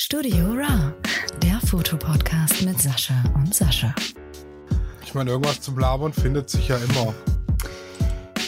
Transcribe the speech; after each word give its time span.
Studio 0.00 0.52
Ra, 0.52 0.94
der 1.42 1.58
Fotopodcast 1.66 2.62
mit 2.62 2.80
Sascha 2.80 3.20
und 3.34 3.52
Sascha. 3.52 3.92
Ich 5.02 5.12
meine, 5.12 5.30
irgendwas 5.30 5.60
zum 5.60 5.76
Labern 5.76 6.12
findet 6.12 6.48
sich 6.48 6.68
ja 6.68 6.76
immer. 6.76 7.12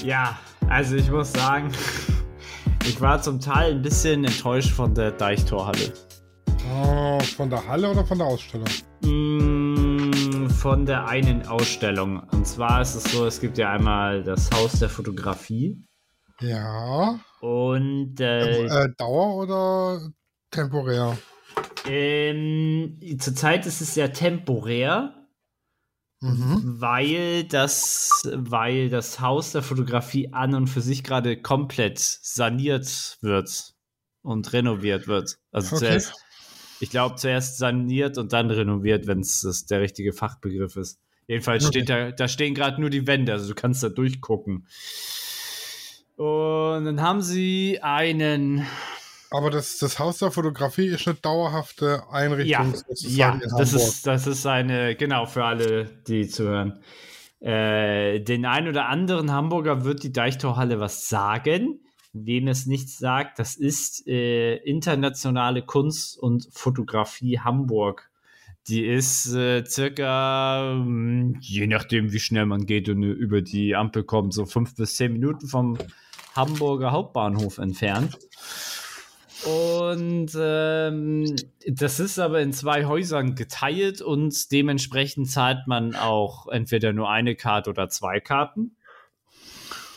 Ja, 0.05 0.39
also 0.69 0.95
ich 0.95 1.11
muss 1.11 1.33
sagen, 1.33 1.73
ich 2.87 3.01
war 3.01 3.21
zum 3.21 3.41
Teil 3.41 3.73
ein 3.73 3.83
bisschen 3.83 4.25
enttäuscht 4.25 4.71
von 4.71 4.95
der 4.95 5.11
Deichtorhalle. 5.11 5.93
Oh, 6.73 7.19
von 7.19 7.51
der 7.51 7.67
Halle 7.67 7.91
oder 7.91 8.05
von 8.05 8.19
der 8.19 8.29
Ausstellung? 8.29 8.69
Mm, 9.01 10.49
von 10.51 10.87
der 10.87 11.09
einen 11.09 11.45
Ausstellung. 11.49 12.23
Und 12.31 12.47
zwar 12.47 12.81
ist 12.81 12.95
es 12.95 13.11
so, 13.11 13.27
es 13.27 13.41
gibt 13.41 13.59
ja 13.59 13.73
einmal 13.73 14.23
das 14.23 14.53
Haus 14.53 14.79
der 14.79 14.89
Fotografie. 14.89 15.85
Ja. 16.39 17.19
Und 17.41 18.21
äh, 18.21 18.67
äh, 18.67 18.89
Dauer 18.97 19.35
oder 19.35 20.01
temporär? 20.53 21.19
Ähm, 21.87 22.99
zurzeit 23.19 23.67
ist 23.67 23.81
es 23.81 23.95
ja 23.95 24.09
temporär, 24.09 25.27
mhm. 26.21 26.61
weil, 26.81 27.45
das, 27.45 28.29
weil 28.33 28.91
das 28.91 29.21
Haus 29.21 29.53
der 29.53 29.63
Fotografie 29.63 30.33
an 30.33 30.55
und 30.55 30.67
für 30.67 30.81
sich 30.81 31.03
gerade 31.05 31.41
komplett 31.41 31.99
saniert 31.99 33.19
wird 33.23 33.75
und 34.23 34.53
renoviert 34.53 35.09
wird. 35.09 35.39
Also 35.51 35.77
okay. 35.77 35.87
zuerst, 35.87 36.15
ich 36.81 36.91
glaube, 36.91 37.17
zuerst 37.17 37.59
saniert 37.59 38.19
und 38.19 38.33
dann 38.33 38.51
renoviert, 38.51 39.07
wenn 39.07 39.21
es 39.21 39.67
der 39.69 39.81
richtige 39.81 40.13
Fachbegriff 40.13 40.77
ist. 40.77 41.01
Jedenfalls 41.27 41.65
okay. 41.65 41.79
steht 41.79 41.89
da, 41.89 42.11
da 42.11 42.29
stehen 42.29 42.55
gerade 42.55 42.81
nur 42.81 42.91
die 42.91 43.07
Wände, 43.07 43.33
also 43.33 43.49
du 43.49 43.55
kannst 43.55 43.83
da 43.83 43.89
durchgucken. 43.89 44.67
Und 46.17 46.85
dann 46.85 47.01
haben 47.01 47.23
sie 47.23 47.79
einen 47.83 48.67
aber 49.31 49.51
das, 49.51 49.79
das 49.79 49.99
Haus 49.99 50.19
der 50.19 50.33
Fotografie 50.33 50.87
ist 50.87 51.07
eine 51.07 51.17
dauerhafte 51.17 52.03
Einrichtung. 52.11 52.75
Ja, 52.97 53.39
ja 53.41 53.41
das, 53.57 53.73
ist, 53.73 54.07
das 54.07 54.27
ist 54.27 54.45
eine, 54.47 54.97
genau, 54.97 55.27
für 55.27 55.45
alle, 55.45 55.85
die 56.07 56.29
zuhören. 56.29 56.83
Äh, 57.41 58.21
den 58.21 58.45
einen 58.45 58.69
oder 58.69 58.89
anderen 58.89 59.31
Hamburger 59.33 59.85
wird 59.85 60.03
die 60.03 60.13
Deichtorhalle 60.13 60.81
was 60.81 61.09
sagen. 61.09 61.81
Wem 62.13 62.49
es 62.49 62.67
nichts 62.67 62.99
sagt, 62.99 63.39
das 63.39 63.55
ist 63.55 64.07
äh, 64.09 64.57
internationale 64.57 65.63
Kunst 65.63 66.19
und 66.19 66.49
Fotografie 66.53 67.39
Hamburg. 67.39 68.11
Die 68.67 68.85
ist 68.85 69.33
äh, 69.33 69.65
circa, 69.65 70.73
hm, 70.75 71.39
je 71.41 71.69
nachdem, 71.69 72.13
wie 72.13 72.19
schnell 72.19 72.47
man 72.47 72.67
geht 72.67 72.89
und 72.89 73.05
über 73.05 73.43
die 73.43 73.77
Ampel 73.77 74.03
kommt, 74.03 74.35
so 74.35 74.45
fünf 74.45 74.75
bis 74.75 74.97
zehn 74.97 75.13
Minuten 75.13 75.47
vom 75.47 75.79
Hamburger 76.35 76.91
Hauptbahnhof 76.91 77.59
entfernt. 77.59 78.19
Und 79.45 80.31
ähm, 80.39 81.37
das 81.67 81.99
ist 81.99 82.19
aber 82.19 82.41
in 82.41 82.53
zwei 82.53 82.85
Häusern 82.85 83.35
geteilt 83.35 84.03
und 84.03 84.53
dementsprechend 84.53 85.31
zahlt 85.31 85.67
man 85.67 85.95
auch 85.95 86.47
entweder 86.49 86.93
nur 86.93 87.11
eine 87.11 87.35
Karte 87.37 87.71
oder 87.71 87.89
zwei 87.89 88.21
Karten. 88.21 88.77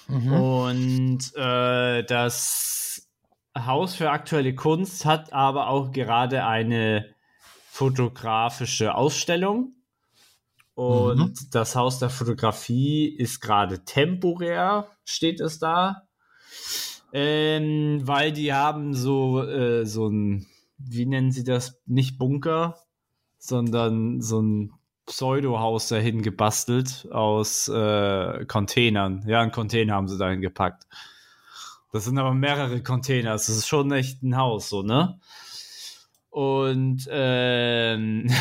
Mhm. 0.07 0.33
Und 0.33 1.35
äh, 1.35 2.03
das 2.03 3.09
Haus 3.57 3.95
für 3.95 4.11
aktuelle 4.11 4.55
Kunst 4.55 5.05
hat 5.05 5.33
aber 5.33 5.67
auch 5.67 5.91
gerade 5.91 6.45
eine 6.45 7.13
fotografische 7.69 8.95
Ausstellung. 8.95 9.75
Und 10.75 11.19
mhm. 11.19 11.47
das 11.51 11.75
Haus 11.75 11.99
der 11.99 12.09
Fotografie 12.09 13.07
ist 13.07 13.41
gerade 13.41 13.83
temporär, 13.83 14.87
steht 15.03 15.39
es 15.39 15.59
da. 15.59 16.07
Ähm, 17.15 18.01
weil 18.05 18.31
die 18.31 18.53
haben 18.53 18.95
so, 18.95 19.43
äh, 19.43 19.85
so 19.85 20.07
ein, 20.07 20.47
wie 20.79 21.05
nennen 21.05 21.31
sie 21.31 21.43
das? 21.43 21.79
Nicht 21.85 22.17
Bunker, 22.17 22.79
sondern 23.37 24.19
so 24.19 24.41
ein 24.41 24.73
Pseudo-Haus 25.05 25.89
dahin 25.89 26.23
gebastelt 26.23 27.07
aus 27.11 27.67
äh, 27.67 28.45
Containern. 28.45 29.23
Ja, 29.27 29.41
ein 29.41 29.51
Container 29.51 29.93
haben 29.93 30.07
sie 30.07 30.17
dahin 30.17 30.41
gepackt. 30.41 30.87
Das 31.91 32.05
sind 32.05 32.17
aber 32.17 32.33
mehrere 32.33 32.81
Container. 32.81 33.33
Das 33.33 33.47
ist 33.47 33.67
schon 33.67 33.91
echt 33.91 34.23
ein 34.23 34.35
Haus, 34.35 34.69
so, 34.69 34.81
ne? 34.81 35.19
Und 36.31 37.07
ähm, 37.11 38.27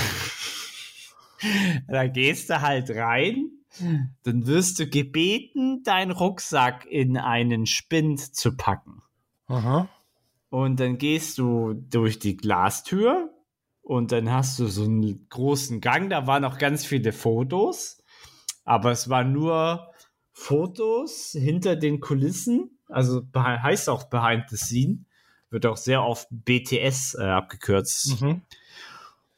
da 1.88 2.06
gehst 2.06 2.48
du 2.48 2.62
halt 2.62 2.88
rein 2.88 3.50
dann 4.22 4.46
wirst 4.46 4.78
du 4.78 4.86
gebeten, 4.86 5.82
deinen 5.82 6.10
Rucksack 6.10 6.86
in 6.86 7.16
einen 7.16 7.66
Spind 7.66 8.34
zu 8.34 8.56
packen. 8.56 9.02
Aha. 9.46 9.88
Und 10.50 10.80
dann 10.80 10.98
gehst 10.98 11.38
du 11.38 11.72
durch 11.74 12.18
die 12.18 12.36
Glastür 12.36 13.30
und 13.80 14.12
dann 14.12 14.30
hast 14.30 14.58
du 14.58 14.66
so 14.66 14.84
einen 14.84 15.26
großen 15.28 15.80
Gang. 15.80 16.10
Da 16.10 16.26
waren 16.26 16.44
auch 16.44 16.58
ganz 16.58 16.84
viele 16.84 17.12
Fotos, 17.12 18.02
aber 18.64 18.90
es 18.92 19.08
waren 19.08 19.32
nur 19.32 19.92
Fotos 20.32 21.32
hinter 21.32 21.76
den 21.76 22.00
Kulissen. 22.00 22.78
Also 22.88 23.22
heißt 23.34 23.88
auch 23.88 24.04
Behind 24.04 24.44
the 24.50 24.56
Scene. 24.56 25.04
Wird 25.50 25.66
auch 25.66 25.76
sehr 25.76 26.02
oft 26.02 26.28
BTS 26.30 27.14
äh, 27.14 27.24
abgekürzt. 27.24 28.20
Mhm. 28.20 28.42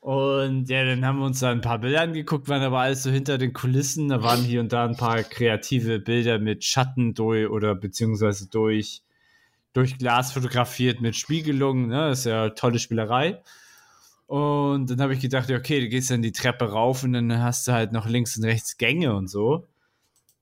Und 0.04 0.68
ja, 0.68 0.84
dann 0.84 1.02
haben 1.06 1.20
wir 1.20 1.24
uns 1.24 1.40
da 1.40 1.50
ein 1.50 1.62
paar 1.62 1.78
Bilder 1.78 2.02
angeguckt, 2.02 2.46
waren 2.50 2.60
aber 2.60 2.80
alles 2.80 3.04
so 3.04 3.10
hinter 3.10 3.38
den 3.38 3.54
Kulissen. 3.54 4.10
Da 4.10 4.22
waren 4.22 4.42
hier 4.42 4.60
und 4.60 4.70
da 4.70 4.84
ein 4.84 4.98
paar 4.98 5.22
kreative 5.22 5.98
Bilder 5.98 6.38
mit 6.38 6.62
Schatten 6.62 7.14
durch 7.14 7.48
oder 7.48 7.74
beziehungsweise 7.74 8.46
durch, 8.50 9.02
durch 9.72 9.96
Glas 9.96 10.32
fotografiert 10.32 11.00
mit 11.00 11.16
Spiegelung. 11.16 11.86
Ne? 11.86 12.10
Das 12.10 12.18
ist 12.18 12.24
ja 12.26 12.50
tolle 12.50 12.80
Spielerei. 12.80 13.42
Und 14.26 14.90
dann 14.90 15.00
habe 15.00 15.14
ich 15.14 15.20
gedacht, 15.20 15.50
okay, 15.50 15.80
du 15.80 15.88
gehst 15.88 16.10
dann 16.10 16.20
die 16.20 16.32
Treppe 16.32 16.66
rauf 16.70 17.02
und 17.02 17.14
dann 17.14 17.42
hast 17.42 17.66
du 17.66 17.72
halt 17.72 17.92
noch 17.92 18.06
links 18.06 18.36
und 18.36 18.44
rechts 18.44 18.76
Gänge 18.76 19.16
und 19.16 19.28
so. 19.28 19.66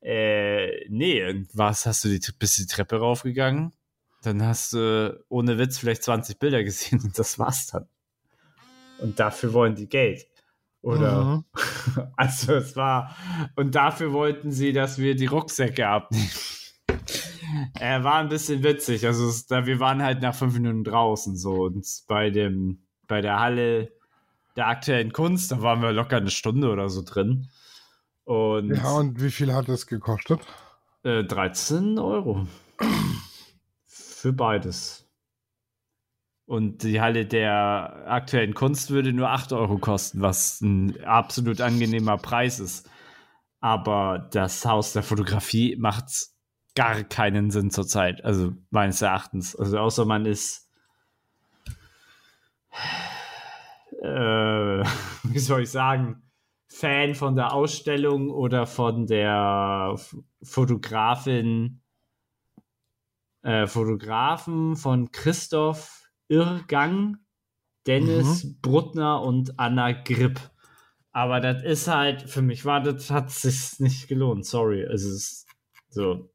Äh, 0.00 0.88
nee, 0.88 1.46
was 1.52 1.86
hast 1.86 2.04
du 2.04 2.08
die, 2.08 2.20
bist 2.36 2.58
die 2.58 2.66
Treppe 2.66 2.96
raufgegangen? 2.96 3.72
Dann 4.24 4.42
hast 4.42 4.72
du 4.72 5.22
ohne 5.28 5.56
Witz 5.56 5.78
vielleicht 5.78 6.02
20 6.02 6.40
Bilder 6.40 6.64
gesehen 6.64 7.00
und 7.04 7.16
das 7.16 7.38
war's 7.38 7.68
dann 7.68 7.86
und 9.02 9.18
dafür 9.20 9.52
wollen 9.52 9.74
die 9.74 9.88
Geld. 9.88 10.26
Oder? 10.82 11.24
Mhm. 11.24 11.44
Also 12.16 12.54
es 12.54 12.76
war, 12.76 13.16
und 13.56 13.74
dafür 13.74 14.12
wollten 14.12 14.52
sie, 14.52 14.72
dass 14.72 14.98
wir 14.98 15.16
die 15.16 15.26
Rucksäcke 15.26 15.86
abnehmen. 15.86 16.30
Er 17.78 18.02
war 18.02 18.14
ein 18.14 18.30
bisschen 18.30 18.62
witzig. 18.62 19.06
Also 19.06 19.28
es, 19.28 19.46
da, 19.46 19.66
wir 19.66 19.78
waren 19.78 20.02
halt 20.02 20.22
nach 20.22 20.34
fünf 20.34 20.54
Minuten 20.54 20.84
draußen 20.84 21.36
so 21.36 21.64
und 21.64 21.86
bei 22.08 22.30
dem, 22.30 22.82
bei 23.08 23.20
der 23.20 23.40
Halle 23.40 23.92
der 24.56 24.68
aktuellen 24.68 25.12
Kunst, 25.12 25.52
da 25.52 25.60
waren 25.60 25.82
wir 25.82 25.92
locker 25.92 26.16
eine 26.16 26.30
Stunde 26.30 26.70
oder 26.70 26.88
so 26.88 27.02
drin. 27.02 27.48
Und, 28.24 28.74
ja, 28.74 28.92
und 28.92 29.20
wie 29.20 29.30
viel 29.30 29.52
hat 29.52 29.68
das 29.68 29.86
gekostet? 29.86 30.40
Äh, 31.02 31.24
13 31.24 31.98
Euro. 31.98 32.46
Für 33.86 34.32
beides. 34.32 35.01
Und 36.52 36.82
die 36.82 37.00
Halle 37.00 37.24
der 37.24 38.04
aktuellen 38.06 38.52
Kunst 38.52 38.90
würde 38.90 39.14
nur 39.14 39.30
8 39.30 39.54
Euro 39.54 39.78
kosten, 39.78 40.20
was 40.20 40.60
ein 40.60 41.02
absolut 41.02 41.62
angenehmer 41.62 42.18
Preis 42.18 42.60
ist. 42.60 42.90
Aber 43.60 44.28
das 44.32 44.66
Haus 44.66 44.92
der 44.92 45.02
Fotografie 45.02 45.76
macht 45.76 46.04
gar 46.74 47.04
keinen 47.04 47.50
Sinn 47.50 47.70
zurzeit, 47.70 48.22
also 48.22 48.52
meines 48.68 49.00
Erachtens. 49.00 49.56
Also 49.56 49.78
außer 49.78 50.04
man 50.04 50.26
ist, 50.26 50.70
äh, 54.02 54.04
wie 55.22 55.38
soll 55.38 55.62
ich 55.62 55.70
sagen, 55.70 56.20
Fan 56.68 57.14
von 57.14 57.34
der 57.34 57.54
Ausstellung 57.54 58.28
oder 58.28 58.66
von 58.66 59.06
der 59.06 59.98
Fotografin, 60.42 61.80
äh, 63.40 63.66
Fotografen 63.66 64.76
von 64.76 65.12
Christoph 65.12 66.01
Irrgang, 66.32 67.18
Dennis 67.86 68.44
mhm. 68.44 68.58
Bruttner 68.62 69.20
und 69.20 69.58
Anna 69.58 69.92
Gripp. 69.92 70.40
Aber 71.12 71.40
das 71.40 71.62
ist 71.62 71.88
halt, 71.88 72.22
für 72.22 72.40
mich 72.40 72.64
war 72.64 72.80
das, 72.82 73.10
hat 73.10 73.30
sich 73.30 73.78
nicht 73.80 74.08
gelohnt, 74.08 74.46
sorry. 74.46 74.82
Es 74.82 75.04
ist 75.04 75.46
so. 75.90 76.30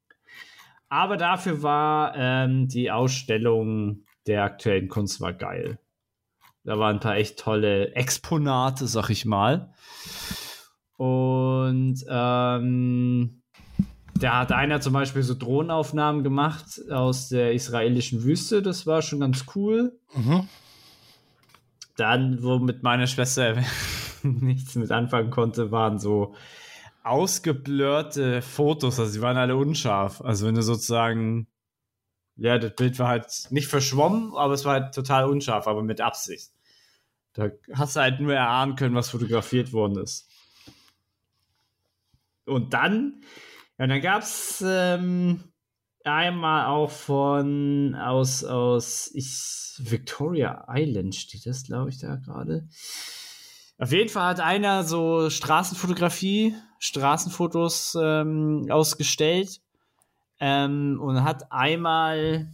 Aber 0.87 1.17
dafür 1.17 1.63
war 1.63 2.13
ähm, 2.15 2.67
die 2.67 2.91
Ausstellung 2.91 4.05
der 4.27 4.43
aktuellen 4.43 4.87
Kunst 4.87 5.19
war 5.19 5.33
geil. 5.33 5.79
Da 6.63 6.77
waren 6.77 6.97
ein 6.97 6.99
paar 7.01 7.15
echt 7.15 7.39
tolle 7.39 7.95
Exponate, 7.95 8.87
sag 8.87 9.09
ich 9.09 9.25
mal. 9.25 9.73
Und 10.97 12.05
ähm, 12.07 13.36
da 14.19 14.39
hat 14.39 14.51
einer 14.51 14.81
zum 14.81 14.93
Beispiel 14.93 15.23
so 15.23 15.33
Drohnenaufnahmen 15.33 16.23
gemacht 16.23 16.81
aus 16.91 17.29
der 17.29 17.53
israelischen 17.53 18.23
Wüste. 18.23 18.61
Das 18.61 18.87
war 18.87 19.01
schon 19.01 19.19
ganz 19.19 19.45
cool. 19.55 19.97
Mhm. 20.13 20.47
Dann, 21.95 22.43
wo 22.43 22.59
mit 22.59 22.83
meiner 22.83 23.07
Schwester 23.07 23.55
nichts 24.23 24.75
mit 24.75 24.91
anfangen 24.91 25.31
konnte, 25.31 25.71
waren 25.71 25.99
so 25.99 26.35
ausgeblurrte 27.03 28.41
Fotos. 28.41 28.99
Also, 28.99 29.11
sie 29.11 29.21
waren 29.21 29.37
alle 29.37 29.55
unscharf. 29.55 30.21
Also, 30.21 30.45
wenn 30.45 30.55
du 30.55 30.61
sozusagen, 30.61 31.47
ja, 32.35 32.57
das 32.57 32.75
Bild 32.75 32.99
war 32.99 33.07
halt 33.07 33.47
nicht 33.49 33.67
verschwommen, 33.67 34.33
aber 34.35 34.53
es 34.53 34.65
war 34.65 34.73
halt 34.73 34.93
total 34.93 35.25
unscharf, 35.25 35.67
aber 35.67 35.83
mit 35.83 36.01
Absicht. 36.01 36.51
Da 37.33 37.49
hast 37.73 37.95
du 37.95 37.99
halt 37.99 38.19
nur 38.19 38.33
erahnen 38.33 38.75
können, 38.75 38.95
was 38.95 39.09
fotografiert 39.09 39.71
worden 39.71 39.97
ist. 39.97 40.27
Und 42.45 42.73
dann, 42.73 43.21
ja, 43.77 43.87
dann 43.87 44.01
gab 44.01 44.23
es 44.23 44.63
ähm, 44.65 45.43
einmal 46.03 46.67
auch 46.67 46.89
von 46.89 47.95
aus, 47.95 48.43
aus 48.43 49.11
ich, 49.13 49.75
Victoria 49.79 50.65
Island 50.69 51.15
steht 51.15 51.45
das, 51.45 51.63
glaube 51.63 51.89
ich, 51.89 51.99
da 51.99 52.15
gerade. 52.15 52.67
Auf 53.77 53.91
jeden 53.91 54.09
Fall 54.09 54.29
hat 54.29 54.39
einer 54.39 54.83
so 54.83 55.29
Straßenfotografie, 55.29 56.55
Straßenfotos 56.79 57.95
ähm, 58.01 58.67
ausgestellt 58.71 59.61
ähm, 60.39 60.99
und 60.99 61.23
hat 61.23 61.51
einmal, 61.51 62.51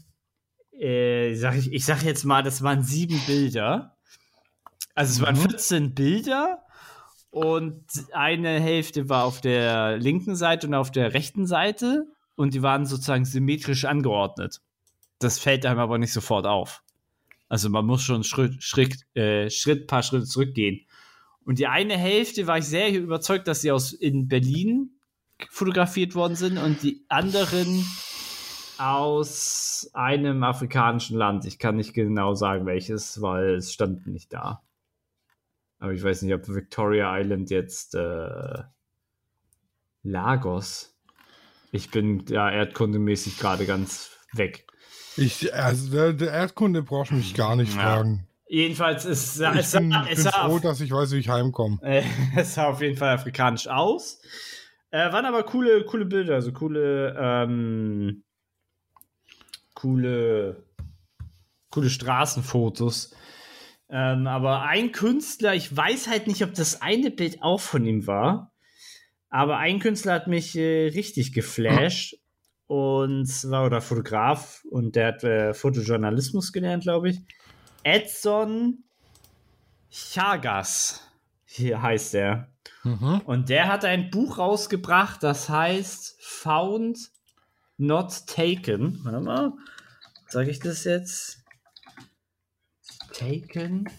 äh, 0.72 1.34
sag 1.36 1.56
ich, 1.56 1.72
ich 1.72 1.86
sag 1.86 2.04
jetzt 2.04 2.26
mal, 2.26 2.44
das 2.44 2.62
waren 2.62 2.84
sieben 2.84 3.22
Bilder. 3.26 3.96
Also 4.96 5.14
es 5.14 5.22
waren 5.22 5.38
14 5.38 5.84
mhm. 5.84 5.94
Bilder 5.96 6.66
und 7.34 7.84
eine 8.12 8.60
Hälfte 8.60 9.10
war 9.10 9.24
auf 9.24 9.42
der 9.42 9.98
linken 9.98 10.36
Seite 10.36 10.68
und 10.68 10.76
auf 10.76 10.92
der 10.92 11.16
rechten 11.16 11.48
Seite 11.48 12.06
und 12.36 12.54
die 12.54 12.62
waren 12.62 12.86
sozusagen 12.86 13.26
symmetrisch 13.26 13.86
angeordnet. 13.86 14.62
Das 15.18 15.40
fällt 15.40 15.66
einem 15.66 15.80
aber 15.80 15.98
nicht 15.98 16.14
sofort 16.14 16.46
auf. 16.46 16.84
Also 17.50 17.72
man 17.72 17.88
muss 17.88 18.04
schon 18.04 18.24
Schritt, 18.24 18.62
Schritt, 18.62 18.98
äh, 19.16 19.50
Schritt, 19.50 19.88
paar 19.88 20.04
Schritte 20.04 20.26
zurückgehen. 20.26 20.86
Und 21.44 21.58
die 21.58 21.66
eine 21.66 21.98
Hälfte 21.98 22.46
war 22.46 22.60
ich 22.60 22.66
sehr 22.66 22.94
überzeugt, 22.94 23.48
dass 23.48 23.62
sie 23.62 23.72
aus 23.72 23.94
in 23.94 24.28
Berlin 24.28 24.92
fotografiert 25.50 26.14
worden 26.14 26.36
sind 26.36 26.60
und 26.60 26.84
die 26.84 27.04
anderen 27.10 27.84
aus 28.78 29.90
einem 29.94 30.44
afrikanischen 30.44 31.18
Land. 31.18 31.46
Ich 31.46 31.58
kann 31.58 31.78
nicht 31.78 31.96
genau 31.96 32.36
sagen, 32.36 32.68
welches, 32.68 33.24
weil 33.24 33.56
es 33.56 33.74
stand 33.74 34.06
nicht 34.06 34.32
da. 34.32 34.62
Aber 35.84 35.92
ich 35.92 36.02
weiß 36.02 36.22
nicht, 36.22 36.34
ob 36.34 36.48
Victoria 36.48 37.20
Island 37.20 37.50
jetzt 37.50 37.94
äh, 37.94 38.64
Lagos. 40.02 40.98
Ich 41.74 41.92
bin 41.92 42.24
ja 42.30 42.50
erdkundemäßig 42.50 43.38
gerade 43.38 43.66
ganz 43.66 44.12
weg. 44.32 44.66
Ich, 45.18 45.54
also 45.54 45.92
der, 45.92 46.14
der 46.14 46.32
Erdkunde 46.32 46.84
braucht 46.84 47.12
mich 47.12 47.34
gar 47.34 47.58
nicht 47.58 47.76
ja. 47.76 47.82
fragen. 47.82 48.26
Jedenfalls 48.48 49.04
ist 49.04 49.42
ich 49.42 49.46
es, 49.46 49.74
bin, 49.74 49.94
es 50.10 50.24
bin 50.24 50.32
froh, 50.32 50.60
dass 50.60 50.80
ich 50.80 50.90
weiß, 50.90 51.12
wie 51.12 51.18
ich 51.18 51.28
heimkomme. 51.28 51.80
Äh, 51.82 52.04
es 52.38 52.54
sah 52.54 52.68
auf 52.68 52.80
jeden 52.80 52.96
Fall 52.96 53.10
afrikanisch 53.10 53.68
aus. 53.68 54.22
Äh, 54.90 55.12
waren 55.12 55.26
aber 55.26 55.44
coole, 55.44 55.84
coole 55.84 56.06
Bilder, 56.06 56.36
also 56.36 56.54
coole, 56.54 57.14
ähm, 57.20 58.24
coole, 59.74 60.64
coole 61.72 61.90
Straßenfotos. 61.90 63.14
Ähm, 63.96 64.26
aber 64.26 64.64
ein 64.64 64.92
Künstler, 64.92 65.54
ich 65.54 65.78
weiß 65.78 66.08
halt 66.08 66.26
nicht, 66.26 66.44
ob 66.44 66.56
das 66.56 66.82
eine 66.82 67.12
Bild 67.12 67.44
auch 67.44 67.62
von 67.62 67.86
ihm 67.86 68.08
war, 68.08 68.52
aber 69.30 69.58
ein 69.58 69.78
Künstler 69.78 70.14
hat 70.14 70.28
mich 70.28 70.58
äh, 70.58 70.88
richtig 70.88 71.32
geflasht. 71.32 72.18
Und 72.66 73.28
zwar, 73.28 73.68
oder 73.68 73.82
Fotograf, 73.82 74.64
und 74.72 74.96
der 74.96 75.08
hat 75.10 75.24
äh, 75.24 75.54
Fotojournalismus 75.54 76.52
gelernt, 76.52 76.84
glaube 76.84 77.12
ich. 77.12 77.22
Edson 77.84 78.80
Chagas, 79.92 81.08
hier 81.46 81.80
heißt 81.84 82.16
er. 82.16 82.48
Mhm. 82.84 83.22
Und 83.26 83.50
der 83.50 83.68
hat 83.68 83.86
ein 83.86 84.10
Buch 84.10 84.40
rausgebracht, 84.40 85.22
das 85.22 85.50
heißt 85.50 86.18
Found 86.20 87.12
Not 87.78 88.26
Taken. 88.26 89.02
Warte 89.04 89.20
mal, 89.20 89.54
sage 90.30 90.50
ich 90.50 90.60
das 90.60 90.84
jetzt? 90.84 91.43
Taken. 93.24 93.90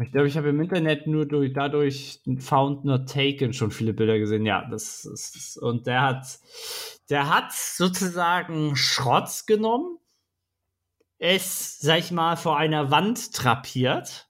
Ich 0.00 0.12
glaube, 0.12 0.28
ich 0.28 0.36
habe 0.36 0.50
im 0.50 0.60
Internet 0.60 1.08
nur 1.08 1.26
durch, 1.26 1.52
dadurch 1.52 2.20
Found 2.38 2.84
Not 2.84 3.08
Taken 3.08 3.52
schon 3.52 3.72
viele 3.72 3.92
Bilder 3.92 4.18
gesehen. 4.18 4.46
Ja, 4.46 4.64
das 4.70 5.04
ist, 5.04 5.56
und 5.56 5.88
der 5.88 6.02
hat, 6.02 6.38
der 7.10 7.28
hat 7.28 7.52
sozusagen 7.52 8.76
Schrotz 8.76 9.44
genommen, 9.44 9.98
es, 11.18 11.80
sag 11.80 11.98
ich 11.98 12.12
mal, 12.12 12.36
vor 12.36 12.56
einer 12.56 12.92
Wand 12.92 13.32
trapiert. 13.34 14.28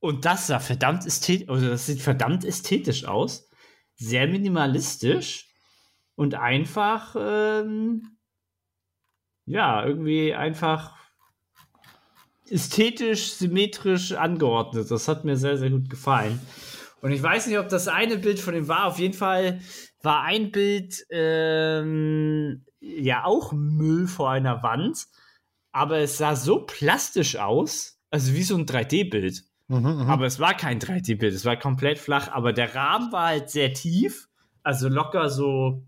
Und 0.00 0.24
das 0.24 0.48
sah 0.48 0.58
verdammt 0.58 1.06
ästhetisch, 1.06 1.48
also 1.48 1.68
das 1.68 1.86
sieht 1.86 2.02
verdammt 2.02 2.44
ästhetisch 2.44 3.04
aus. 3.04 3.48
Sehr 3.94 4.26
minimalistisch 4.26 5.48
und 6.16 6.34
einfach, 6.34 7.14
ähm, 7.16 8.18
ja, 9.46 9.86
irgendwie 9.86 10.34
einfach 10.34 11.03
ästhetisch, 12.48 13.32
symmetrisch 13.32 14.12
angeordnet. 14.12 14.90
Das 14.90 15.08
hat 15.08 15.24
mir 15.24 15.36
sehr, 15.36 15.58
sehr 15.58 15.70
gut 15.70 15.88
gefallen. 15.88 16.40
Und 17.00 17.12
ich 17.12 17.22
weiß 17.22 17.46
nicht, 17.46 17.58
ob 17.58 17.68
das 17.68 17.88
eine 17.88 18.16
Bild 18.16 18.40
von 18.40 18.54
ihm 18.54 18.68
war. 18.68 18.86
Auf 18.86 18.98
jeden 18.98 19.14
Fall 19.14 19.60
war 20.02 20.22
ein 20.22 20.50
Bild 20.50 21.04
ähm, 21.10 22.64
ja 22.80 23.24
auch 23.24 23.52
Müll 23.52 24.06
vor 24.06 24.30
einer 24.30 24.62
Wand, 24.62 25.06
aber 25.72 25.98
es 25.98 26.18
sah 26.18 26.36
so 26.36 26.60
plastisch 26.60 27.36
aus, 27.36 27.98
also 28.10 28.34
wie 28.34 28.42
so 28.42 28.56
ein 28.56 28.66
3D-Bild. 28.66 29.44
Mhm, 29.68 29.78
mhm, 29.78 30.10
aber 30.10 30.26
es 30.26 30.38
war 30.40 30.54
kein 30.54 30.78
3D-Bild, 30.78 31.34
es 31.34 31.44
war 31.44 31.56
komplett 31.56 31.98
flach, 31.98 32.28
aber 32.28 32.52
der 32.52 32.74
Rahmen 32.74 33.12
war 33.12 33.28
halt 33.28 33.50
sehr 33.50 33.72
tief, 33.72 34.28
also 34.62 34.88
locker 34.88 35.30
so 35.30 35.82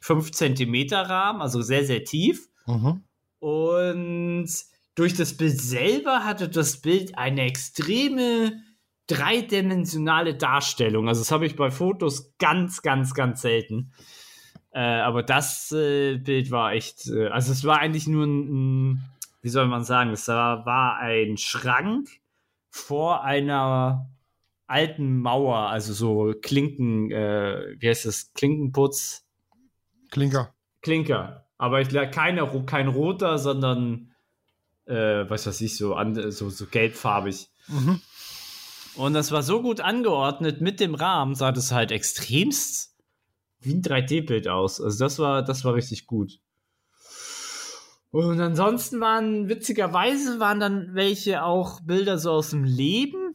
5 0.00 0.30
cm 0.30 0.92
Rahmen, 0.92 1.40
also 1.40 1.62
sehr, 1.62 1.84
sehr 1.84 2.04
tief. 2.04 2.48
Mhm. 2.66 3.02
Und 3.38 4.48
durch 4.96 5.14
das 5.14 5.36
Bild 5.36 5.60
selber 5.60 6.24
hatte 6.24 6.48
das 6.48 6.80
Bild 6.80 7.16
eine 7.16 7.42
extreme 7.42 8.60
dreidimensionale 9.06 10.34
Darstellung. 10.34 11.06
Also 11.08 11.20
das 11.20 11.30
habe 11.30 11.46
ich 11.46 11.54
bei 11.54 11.70
Fotos 11.70 12.36
ganz, 12.38 12.82
ganz, 12.82 13.14
ganz 13.14 13.42
selten. 13.42 13.92
Äh, 14.72 14.80
aber 14.80 15.22
das 15.22 15.70
äh, 15.70 16.16
Bild 16.16 16.50
war 16.50 16.72
echt, 16.72 17.06
äh, 17.08 17.28
also 17.28 17.52
es 17.52 17.62
war 17.64 17.78
eigentlich 17.78 18.08
nur 18.08 18.26
ein, 18.26 18.48
ein, 18.94 19.10
wie 19.42 19.48
soll 19.48 19.66
man 19.68 19.84
sagen, 19.84 20.10
es 20.10 20.26
war, 20.28 20.66
war 20.66 20.98
ein 20.98 21.36
Schrank 21.36 22.08
vor 22.68 23.22
einer 23.22 24.10
alten 24.66 25.20
Mauer, 25.20 25.68
also 25.68 25.92
so 25.92 26.34
Klinken, 26.40 27.10
äh, 27.12 27.76
wie 27.78 27.88
heißt 27.88 28.06
das, 28.06 28.32
Klinkenputz? 28.32 29.24
Klinker. 30.10 30.54
Klinker. 30.82 31.46
Aber 31.58 31.80
ich 31.80 31.88
glaube, 31.88 32.10
keine, 32.10 32.46
kein 32.66 32.88
roter, 32.88 33.38
sondern 33.38 34.12
äh, 34.86 35.28
was 35.28 35.46
weiß 35.46 35.60
ich, 35.60 35.76
so, 35.76 35.94
an, 35.94 36.30
so, 36.30 36.50
so 36.50 36.66
gelbfarbig. 36.66 37.48
Mhm. 37.68 38.00
Und 38.96 39.12
das 39.12 39.30
war 39.30 39.42
so 39.42 39.60
gut 39.60 39.80
angeordnet 39.80 40.60
mit 40.60 40.80
dem 40.80 40.94
Rahmen, 40.94 41.34
sah 41.34 41.52
das 41.52 41.72
halt 41.72 41.92
extremst 41.92 42.94
wie 43.60 43.74
ein 43.74 43.82
3D-Bild 43.82 44.48
aus. 44.48 44.80
Also 44.80 45.04
das 45.04 45.18
war, 45.18 45.42
das 45.42 45.64
war 45.64 45.74
richtig 45.74 46.06
gut. 46.06 46.38
Und 48.10 48.40
ansonsten 48.40 49.00
waren, 49.00 49.48
witzigerweise, 49.48 50.40
waren 50.40 50.60
dann 50.60 50.94
welche 50.94 51.42
auch 51.42 51.80
Bilder 51.80 52.18
so 52.18 52.30
aus 52.30 52.50
dem 52.50 52.64
Leben. 52.64 53.34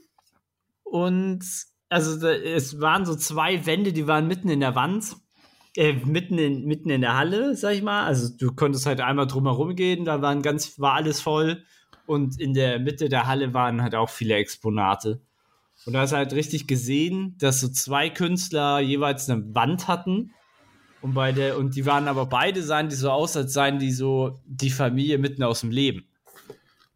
Und 0.84 1.46
also 1.90 2.20
da, 2.20 2.32
es 2.32 2.80
waren 2.82 3.06
so 3.06 3.16
zwei 3.16 3.66
Wände, 3.66 3.94
die 3.94 4.08
waren 4.08 4.28
mitten 4.28 4.50
in 4.50 4.62
der 4.62 4.76
Wand 4.76 5.16
äh, 5.76 5.94
mitten, 5.94 6.38
in, 6.38 6.66
mitten 6.66 6.90
in 6.90 7.02
der 7.02 7.18
Halle, 7.18 7.56
sag 7.56 7.74
ich 7.74 7.82
mal. 7.82 8.06
Also 8.06 8.30
du 8.36 8.54
konntest 8.54 8.86
halt 8.86 9.02
einmal 9.02 9.28
drumherum 9.28 9.76
gehen, 9.76 10.06
da 10.06 10.22
waren 10.22 10.42
ganz, 10.42 10.80
war 10.80 10.94
alles 10.94 11.22
voll. 11.22 11.64
Und 12.06 12.40
in 12.40 12.54
der 12.54 12.80
Mitte 12.80 13.10
der 13.10 13.28
Halle 13.28 13.54
waren 13.54 13.82
halt 13.82 13.96
auch 13.96 14.10
viele 14.10 14.36
Exponate. 14.36 15.22
Und 15.86 15.94
da 15.94 16.02
hast 16.02 16.12
du 16.12 16.18
halt 16.18 16.34
richtig 16.34 16.68
gesehen, 16.68 17.36
dass 17.40 17.62
so 17.62 17.70
zwei 17.70 18.10
Künstler 18.10 18.80
jeweils 18.80 19.30
eine 19.30 19.56
Wand 19.56 19.88
hatten. 19.88 20.34
Und, 21.02 21.16
beide, 21.16 21.58
und 21.58 21.76
die 21.76 21.86
waren 21.86 22.08
aber 22.08 22.28
beide, 22.28 22.62
sahen 22.62 22.90
die 22.90 22.96
so 22.96 23.10
aus, 23.10 23.36
als 23.36 23.54
seien 23.54 23.80
die 23.80 23.92
so 23.92 24.40
die 24.46 24.70
Familie 24.70 25.18
mitten 25.18 25.42
aus 25.42 25.62
dem 25.62 25.72
Leben. 25.72 26.06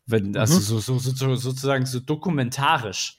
Wenn, 0.05 0.37
also 0.37 0.57
mhm. 0.57 0.61
so, 0.61 0.79
so, 0.79 0.99
so, 0.99 1.35
sozusagen 1.35 1.87
so 1.87 1.99
dokumentarisch. 1.99 3.17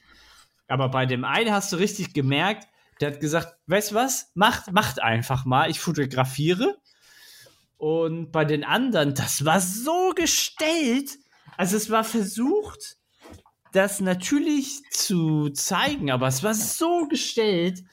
Aber 0.69 0.89
bei 0.89 1.05
dem 1.05 1.25
einen 1.25 1.51
hast 1.51 1.73
du 1.73 1.77
richtig 1.77 2.13
gemerkt, 2.13 2.67
der 2.99 3.11
hat 3.11 3.19
gesagt, 3.19 3.55
weißt 3.67 3.91
du 3.91 3.95
was? 3.95 4.31
Macht, 4.33 4.71
macht 4.71 5.01
einfach 5.01 5.45
mal, 5.45 5.69
ich 5.69 5.79
fotografiere. 5.79 6.77
Und 7.77 8.31
bei 8.31 8.43
den 8.45 8.63
anderen, 8.63 9.13
das 9.13 9.45
war 9.45 9.61
so 9.61 10.11
gestellt. 10.15 11.17
Also 11.57 11.77
es 11.77 11.89
war 11.89 12.03
versucht, 12.03 12.97
das 13.71 13.99
natürlich 13.99 14.81
zu 14.91 15.49
zeigen, 15.49 16.09
aber 16.09 16.27
es 16.27 16.41
war 16.43 16.53
so 16.53 17.07
gestellt. 17.07 17.83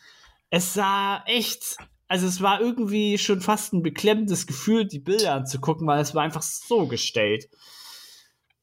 Es 0.50 0.72
sah 0.72 1.22
echt, 1.26 1.76
also 2.08 2.26
es 2.26 2.40
war 2.40 2.60
irgendwie 2.60 3.18
schon 3.18 3.40
fast 3.40 3.72
ein 3.72 3.82
beklemmendes 3.82 4.46
Gefühl, 4.46 4.86
die 4.86 5.00
Bilder 5.00 5.34
anzugucken, 5.34 5.86
weil 5.86 6.00
es 6.00 6.14
war 6.14 6.22
einfach 6.22 6.42
so 6.42 6.86
gestellt 6.86 7.48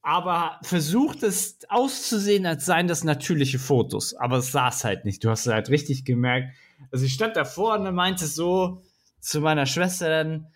aber 0.01 0.60
versucht 0.63 1.24
es 1.24 1.60
auszusehen, 1.70 2.46
als 2.46 2.65
seien 2.65 2.88
das 2.88 3.03
natürliche 3.03 3.60
Fotos. 3.60 4.13
Aber 4.15 4.38
es 4.38 4.51
saß 4.51 4.84
halt 4.84 5.05
nicht. 5.05 5.24
Du 5.24 5.29
hast 5.29 5.46
halt 5.48 5.70
richtig 5.70 6.05
gemerkt. 6.05 6.55
Also 6.91 7.05
ich 7.05 7.13
stand 7.13 7.36
davor 7.36 7.79
und 7.79 7.93
meinte 7.93 8.25
so 8.25 8.81
zu 9.20 9.41
meiner 9.41 9.67
Schwester 9.67 10.10
dann, 10.10 10.48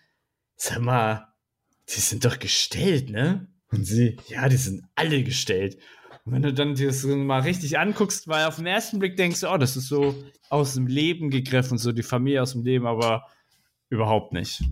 sag 0.56 0.80
mal, 0.80 1.28
die 1.88 2.00
sind 2.00 2.24
doch 2.24 2.38
gestellt, 2.38 3.10
ne? 3.10 3.46
Und 3.70 3.84
sie, 3.84 4.16
ja, 4.28 4.48
die 4.48 4.56
sind 4.56 4.84
alle 4.94 5.22
gestellt. 5.22 5.78
wenn 6.24 6.42
du 6.42 6.52
dann 6.52 6.74
das 6.74 7.04
mal 7.04 7.42
richtig 7.42 7.78
anguckst, 7.78 8.26
weil 8.26 8.46
auf 8.46 8.56
den 8.56 8.66
ersten 8.66 8.98
Blick 8.98 9.16
denkst 9.16 9.40
du, 9.40 9.48
oh, 9.48 9.58
das 9.58 9.76
ist 9.76 9.88
so 9.88 10.14
aus 10.48 10.74
dem 10.74 10.88
Leben 10.88 11.30
gegriffen, 11.30 11.78
so 11.78 11.92
die 11.92 12.02
Familie 12.02 12.42
aus 12.42 12.52
dem 12.52 12.64
Leben, 12.64 12.86
aber 12.86 13.26
überhaupt 13.90 14.32
nicht. 14.32 14.62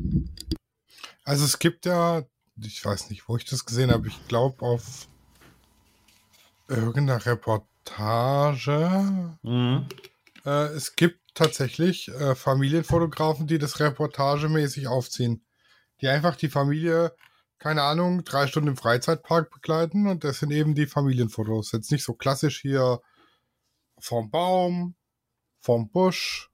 Also 1.24 1.44
es 1.44 1.60
gibt 1.60 1.86
ja, 1.86 2.24
ich 2.62 2.84
weiß 2.84 3.10
nicht, 3.10 3.28
wo 3.28 3.36
ich 3.36 3.44
das 3.44 3.64
gesehen 3.64 3.90
habe, 3.90 4.08
ich 4.08 4.28
glaube 4.28 4.64
auf 4.64 5.08
irgendeiner 6.68 7.24
Reportage. 7.26 9.36
Mhm. 9.42 9.86
Äh, 10.44 10.66
es 10.68 10.96
gibt 10.96 11.20
tatsächlich 11.34 12.08
äh, 12.08 12.34
Familienfotografen, 12.34 13.46
die 13.46 13.58
das 13.58 13.80
reportagemäßig 13.80 14.88
aufziehen. 14.88 15.44
Die 16.00 16.08
einfach 16.08 16.36
die 16.36 16.48
Familie, 16.48 17.14
keine 17.58 17.82
Ahnung, 17.82 18.24
drei 18.24 18.46
Stunden 18.46 18.70
im 18.70 18.76
Freizeitpark 18.76 19.50
begleiten 19.50 20.06
und 20.06 20.24
das 20.24 20.40
sind 20.40 20.50
eben 20.50 20.74
die 20.74 20.86
Familienfotos. 20.86 21.72
Jetzt 21.72 21.90
nicht 21.90 22.04
so 22.04 22.14
klassisch 22.14 22.60
hier 22.60 23.00
vom 23.98 24.30
Baum, 24.30 24.96
vom 25.60 25.90
Busch, 25.90 26.50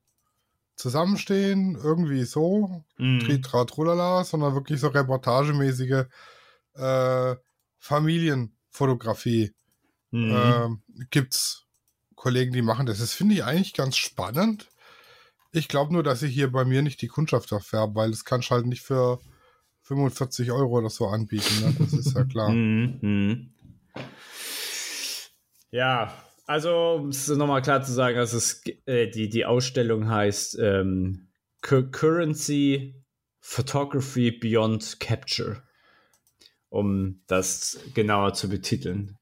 zusammenstehen, 0.81 1.77
irgendwie 1.77 2.25
so, 2.25 2.85
Mhm. 2.99 3.21
Tritra 3.21 3.65
Trulala, 3.65 4.25
sondern 4.25 4.55
wirklich 4.55 4.81
so 4.81 4.89
reportagemäßige 4.89 6.05
äh, 6.75 7.37
Familienfotografie. 7.79 9.55
Mhm. 10.11 10.31
Ähm, 10.31 10.83
gibt's 11.11 11.67
Kollegen, 12.15 12.53
die 12.53 12.63
machen 12.63 12.87
das. 12.87 12.99
Das 12.99 13.15
finde 13.15 13.35
ich 13.35 13.45
eigentlich 13.45 13.75
ganz 13.75 13.97
spannend. 13.97 14.69
Ich 15.53 15.69
glaube 15.69 15.93
nur, 15.93 16.03
dass 16.03 16.23
ich 16.23 16.33
hier 16.35 16.53
bei 16.53 16.65
mir 16.65 16.83
nicht 16.83 17.01
die 17.03 17.09
Kundschaft 17.09 17.51
erfärbe, 17.53 17.95
weil 17.95 18.11
das 18.11 18.25
kannst 18.25 18.51
du 18.51 18.55
halt 18.55 18.67
nicht 18.67 18.83
für 18.83 19.21
45 19.83 20.53
Euro 20.53 20.79
oder 20.79 20.91
so 20.91 21.07
anbieten. 21.09 21.61
Ne? 21.61 21.75
Das 21.79 21.93
ist 21.93 22.15
ja 22.15 22.25
klar. 22.25 22.51
Mhm, 22.55 22.99
mhm. 23.01 23.55
Ja, 25.73 26.13
also 26.51 26.95
um 26.95 27.11
es 27.11 27.29
nochmal 27.29 27.63
klar 27.63 27.81
zu 27.81 27.93
sagen, 27.93 28.19
also 28.19 28.37
es, 28.37 28.63
äh, 28.87 29.07
die, 29.09 29.29
die 29.29 29.45
Ausstellung 29.45 30.09
heißt 30.11 30.59
ähm, 30.61 31.29
Cu- 31.63 31.89
Currency 31.91 32.97
Photography 33.41 34.33
Beyond 34.33 34.99
Capture, 34.99 35.63
um 36.69 37.23
das 37.29 37.79
genauer 37.95 38.35
zu 38.35 38.49
betiteln. 38.49 39.17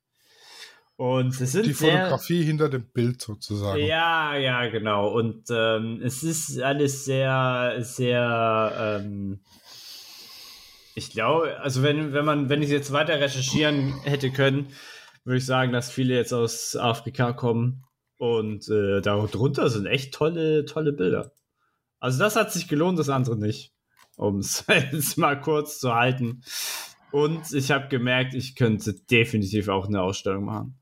Und 0.97 1.39
es 1.39 1.53
sind 1.53 1.67
Die 1.67 1.75
sehr, 1.75 2.01
Fotografie 2.01 2.43
hinter 2.43 2.71
dem 2.71 2.87
Bild 2.87 3.21
sozusagen. 3.21 3.85
ja, 3.85 4.35
ja, 4.35 4.67
genau. 4.69 5.09
Und 5.09 5.45
ähm, 5.51 6.01
es 6.03 6.23
ist 6.23 6.61
alles 6.63 7.05
sehr, 7.05 7.77
sehr, 7.81 9.01
ähm, 9.05 9.41
ich 10.95 11.11
glaube, 11.11 11.61
also 11.61 11.83
wenn, 11.83 12.15
wenn 12.15 12.25
man, 12.25 12.49
wenn 12.49 12.63
ich 12.63 12.71
jetzt 12.71 12.91
weiter 12.91 13.21
recherchieren 13.21 14.01
hätte 14.03 14.31
können, 14.31 14.73
würde 15.29 15.39
ich 15.39 15.47
sagen, 15.47 15.73
dass 15.73 15.91
viele 15.91 16.15
jetzt 16.15 16.33
aus 16.33 16.75
Afrika 16.75 17.35
kommen 17.35 17.85
und 18.17 18.67
äh, 18.71 19.03
darunter 19.03 19.69
sind 19.69 19.85
echt 19.85 20.15
tolle, 20.15 20.65
tolle 20.65 20.95
Bilder. 20.95 21.33
Also 22.01 22.19
das 22.19 22.35
hat 22.35 22.51
sich 22.51 22.67
gelohnt, 22.67 22.99
das 22.99 23.11
andere 23.11 23.37
nicht, 23.37 23.75
um 24.17 24.39
es 24.39 24.65
jetzt 24.69 25.19
mal 25.19 25.39
kurz 25.39 25.81
zu 25.81 25.95
halten. 25.95 26.43
Und 27.13 27.53
ich 27.53 27.71
habe 27.71 27.89
gemerkt, 27.89 28.33
ich 28.33 28.57
könnte 28.57 28.95
definitiv 28.95 29.69
auch 29.69 29.87
eine 29.87 30.01
Ausstellung 30.01 30.47
machen. 30.47 30.79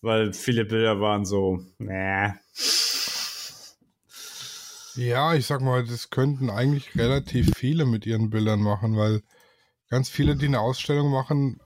Weil 0.00 0.32
viele 0.32 0.64
Bilder 0.64 1.00
waren 1.00 1.24
so, 1.24 1.60
nee. 1.78 2.32
Ja, 4.96 5.32
ich 5.34 5.46
sag 5.46 5.60
mal, 5.60 5.86
das 5.86 6.10
könnten 6.10 6.50
eigentlich 6.50 6.96
relativ 6.96 7.52
viele 7.56 7.86
mit 7.86 8.04
ihren 8.04 8.30
Bildern 8.30 8.60
machen, 8.60 8.96
weil 8.96 9.22
ganz 9.90 10.08
viele, 10.08 10.34
die 10.34 10.46
eine 10.46 10.58
Ausstellung 10.58 11.12
machen, 11.12 11.60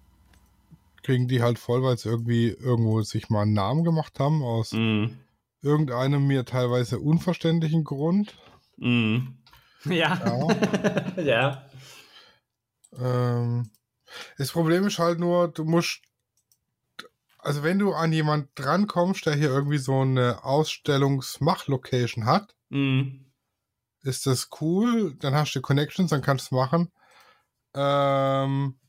kriegen 1.11 1.27
die 1.27 1.43
halt 1.43 1.59
voll, 1.59 1.83
weil 1.83 1.99
sie 1.99 2.09
irgendwie 2.09 2.51
irgendwo 2.51 3.03
sich 3.03 3.31
mal 3.31 3.43
einen 3.43 3.53
Namen 3.53 3.83
gemacht 3.83 4.21
haben, 4.21 4.45
aus 4.45 4.71
Mm, 4.73 5.07
irgendeinem 5.61 6.25
mir 6.25 6.45
teilweise 6.45 7.01
unverständlichen 7.01 7.83
Grund. 7.83 8.39
mm. 8.77 9.19
Ja. 9.87 10.21
Ja. 10.25 11.17
ja. 11.21 11.71
Ähm, 12.97 13.73
das 14.39 14.53
Problem 14.53 14.87
ist 14.87 15.01
halt 15.01 15.19
nur, 15.19 15.49
du 15.49 15.65
musst, 15.65 16.01
also 17.39 17.65
wenn 17.65 17.81
du 17.81 17.93
an 17.93 18.13
jemand 18.13 18.51
drankommst, 18.55 19.27
der 19.27 19.35
hier 19.35 19.49
irgendwie 19.51 19.79
so 19.79 20.03
eine 20.03 20.45
Ausstellungsmach-Location 20.45 22.27
hat, 22.27 22.55
Mm. 22.69 23.25
ist 24.05 24.27
das 24.27 24.49
cool, 24.61 25.17
dann 25.17 25.35
hast 25.35 25.57
du 25.57 25.61
Connections, 25.61 26.11
dann 26.11 26.23
kannst 26.23 26.53
du 26.53 26.55
es 26.55 26.61
machen. 26.61 26.93
Ähm, 27.75 28.80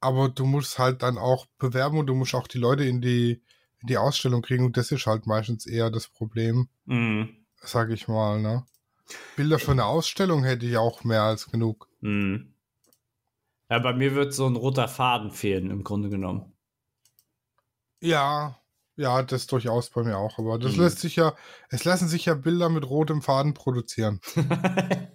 aber 0.00 0.28
du 0.28 0.44
musst 0.46 0.78
halt 0.78 1.02
dann 1.02 1.18
auch 1.18 1.46
bewerben 1.58 1.98
und 1.98 2.06
du 2.06 2.14
musst 2.14 2.34
auch 2.34 2.46
die 2.48 2.58
Leute 2.58 2.84
in 2.84 3.00
die, 3.00 3.42
in 3.80 3.86
die 3.86 3.98
Ausstellung 3.98 4.42
kriegen 4.42 4.64
und 4.64 4.76
das 4.76 4.90
ist 4.92 5.06
halt 5.06 5.26
meistens 5.26 5.66
eher 5.66 5.90
das 5.90 6.08
Problem, 6.08 6.68
Mm. 6.86 7.24
sag 7.62 7.90
ich 7.90 8.08
mal, 8.08 8.40
ne? 8.40 8.64
Bilder 9.36 9.58
für 9.58 9.72
eine 9.72 9.84
Ausstellung 9.86 10.44
hätte 10.44 10.66
ich 10.66 10.76
auch 10.76 11.04
mehr 11.04 11.22
als 11.22 11.50
genug. 11.50 11.88
Mm. 12.00 12.36
Ja, 13.68 13.78
bei 13.78 13.92
mir 13.92 14.14
wird 14.14 14.34
so 14.34 14.46
ein 14.46 14.56
roter 14.56 14.88
Faden 14.88 15.30
fehlen, 15.30 15.70
im 15.70 15.84
Grunde 15.84 16.08
genommen. 16.10 16.52
Ja, 18.00 18.56
ja, 18.96 19.22
das 19.22 19.46
durchaus 19.46 19.90
bei 19.90 20.02
mir 20.02 20.16
auch, 20.18 20.38
aber 20.38 20.58
das 20.58 20.76
Mhm. 20.76 20.82
lässt 20.82 20.98
sich 21.00 21.16
ja, 21.16 21.34
es 21.68 21.84
lassen 21.84 22.08
sich 22.08 22.24
ja 22.26 22.34
Bilder 22.34 22.68
mit 22.68 22.88
rotem 22.88 23.22
Faden 23.22 23.54
produzieren. 23.54 24.20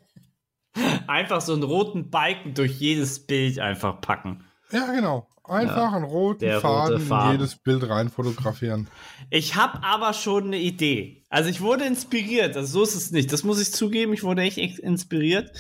einfach 1.07 1.41
so 1.41 1.53
einen 1.53 1.63
roten 1.63 2.09
Balken 2.09 2.53
durch 2.53 2.79
jedes 2.79 3.25
Bild 3.25 3.59
einfach 3.59 4.01
packen. 4.01 4.43
Ja, 4.71 4.91
genau. 4.91 5.27
Einfach 5.47 5.93
einen 5.93 6.05
roten 6.05 6.39
der 6.39 6.55
rote 6.55 6.61
Faden, 6.61 6.99
Faden. 7.01 7.35
in 7.35 7.39
jedes 7.39 7.55
Bild 7.55 7.87
rein 7.87 8.09
fotografieren. 8.09 8.87
Ich 9.29 9.55
habe 9.55 9.83
aber 9.83 10.13
schon 10.13 10.45
eine 10.45 10.57
Idee. 10.57 11.23
Also 11.29 11.49
ich 11.49 11.61
wurde 11.61 11.85
inspiriert. 11.85 12.57
Also 12.57 12.79
so 12.79 12.83
ist 12.83 12.95
es 12.95 13.11
nicht. 13.11 13.31
Das 13.31 13.43
muss 13.43 13.61
ich 13.61 13.71
zugeben. 13.71 14.13
Ich 14.13 14.23
wurde 14.23 14.41
echt 14.41 14.79
inspiriert. 14.79 15.51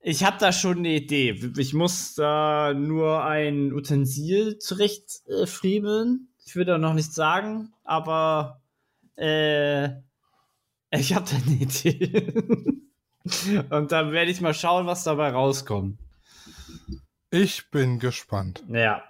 Ich 0.00 0.24
habe 0.24 0.36
da 0.38 0.52
schon 0.52 0.78
eine 0.78 0.94
Idee. 0.94 1.52
Ich 1.58 1.74
muss 1.74 2.14
da 2.14 2.72
nur 2.74 3.24
ein 3.24 3.72
Utensil 3.72 4.58
zurecht 4.58 5.22
äh, 5.26 5.46
friemeln. 5.46 6.28
Ich 6.46 6.56
will 6.56 6.64
da 6.64 6.78
noch 6.78 6.94
nichts 6.94 7.14
sagen, 7.14 7.72
aber 7.84 8.62
äh, 9.16 9.88
ich 10.90 11.14
habe 11.14 11.26
da 11.30 11.36
eine 11.36 11.56
Idee. 11.56 12.82
Und 13.70 13.92
dann 13.92 14.12
werde 14.12 14.30
ich 14.30 14.40
mal 14.40 14.54
schauen, 14.54 14.86
was 14.86 15.04
dabei 15.04 15.30
rauskommt. 15.30 15.98
Ich 17.34 17.68
bin 17.72 17.98
gespannt. 17.98 18.62
Ja. 18.68 19.02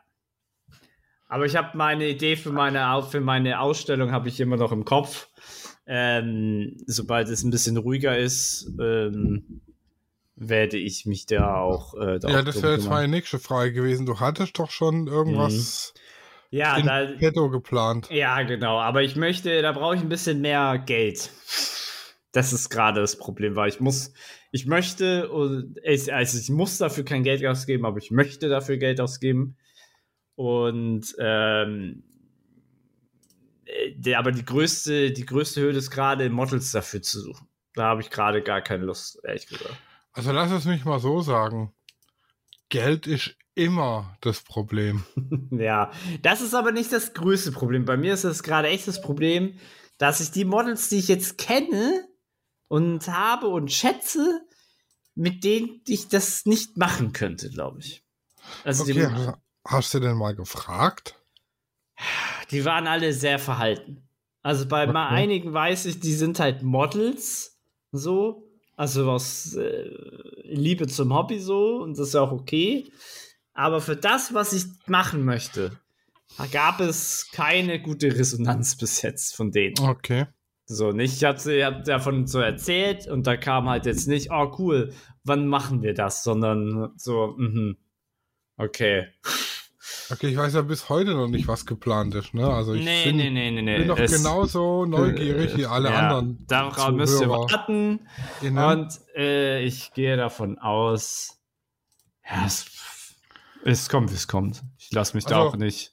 Aber 1.28 1.44
ich 1.44 1.56
habe 1.56 1.76
meine 1.76 2.08
Idee 2.08 2.36
für 2.36 2.52
meine, 2.52 3.02
für 3.02 3.20
meine 3.20 3.60
Ausstellung 3.60 4.12
habe 4.12 4.30
ich 4.30 4.40
immer 4.40 4.56
noch 4.56 4.72
im 4.72 4.86
Kopf. 4.86 5.28
Ähm, 5.86 6.78
sobald 6.86 7.28
es 7.28 7.42
ein 7.42 7.50
bisschen 7.50 7.76
ruhiger 7.76 8.16
ist, 8.16 8.70
ähm, 8.80 9.60
werde 10.36 10.78
ich 10.78 11.04
mich 11.04 11.26
da 11.26 11.56
auch. 11.56 11.92
Äh, 12.00 12.18
da 12.18 12.28
Ja, 12.30 12.40
auch 12.40 12.44
das 12.44 12.62
wäre 12.62 12.76
jetzt 12.76 12.88
meine 12.88 13.08
nächste 13.08 13.38
Frage 13.38 13.74
gewesen. 13.74 14.06
Du 14.06 14.18
hattest 14.20 14.58
doch 14.58 14.70
schon 14.70 15.06
irgendwas 15.06 15.92
Ja, 16.48 16.78
in 16.78 16.86
da, 16.86 17.04
petto 17.18 17.50
geplant. 17.50 18.08
ja, 18.10 18.40
genau. 18.42 18.80
Aber 18.80 19.02
ich 19.02 19.16
möchte, 19.16 19.60
da 19.60 19.72
brauche 19.72 19.96
ich 19.96 20.00
ein 20.00 20.08
bisschen 20.08 20.40
mehr 20.40 20.78
Geld. 20.78 21.30
Das 22.32 22.54
ist 22.54 22.70
gerade 22.70 23.02
das 23.02 23.18
Problem, 23.18 23.54
weil 23.54 23.68
ich 23.68 23.80
muss, 23.80 24.14
ich 24.54 24.66
möchte, 24.66 25.28
also 25.82 26.38
ich 26.38 26.48
muss 26.48 26.78
dafür 26.78 27.04
kein 27.04 27.24
Geld 27.24 27.44
ausgeben, 27.44 27.84
aber 27.84 27.98
ich 27.98 28.12
möchte 28.12 28.48
dafür 28.48 28.76
Geld 28.76 29.00
ausgeben. 29.00 29.56
Und 30.36 31.12
ähm, 31.18 32.04
äh, 33.64 33.96
der, 33.96 34.20
aber 34.20 34.30
die 34.30 34.44
größte, 34.44 35.10
die 35.10 35.26
größte 35.26 35.60
Hürde 35.60 35.78
ist 35.78 35.90
gerade 35.90 36.30
Models 36.30 36.70
dafür 36.70 37.02
zu 37.02 37.20
suchen. 37.20 37.48
Da 37.74 37.86
habe 37.86 38.02
ich 38.02 38.10
gerade 38.10 38.42
gar 38.42 38.60
keine 38.60 38.84
Lust, 38.84 39.18
ehrlich 39.24 39.48
gesagt. 39.48 39.76
Also 40.12 40.30
lass 40.30 40.52
es 40.52 40.66
mich 40.66 40.84
mal 40.84 41.00
so 41.00 41.20
sagen. 41.20 41.74
Geld 42.68 43.08
ist 43.08 43.34
immer 43.56 44.16
das 44.20 44.40
Problem. 44.40 45.02
Ja, 45.50 45.90
das 46.22 46.42
ist 46.42 46.54
aber 46.54 46.70
nicht 46.70 46.92
das 46.92 47.12
größte 47.12 47.50
Problem. 47.50 47.86
Bei 47.86 47.96
mir 47.96 48.14
ist 48.14 48.22
das 48.22 48.44
gerade 48.44 48.68
echt 48.68 48.86
das 48.86 49.00
Problem, 49.00 49.58
dass 49.98 50.20
ich 50.20 50.30
die 50.30 50.44
Models, 50.44 50.88
die 50.90 50.98
ich 50.98 51.08
jetzt 51.08 51.38
kenne 51.38 52.06
und 52.68 53.06
habe 53.08 53.48
und 53.48 53.70
schätze, 53.72 54.40
mit 55.14 55.44
denen 55.44 55.80
ich 55.86 56.08
das 56.08 56.44
nicht 56.46 56.76
machen 56.76 57.12
könnte, 57.12 57.50
glaube 57.50 57.80
ich. 57.80 58.04
Also 58.64 58.84
Okay, 58.84 59.06
hast- 59.06 59.38
hast 59.66 59.94
du 59.94 60.00
denn 60.00 60.16
mal 60.16 60.34
gefragt? 60.34 61.20
die, 62.50 62.64
waren 62.64 62.86
alle 62.86 63.12
sehr 63.12 63.38
verhalten. 63.38 64.08
Also 64.42 64.66
bei 64.66 64.86
mal 64.86 65.06
Okay. 65.06 65.22
einigen 65.22 65.52
weiß 65.52 65.86
ich, 65.86 66.00
die 66.00 66.12
sind 66.12 66.38
halt 66.38 66.62
Models, 66.62 67.58
so, 67.92 68.50
also 68.76 69.10
aus 69.10 69.54
äh, 69.54 69.88
Liebe 70.42 70.86
zum 70.86 71.14
Hobby 71.14 71.38
so 71.38 71.78
und 71.82 71.96
das 71.98 72.08
ist 72.08 72.14
ja 72.14 72.20
auch 72.22 72.32
okay. 72.32 72.90
Aber 73.54 73.80
für 73.80 73.96
das, 73.96 74.34
was 74.34 74.52
ich 74.52 74.64
machen 74.86 75.24
möchte, 75.24 75.78
gab 76.50 76.80
es 76.80 77.28
keine 77.32 77.80
gute 77.80 78.08
Resonanz 78.16 78.76
bis 78.76 79.00
jetzt 79.02 79.36
von 79.36 79.52
denen. 79.52 79.78
Okay. 79.78 80.26
So, 80.66 80.92
nicht, 80.92 81.16
ich 81.16 81.24
hatte, 81.24 81.64
hab 81.64 81.84
davon 81.84 82.26
so 82.26 82.40
erzählt 82.40 83.06
und 83.06 83.26
da 83.26 83.36
kam 83.36 83.68
halt 83.68 83.84
jetzt 83.86 84.08
nicht, 84.08 84.30
oh 84.30 84.54
cool, 84.58 84.94
wann 85.22 85.46
machen 85.46 85.82
wir 85.82 85.92
das, 85.94 86.24
sondern 86.24 86.92
so, 86.96 87.34
mhm, 87.36 87.76
okay. 88.56 89.08
Okay, 90.10 90.28
ich 90.28 90.36
weiß 90.36 90.54
ja 90.54 90.62
bis 90.62 90.88
heute 90.88 91.12
noch 91.12 91.28
nicht, 91.28 91.48
was 91.48 91.66
geplant 91.66 92.14
ist, 92.14 92.32
ne? 92.34 92.46
Also 92.48 92.74
ich 92.74 92.84
nee, 92.84 93.04
bin, 93.04 93.16
nee, 93.16 93.30
nee, 93.30 93.50
nee, 93.62 93.78
bin 93.78 93.86
noch 93.88 93.98
Es- 93.98 94.12
genauso 94.16 94.84
neugierig 94.86 95.54
wie 95.56 95.66
alle 95.66 95.90
ja, 95.90 95.98
anderen. 96.10 96.46
Darauf 96.46 96.90
müsst 96.92 97.20
ihr 97.20 97.28
warten. 97.28 98.06
Innen. 98.42 98.58
Und 98.64 99.00
äh, 99.16 99.62
ich 99.62 99.92
gehe 99.92 100.16
davon 100.16 100.58
aus, 100.58 101.38
ja, 102.24 102.44
es, 102.46 102.66
es 103.64 103.88
kommt, 103.88 104.10
wie 104.10 104.14
es 104.14 104.28
kommt. 104.28 104.62
Ich 104.78 104.90
lasse 104.92 105.14
mich 105.16 105.24
da 105.26 105.36
Also- 105.38 105.48
auch 105.50 105.56
nicht. 105.56 105.92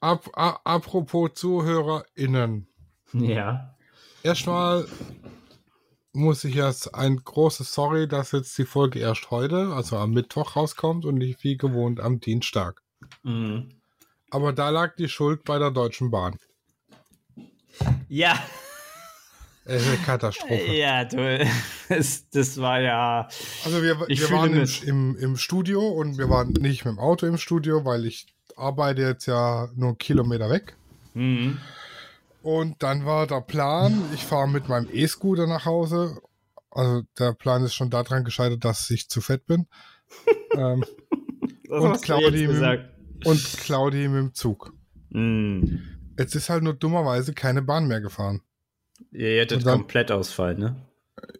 Ap 0.00 0.28
apropos 0.34 1.30
ZuhörerInnen. 1.34 2.66
Ja. 3.12 3.74
Erstmal 4.22 4.86
muss 6.12 6.44
ich 6.44 6.54
jetzt 6.54 6.94
ein 6.94 7.16
großes 7.16 7.72
Sorry, 7.72 8.06
dass 8.06 8.32
jetzt 8.32 8.56
die 8.58 8.64
Folge 8.64 8.98
erst 8.98 9.30
heute, 9.30 9.72
also 9.72 9.96
am 9.96 10.12
Mittwoch 10.12 10.56
rauskommt 10.56 11.04
und 11.04 11.16
nicht 11.16 11.42
wie 11.42 11.56
gewohnt 11.56 12.00
am 12.00 12.20
Dienstag. 12.20 12.82
Mhm. 13.22 13.70
Aber 14.30 14.52
da 14.52 14.70
lag 14.70 14.94
die 14.96 15.08
Schuld 15.08 15.44
bei 15.44 15.58
der 15.58 15.70
Deutschen 15.70 16.10
Bahn. 16.10 16.38
Ja, 18.08 18.38
Es 19.64 19.82
ist 19.82 19.88
eine 19.88 19.96
Katastrophe. 19.98 20.74
ja, 20.74 21.04
du, 21.04 21.46
das, 21.88 22.28
das 22.30 22.60
war 22.60 22.80
ja. 22.80 23.28
Also 23.64 23.82
wir, 23.82 24.00
wir 24.08 24.30
waren 24.30 24.54
im, 24.54 24.68
im, 24.84 25.16
im 25.16 25.36
Studio 25.36 25.86
und 25.88 26.18
wir 26.18 26.28
waren 26.28 26.52
nicht 26.52 26.84
mit 26.84 26.94
dem 26.94 26.98
Auto 26.98 27.26
im 27.26 27.38
Studio, 27.38 27.84
weil 27.84 28.04
ich 28.06 28.26
arbeite 28.56 29.02
jetzt 29.02 29.26
ja 29.26 29.68
nur 29.74 29.90
einen 29.90 29.98
Kilometer 29.98 30.50
weg. 30.50 30.76
Mhm. 31.14 31.58
Und 32.42 32.82
dann 32.82 33.06
war 33.06 33.26
der 33.26 33.40
Plan, 33.40 34.02
ich 34.14 34.24
fahre 34.24 34.48
mit 34.48 34.68
meinem 34.68 34.88
E-Scooter 34.92 35.46
nach 35.46 35.64
Hause. 35.64 36.20
Also 36.70 37.02
der 37.18 37.32
Plan 37.34 37.62
ist 37.64 37.74
schon 37.74 37.90
daran 37.90 38.24
gescheitert, 38.24 38.64
dass 38.64 38.90
ich 38.90 39.08
zu 39.08 39.20
fett 39.20 39.46
bin. 39.46 39.66
ähm, 40.56 40.84
Und 41.68 42.02
Claudi 42.02 42.48
mit- 42.48 42.88
und 43.24 43.42
Claudi 43.58 44.08
mit 44.08 44.18
dem 44.18 44.34
Zug. 44.34 44.72
Mhm. 45.10 45.82
Jetzt 46.18 46.34
ist 46.34 46.50
halt 46.50 46.62
nur 46.62 46.74
dummerweise 46.74 47.32
keine 47.32 47.62
Bahn 47.62 47.86
mehr 47.86 48.00
gefahren. 48.00 48.42
Ihr 49.12 49.40
hättet 49.40 49.64
dann- 49.66 49.78
komplett 49.80 50.10
ausfallen, 50.10 50.58
ne? 50.58 50.76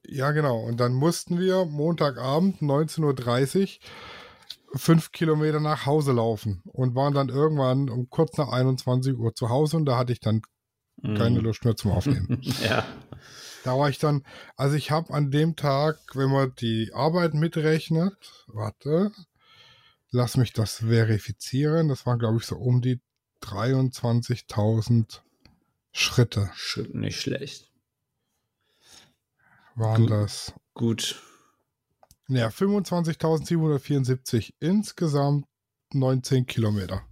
Ja, 0.06 0.30
genau. 0.32 0.60
Und 0.60 0.78
dann 0.78 0.92
mussten 0.92 1.38
wir 1.40 1.64
Montagabend 1.64 2.60
19.30 2.60 3.80
Uhr 4.74 4.78
fünf 4.78 5.12
Kilometer 5.12 5.60
nach 5.60 5.86
Hause 5.86 6.12
laufen 6.12 6.62
und 6.64 6.94
waren 6.94 7.14
dann 7.14 7.28
irgendwann 7.28 7.88
um 7.90 8.08
kurz 8.08 8.36
nach 8.38 8.48
21 8.48 9.16
Uhr 9.18 9.34
zu 9.34 9.48
Hause 9.48 9.76
und 9.76 9.84
da 9.86 9.98
hatte 9.98 10.12
ich 10.12 10.20
dann 10.20 10.40
keine 11.02 11.38
Mhm. 11.38 11.44
Lust 11.44 11.64
mehr 11.64 11.76
zum 11.76 11.92
Aufnehmen. 11.92 12.40
Ja. 12.62 12.84
Da 13.64 13.78
war 13.78 13.88
ich 13.88 13.98
dann, 13.98 14.24
also 14.56 14.74
ich 14.76 14.90
habe 14.90 15.14
an 15.14 15.30
dem 15.30 15.54
Tag, 15.54 15.98
wenn 16.14 16.30
man 16.30 16.52
die 16.56 16.90
Arbeit 16.94 17.32
mitrechnet, 17.34 18.16
warte, 18.48 19.12
lass 20.10 20.36
mich 20.36 20.52
das 20.52 20.78
verifizieren, 20.78 21.88
das 21.88 22.04
waren 22.06 22.18
glaube 22.18 22.38
ich 22.38 22.44
so 22.46 22.56
um 22.56 22.80
die 22.82 23.00
23.000 23.42 25.20
Schritte 25.92 26.50
Sch- 26.56 26.92
Nicht 26.96 27.20
schlecht. 27.20 27.70
waren 29.76 30.02
Gut. 30.02 30.10
das. 30.10 30.52
Gut. 30.74 31.22
Ja, 32.28 32.48
25.774 32.48 34.54
insgesamt 34.58 35.46
19 35.92 36.46
Kilometer. 36.46 37.02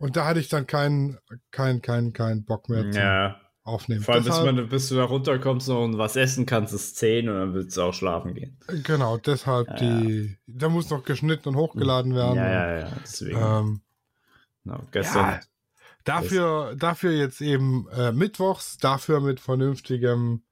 Und 0.00 0.16
da 0.16 0.24
hatte 0.26 0.40
ich 0.40 0.48
dann 0.48 0.66
keinen 0.66 1.18
kein, 1.50 1.82
kein, 1.82 2.12
kein 2.12 2.44
Bock 2.44 2.68
mehr 2.68 2.90
Ja. 2.92 3.40
Aufnehmen. 3.62 4.02
Vor 4.02 4.14
allem, 4.14 4.24
bis, 4.24 4.34
deshalb, 4.34 4.56
man, 4.56 4.68
bis 4.68 4.88
du 4.88 4.96
da 4.96 5.04
runterkommst 5.04 5.68
und 5.68 5.98
was 5.98 6.16
essen 6.16 6.46
kannst, 6.46 6.72
ist 6.72 6.96
10 6.96 7.28
und 7.28 7.34
dann 7.36 7.54
willst 7.54 7.76
du 7.76 7.82
auch 7.82 7.92
schlafen 7.94 8.34
gehen. 8.34 8.58
genau, 8.84 9.18
deshalb 9.18 9.68
Ja, 9.68 9.76
die, 9.76 10.38
da 10.46 10.68
muss 10.70 10.88
noch 10.90 11.04
geschnitten 11.04 11.50
und 11.50 11.56
hochgeladen 11.56 12.14
werden. 12.14 12.36
Ja, 12.36 12.50
ja, 12.50 12.78
ja. 12.80 12.88
Deswegen. 13.04 13.38
Ähm, 13.38 13.80
Genau, 14.64 14.82
gestern. 14.90 15.24
ja, 15.26 15.40
dafür, 16.04 16.74
dafür 16.76 17.12
jetzt 17.12 17.40
eben 17.40 17.86
äh, 17.92 18.12
mittwochs, 18.12 18.78
dafür 18.78 19.20
mit 19.20 19.40
vernünftigem 19.40 20.42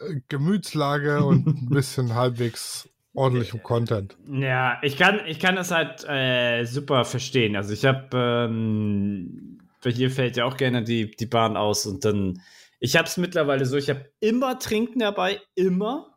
äh, 0.00 0.20
Gemütslage 0.28 1.24
und 1.24 1.46
ein 1.46 1.68
bisschen 1.70 2.14
halbwegs 2.14 2.88
ordentlichem 3.16 3.62
Content. 3.62 4.16
Ja, 4.30 4.78
ich 4.82 4.96
kann, 4.96 5.20
ich 5.26 5.38
kann 5.40 5.56
das 5.56 5.70
halt 5.70 6.04
äh, 6.08 6.64
super 6.64 7.04
verstehen. 7.04 7.56
Also 7.56 7.72
ich 7.72 7.84
habe, 7.84 8.08
ähm, 8.50 9.58
bei 9.82 9.90
hier 9.90 10.10
fällt 10.10 10.36
ja 10.36 10.44
auch 10.44 10.56
gerne 10.56 10.82
die, 10.82 11.10
die 11.10 11.26
Bahn 11.26 11.56
aus 11.56 11.86
und 11.86 12.04
dann, 12.04 12.40
ich 12.80 12.96
habe 12.96 13.08
es 13.08 13.16
mittlerweile 13.16 13.66
so, 13.66 13.76
ich 13.76 13.88
habe 13.90 14.04
immer 14.20 14.58
Trinken 14.58 14.98
dabei, 15.00 15.40
immer. 15.54 16.12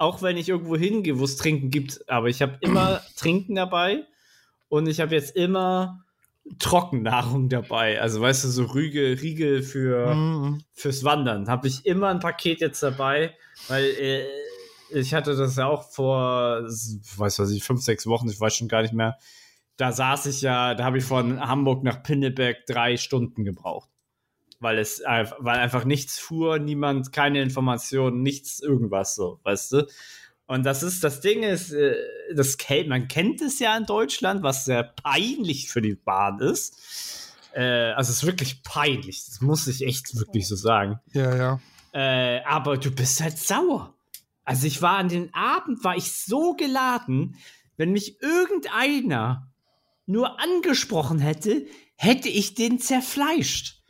Auch 0.00 0.22
wenn 0.22 0.36
ich 0.36 0.48
irgendwo 0.48 0.76
hingehe, 0.76 1.18
wo 1.18 1.24
es 1.24 1.36
Trinken 1.36 1.70
gibt, 1.70 2.08
aber 2.08 2.28
ich 2.28 2.40
habe 2.40 2.56
immer 2.60 3.00
Trinken 3.16 3.56
dabei 3.56 4.04
und 4.68 4.86
ich 4.86 5.00
habe 5.00 5.14
jetzt 5.14 5.34
immer 5.34 6.04
Trockennahrung 6.58 7.48
dabei. 7.48 8.00
Also 8.00 8.20
weißt 8.20 8.44
du, 8.44 8.48
so 8.48 8.64
Riegel, 8.64 9.14
Riegel 9.14 9.62
für, 9.62 10.14
Mhm. 10.14 10.62
fürs 10.72 11.04
Wandern 11.04 11.48
habe 11.48 11.68
ich 11.68 11.84
immer 11.84 12.08
ein 12.08 12.20
Paket 12.20 12.60
jetzt 12.60 12.82
dabei, 12.82 13.34
weil 13.68 13.84
äh, 13.84 14.24
ich 14.90 15.14
hatte 15.14 15.36
das 15.36 15.56
ja 15.56 15.66
auch 15.66 15.90
vor, 15.90 16.62
weiß 16.62 17.38
was 17.38 17.50
ich, 17.50 17.64
fünf, 17.64 17.82
sechs 17.82 18.06
Wochen, 18.06 18.28
ich 18.28 18.40
weiß 18.40 18.56
schon 18.56 18.68
gar 18.68 18.82
nicht 18.82 18.94
mehr. 18.94 19.18
Da 19.76 19.92
saß 19.92 20.26
ich 20.26 20.42
ja, 20.42 20.74
da 20.74 20.84
habe 20.84 20.98
ich 20.98 21.04
von 21.04 21.40
Hamburg 21.40 21.84
nach 21.84 22.02
Pinneberg 22.02 22.66
drei 22.66 22.96
Stunden 22.96 23.44
gebraucht. 23.44 23.90
Weil 24.60 24.78
es 24.78 25.00
weil 25.00 25.58
einfach 25.58 25.84
nichts 25.84 26.18
fuhr, 26.18 26.58
niemand, 26.58 27.12
keine 27.12 27.40
Informationen, 27.40 28.22
nichts, 28.22 28.58
irgendwas 28.58 29.14
so, 29.14 29.38
weißt 29.44 29.72
du? 29.72 29.86
Und 30.46 30.64
das 30.64 30.82
ist, 30.82 31.04
das 31.04 31.20
Ding 31.20 31.42
ist, 31.42 31.72
äh, 31.72 31.94
das 32.34 32.56
kennt, 32.56 32.88
man 32.88 33.06
kennt 33.06 33.40
es 33.42 33.58
ja 33.58 33.76
in 33.76 33.84
Deutschland, 33.84 34.42
was 34.42 34.64
sehr 34.64 34.82
peinlich 34.82 35.70
für 35.70 35.82
die 35.82 35.94
Bahn 35.94 36.40
ist. 36.40 37.36
Äh, 37.52 37.92
also 37.92 38.10
es 38.10 38.18
ist 38.18 38.26
wirklich 38.26 38.62
peinlich, 38.62 39.26
das 39.26 39.40
muss 39.42 39.66
ich 39.66 39.86
echt 39.86 40.18
wirklich 40.18 40.48
so 40.48 40.56
sagen. 40.56 40.98
Ja, 41.12 41.36
ja. 41.36 41.60
Äh, 41.92 42.42
aber 42.44 42.78
du 42.78 42.90
bist 42.90 43.20
halt 43.20 43.38
sauer. 43.38 43.94
Also 44.48 44.66
ich 44.66 44.80
war 44.80 44.96
an 44.96 45.10
den 45.10 45.34
Abend, 45.34 45.84
war 45.84 45.94
ich 45.94 46.10
so 46.10 46.54
geladen, 46.54 47.36
wenn 47.76 47.92
mich 47.92 48.22
irgendeiner 48.22 49.52
nur 50.06 50.40
angesprochen 50.40 51.18
hätte, 51.18 51.66
hätte 51.96 52.30
ich 52.30 52.54
den 52.54 52.78
zerfleischt. 52.78 53.82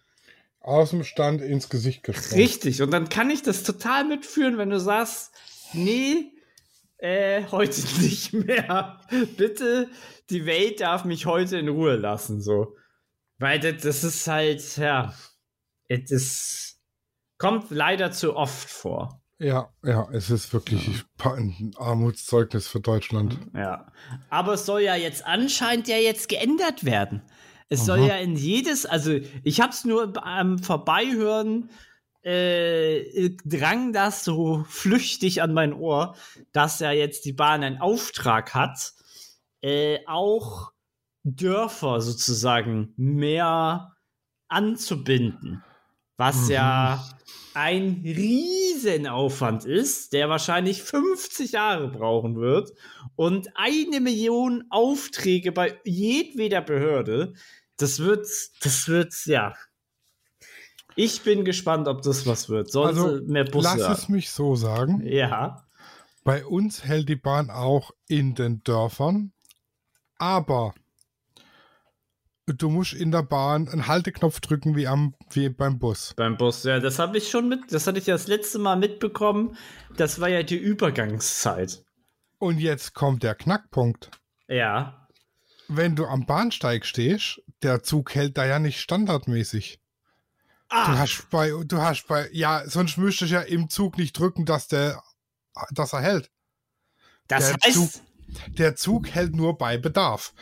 Aus 0.58 0.90
dem 0.90 1.04
Stand 1.04 1.42
ins 1.42 1.68
Gesicht 1.68 2.02
gesprochen. 2.02 2.34
Richtig. 2.34 2.82
Und 2.82 2.90
dann 2.90 3.08
kann 3.08 3.30
ich 3.30 3.42
das 3.42 3.62
total 3.62 4.02
mitführen, 4.02 4.58
wenn 4.58 4.70
du 4.70 4.80
sagst, 4.80 5.30
nee, 5.74 6.32
äh, 6.96 7.44
heute 7.52 7.80
nicht 8.00 8.32
mehr. 8.32 9.00
Bitte, 9.36 9.88
die 10.28 10.44
Welt 10.44 10.80
darf 10.80 11.04
mich 11.04 11.26
heute 11.26 11.56
in 11.56 11.68
Ruhe 11.68 11.94
lassen, 11.94 12.40
so. 12.42 12.74
Weil 13.38 13.60
das, 13.60 13.80
das 13.84 14.02
ist 14.02 14.26
halt, 14.26 14.76
ja, 14.76 15.14
es 15.86 16.80
kommt 17.36 17.70
leider 17.70 18.10
zu 18.10 18.34
oft 18.34 18.68
vor. 18.68 19.22
Ja, 19.38 19.72
ja, 19.84 20.08
es 20.12 20.30
ist 20.30 20.52
wirklich 20.52 21.04
ein 21.22 21.72
Armutszeugnis 21.76 22.66
für 22.66 22.80
Deutschland. 22.80 23.38
Ja. 23.54 23.92
Aber 24.30 24.54
es 24.54 24.66
soll 24.66 24.82
ja 24.82 24.96
jetzt 24.96 25.24
anscheinend 25.24 25.86
ja 25.86 25.96
jetzt 25.96 26.28
geändert 26.28 26.84
werden. 26.84 27.22
Es 27.68 27.84
soll 27.84 28.00
Aha. 28.00 28.06
ja 28.08 28.16
in 28.16 28.34
jedes, 28.34 28.86
also 28.86 29.12
ich 29.44 29.60
hab's 29.60 29.84
nur 29.84 30.12
am 30.26 30.58
Vorbeihören 30.58 31.70
äh, 32.22 33.30
drang 33.44 33.92
das 33.92 34.24
so 34.24 34.64
flüchtig 34.68 35.40
an 35.40 35.52
mein 35.52 35.72
Ohr, 35.72 36.16
dass 36.52 36.80
ja 36.80 36.90
jetzt 36.90 37.24
die 37.24 37.32
Bahn 37.32 37.62
einen 37.62 37.80
Auftrag 37.80 38.54
hat, 38.54 38.92
äh, 39.60 40.00
auch 40.06 40.72
Dörfer 41.22 42.00
sozusagen 42.00 42.92
mehr 42.96 43.94
anzubinden. 44.48 45.62
Was 46.18 46.46
Mhm. 46.48 46.50
ja 46.50 47.08
ein 47.54 48.02
Riesenaufwand 48.04 49.64
ist, 49.64 50.12
der 50.12 50.28
wahrscheinlich 50.28 50.82
50 50.82 51.52
Jahre 51.52 51.88
brauchen 51.88 52.36
wird 52.36 52.72
und 53.16 53.48
eine 53.56 54.00
Million 54.00 54.64
Aufträge 54.70 55.50
bei 55.52 55.80
jedweder 55.84 56.60
Behörde. 56.60 57.32
Das 57.78 57.98
wird, 58.00 58.28
das 58.62 58.86
wird, 58.88 59.14
ja. 59.26 59.54
Ich 60.94 61.22
bin 61.22 61.44
gespannt, 61.44 61.86
ob 61.88 62.02
das 62.02 62.26
was 62.26 62.48
wird. 62.48 62.70
Sollen 62.70 62.96
Also, 62.98 63.20
mehr 63.24 63.44
Busse 63.44 63.68
Lass 63.76 63.84
haben? 63.84 63.92
es 63.94 64.08
mich 64.08 64.30
so 64.30 64.54
sagen. 64.56 65.00
Ja. 65.04 65.64
Bei 66.24 66.44
uns 66.44 66.84
hält 66.84 67.08
die 67.08 67.16
Bahn 67.16 67.50
auch 67.50 67.92
in 68.08 68.34
den 68.34 68.62
Dörfern, 68.64 69.32
aber 70.18 70.74
du 72.54 72.70
musst 72.70 72.92
in 72.94 73.10
der 73.10 73.22
Bahn 73.22 73.68
einen 73.68 73.86
Halteknopf 73.86 74.40
drücken 74.40 74.76
wie, 74.76 74.86
am, 74.86 75.14
wie 75.30 75.48
beim 75.48 75.78
Bus. 75.78 76.14
Beim 76.16 76.36
Bus, 76.36 76.64
ja, 76.64 76.80
das 76.80 76.98
habe 76.98 77.18
ich 77.18 77.30
schon 77.30 77.48
mit, 77.48 77.60
das 77.70 77.86
hatte 77.86 77.98
ich 77.98 78.06
ja 78.06 78.14
das 78.14 78.26
letzte 78.26 78.58
Mal 78.58 78.76
mitbekommen. 78.76 79.56
Das 79.96 80.20
war 80.20 80.28
ja 80.28 80.42
die 80.42 80.56
Übergangszeit. 80.56 81.84
Und 82.38 82.58
jetzt 82.58 82.94
kommt 82.94 83.22
der 83.22 83.34
Knackpunkt. 83.34 84.10
Ja. 84.48 85.08
Wenn 85.68 85.96
du 85.96 86.06
am 86.06 86.24
Bahnsteig 86.24 86.86
stehst, 86.86 87.42
der 87.62 87.82
Zug 87.82 88.14
hält 88.14 88.38
da 88.38 88.46
ja 88.46 88.58
nicht 88.58 88.80
standardmäßig. 88.80 89.80
Du 90.70 90.76
Ah, 90.76 90.98
hast 90.98 91.28
bei, 91.30 91.50
du 91.64 91.78
hast 91.78 92.06
bei, 92.08 92.28
ja, 92.32 92.62
sonst 92.68 92.98
müsstest 92.98 93.30
du 93.32 93.34
ja 93.36 93.40
im 93.40 93.70
Zug 93.70 93.96
nicht 93.98 94.18
drücken, 94.18 94.44
dass 94.44 94.68
der, 94.68 95.02
dass 95.70 95.92
er 95.94 96.00
hält. 96.02 96.30
das 97.26 97.46
der 97.46 97.56
heißt, 97.64 97.74
Zug- 97.74 98.02
Der 98.56 98.76
Zug 98.76 99.08
hält 99.08 99.34
nur 99.34 99.56
bei 99.56 99.78
Bedarf. 99.78 100.34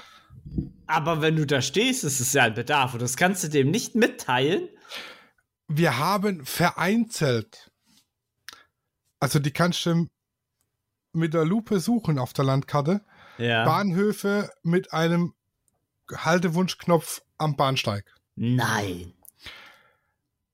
Aber 0.87 1.21
wenn 1.21 1.37
du 1.37 1.47
da 1.47 1.61
stehst, 1.63 2.05
ist 2.05 2.21
es 2.21 2.33
ja 2.33 2.45
ein 2.45 2.55
Bedarf 2.55 2.95
und 2.95 3.03
das 3.03 3.17
kannst 3.17 3.43
du 3.45 3.49
dem 3.49 3.71
nicht 3.71 3.95
mitteilen. 3.95 4.69
Wir 5.69 5.99
haben 5.99 6.45
vereinzelt, 6.45 7.71
also 9.19 9.39
die 9.39 9.51
kannst 9.51 9.85
du 9.87 10.09
mit 11.13 11.35
der 11.35 11.45
Lupe 11.45 11.81
suchen 11.81 12.19
auf 12.19 12.33
der 12.33 12.45
Landkarte, 12.45 13.05
Ja. 13.39 13.65
Bahnhöfe 13.65 14.51
mit 14.63 14.93
einem 14.93 15.35
Haltewunschknopf 16.15 17.23
am 17.39 17.57
Bahnsteig. 17.57 18.05
Nein. 18.37 19.13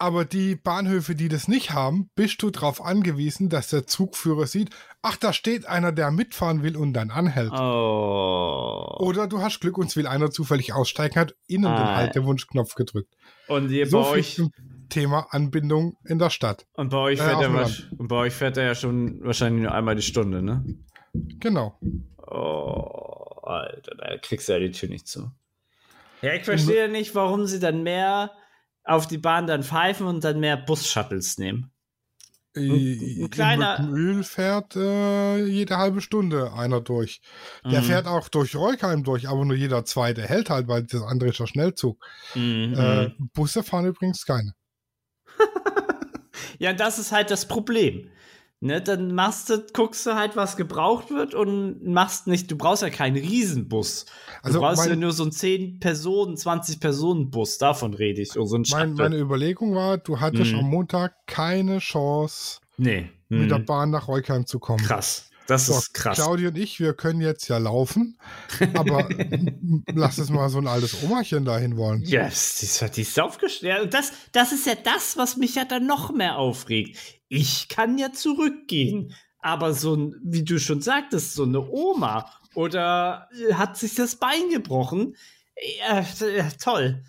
Aber 0.03 0.25
die 0.25 0.57
Bahnhöfe, 0.57 1.15
die 1.15 1.29
das 1.29 1.47
nicht 1.47 1.71
haben, 1.71 2.11
bist 2.17 2.43
du 2.43 2.51
darauf 2.51 2.85
angewiesen, 2.85 3.49
dass 3.49 3.69
der 3.69 3.87
Zugführer 3.87 4.49
sieht, 4.49 4.71
ach, 5.01 5.17
da 5.17 5.33
steht 5.33 5.67
einer, 5.67 5.93
der 5.93 6.11
mitfahren 6.11 6.65
will 6.65 6.77
und 6.77 6.93
dann 6.93 7.13
anhält. 7.13 7.53
Oh. 7.53 8.97
Oder 8.99 9.29
du 9.29 9.41
hast 9.41 9.61
Glück 9.61 9.79
und 9.79 9.87
es 9.87 9.97
will 9.97 10.09
einer 10.09 10.33
zufällig 10.33 10.73
aussteigen, 10.73 11.15
hat 11.21 11.37
innen 11.47 11.63
den 11.71 11.73
Ah. 11.73 11.95
Haltewunschknopf 11.95 12.75
gedrückt. 12.75 13.15
Und 13.47 13.71
ihr 13.71 13.87
So 13.87 14.01
bei 14.03 14.09
euch 14.09 14.35
zum 14.35 14.51
Thema 14.89 15.29
Anbindung 15.31 15.97
in 16.05 16.19
der 16.19 16.31
Stadt. 16.31 16.67
und 16.75 16.89
bei 16.91 16.99
euch 16.99 17.21
Äh, 17.21 17.23
fährt 17.23 17.41
er 17.41 17.71
und 17.97 18.09
bei 18.09 18.17
euch 18.17 18.33
fährt 18.35 18.57
er 18.57 18.65
ja 18.65 18.75
schon 18.75 19.23
wahrscheinlich 19.25 19.63
nur 19.63 19.73
einmal 19.73 19.95
die 19.95 20.03
Stunde, 20.03 20.43
ne? 20.43 20.65
Genau. 21.15 21.79
Oh, 22.27 23.39
Alter, 23.45 23.95
da 23.97 24.19
kriegst 24.19 24.49
du 24.49 24.53
ja 24.55 24.59
die 24.59 24.73
Tür 24.73 24.89
nicht 24.89 25.07
zu. 25.07 25.31
Ja, 26.23 26.35
ich 26.35 26.43
verstehe 26.43 26.89
nicht, 26.89 27.15
warum 27.15 27.47
sie 27.47 27.61
dann 27.61 27.85
mehr 27.85 28.33
auf 28.85 29.07
die 29.07 29.19
Bahn 29.19 29.47
dann 29.47 29.63
pfeifen 29.63 30.07
und 30.07 30.25
dann 30.25 30.41
mehr 30.41 30.57
Bus-Shuttles 30.57 31.39
nehmen. 31.39 31.71
Ein 32.55 33.29
kleiner- 33.31 33.79
In 33.79 33.87
Mückenöl 33.87 34.25
fährt 34.25 34.77
äh, 34.77 35.43
jede 35.47 35.79
halbe 35.79 36.03
Stunde 36.03 36.53
einer 36.53 36.83
durch. 36.83 37.23
Der 37.65 37.81
Mhm. 37.81 37.85
fährt 37.87 38.07
auch 38.07 38.29
durch 38.29 38.55
Reukheim 38.55 39.05
durch, 39.05 39.27
aber 39.29 39.45
nur 39.47 39.57
jeder 39.57 39.87
zweite 39.87 40.21
hält 40.23 40.51
halt, 40.51 40.69
weil 40.69 40.83
das 40.83 41.03
andere 41.03 41.31
ist 41.31 41.41
der 41.41 41.47
Schnellzug. 41.47 42.05
Mhm. 42.35 42.75
Äh, 42.77 43.11
Busse 43.33 43.63
fahren 43.63 43.87
übrigens 43.87 44.27
keine. 44.27 44.53
Ja, 46.59 46.73
das 46.73 46.99
ist 46.99 47.13
halt 47.13 47.31
das 47.31 47.47
Problem. 47.49 48.11
Ne, 48.65 48.81
dann 48.81 49.13
machst 49.13 49.51
du, 49.51 49.59
guckst 49.73 50.07
du 50.07 50.15
halt, 50.15 50.37
was 50.37 50.57
gebraucht 50.57 51.11
wird 51.11 51.35
und 51.35 51.85
machst 51.85 52.29
nicht, 52.29 52.49
du 52.49 52.57
brauchst 52.57 52.83
ja 52.83 52.91
keinen 52.91 53.17
Riesenbus. 53.17 54.05
Du 54.05 54.13
Also 54.45 54.61
brauchst 54.61 54.77
mein- 54.83 54.91
ja 54.91 54.95
nur 54.97 55.11
so 55.11 55.25
einen 55.25 55.33
10 55.33 55.81
Personen, 55.81 56.37
20 56.37 56.79
Personen 56.79 57.29
Bus, 57.31 57.59
davon 57.59 57.93
rede 57.93 58.23
ich. 58.23 58.31
So 58.31 58.45
ein 58.55 58.63
Mein, 58.71 58.93
meine 58.95 59.17
Überlegung 59.19 59.75
war, 59.75 59.99
du 59.99 60.21
hattest 60.21 60.53
Mhm. 60.53 60.61
am 60.61 60.71
Montag 60.71 61.13
keine 61.27 61.79
Chance, 61.81 62.61
nee. 62.77 63.11
mit 63.29 63.51
der 63.51 63.59
Mhm. 63.59 63.65
Bahn 63.67 63.91
nach 63.91 64.07
Reukheim 64.07 64.47
zu 64.47 64.61
kommen. 64.61 64.85
Krass. 64.85 65.29
Das 65.49 65.67
So, 65.67 65.73
ist 65.77 65.93
krass. 65.93 66.17
Claudia 66.19 66.51
und 66.51 66.57
ich, 66.57 66.79
wir 66.79 66.95
können 66.95 67.21
jetzt 67.21 67.49
ja 67.49 67.59
laufen, 67.59 68.17
aber 68.75 69.09
lass 69.93 70.19
es 70.19 70.31
mal 70.31 70.49
so 70.51 70.59
ein 70.59 70.69
altes 70.69 71.03
Omachen 71.03 71.45
dahin 71.45 71.77
wollen. 71.77 72.03
Ja, 72.05 72.23
yes, 72.27 72.59
die 72.61 72.67
ist, 72.67 72.97
die 72.97 73.03
ist 73.03 73.19
aufgestellt. 73.19 73.83
Und 73.83 73.93
das, 73.93 74.13
das 74.31 74.53
ist 74.53 74.67
ja 74.67 74.75
das, 74.77 75.17
was 75.17 75.37
mich 75.37 75.57
ja 75.57 75.65
dann 75.65 75.85
noch 75.87 76.13
mehr 76.13 76.39
aufregt. 76.39 76.97
Ich 77.35 77.69
kann 77.69 77.97
ja 77.97 78.13
zurückgehen. 78.13 79.15
Aber 79.39 79.73
so 79.73 79.95
ein, 79.97 80.15
wie 80.23 80.45
du 80.45 80.59
schon 80.59 80.83
sagtest, 80.83 81.35
so 81.35 81.45
eine 81.45 81.61
Oma 81.69 82.31
oder 82.55 83.29
äh, 83.49 83.55
hat 83.55 83.77
sich 83.79 83.95
das 83.95 84.17
Bein 84.17 84.51
gebrochen. 84.53 85.17
Ja, 85.81 86.05
ja, 86.29 86.49
toll. 86.63 87.03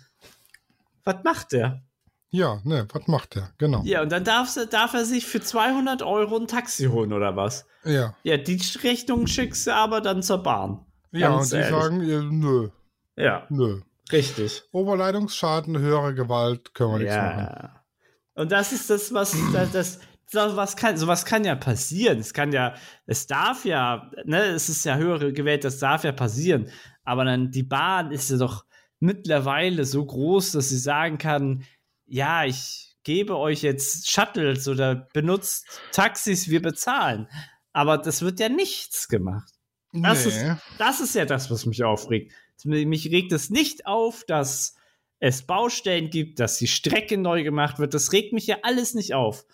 Was 1.04 1.16
macht 1.24 1.52
der? 1.52 1.82
Ja, 2.30 2.60
ne, 2.64 2.88
was 2.92 3.06
macht 3.06 3.34
der? 3.36 3.52
Genau. 3.58 3.82
Ja, 3.84 4.02
und 4.02 4.10
dann 4.10 4.24
darf, 4.24 4.56
darf 4.70 4.94
er 4.94 5.04
sich 5.04 5.26
für 5.26 5.40
200 5.42 6.02
Euro 6.02 6.36
ein 6.38 6.48
Taxi 6.48 6.86
holen 6.86 7.12
oder 7.12 7.36
was? 7.36 7.66
Ja, 7.84 8.16
Ja, 8.24 8.36
die 8.38 8.60
Rechnung 8.82 9.26
schickst 9.26 9.66
du 9.66 9.74
aber 9.74 10.00
dann 10.00 10.22
zur 10.22 10.38
Bahn. 10.42 10.84
ja 11.12 11.28
und 11.28 11.36
Ganz 11.36 11.50
die 11.50 11.56
ehrlich. 11.56 11.70
sagen, 11.82 12.00
ja, 12.02 12.22
nö, 12.22 12.70
Ja, 13.16 13.46
nö. 13.50 13.82
richtig. 14.10 14.62
Oberleitungsschaden, 14.72 15.78
höhere 15.78 16.14
Gewalt, 16.14 16.74
können 16.74 16.92
wir 16.92 16.98
nichts 16.98 17.14
machen. 17.14 17.38
Ja. 17.50 17.84
Und 18.34 18.50
das 18.50 18.72
ist 18.72 18.90
das, 18.90 19.12
was 19.14 19.36
das 19.72 20.00
sowas 20.30 20.76
kann, 20.76 20.96
sowas 20.96 21.24
kann 21.24 21.44
ja 21.44 21.54
passieren. 21.54 22.18
Es 22.18 22.32
kann 22.34 22.52
ja, 22.52 22.74
es 23.06 23.26
darf 23.26 23.64
ja, 23.64 24.10
ne, 24.24 24.42
es 24.46 24.68
ist 24.68 24.84
ja 24.84 24.96
höhere 24.96 25.32
Gewalt, 25.32 25.64
das 25.64 25.78
darf 25.78 26.04
ja 26.04 26.12
passieren. 26.12 26.70
Aber 27.04 27.24
dann 27.24 27.50
die 27.50 27.62
Bahn 27.62 28.10
ist 28.10 28.30
ja 28.30 28.36
doch 28.38 28.64
mittlerweile 29.00 29.84
so 29.84 30.04
groß, 30.04 30.52
dass 30.52 30.70
sie 30.70 30.78
sagen 30.78 31.18
kann, 31.18 31.64
ja, 32.06 32.44
ich 32.44 32.96
gebe 33.04 33.36
euch 33.36 33.62
jetzt 33.62 34.10
Shuttles 34.10 34.66
oder 34.66 35.08
benutzt 35.12 35.66
Taxis, 35.92 36.48
wir 36.48 36.62
bezahlen. 36.62 37.28
Aber 37.72 37.98
das 37.98 38.22
wird 38.22 38.40
ja 38.40 38.48
nichts 38.48 39.08
gemacht. 39.08 39.52
Das, 39.92 40.26
ist, 40.26 40.42
Nee. 40.42 40.54
das 40.78 41.00
ist 41.00 41.14
ja 41.14 41.24
das, 41.24 41.50
was 41.50 41.66
mich 41.66 41.84
aufregt. 41.84 42.32
Mich 42.64 43.10
regt 43.10 43.32
es 43.32 43.50
nicht 43.50 43.86
auf, 43.86 44.24
dass 44.26 44.74
es 45.18 45.42
Baustellen 45.46 46.10
gibt, 46.10 46.40
dass 46.40 46.58
die 46.58 46.66
Strecke 46.66 47.18
neu 47.18 47.42
gemacht 47.44 47.78
wird. 47.78 47.94
Das 47.94 48.12
regt 48.12 48.32
mich 48.32 48.46
ja 48.46 48.58
alles 48.62 48.94
nicht 48.94 49.14
auf. 49.14 49.44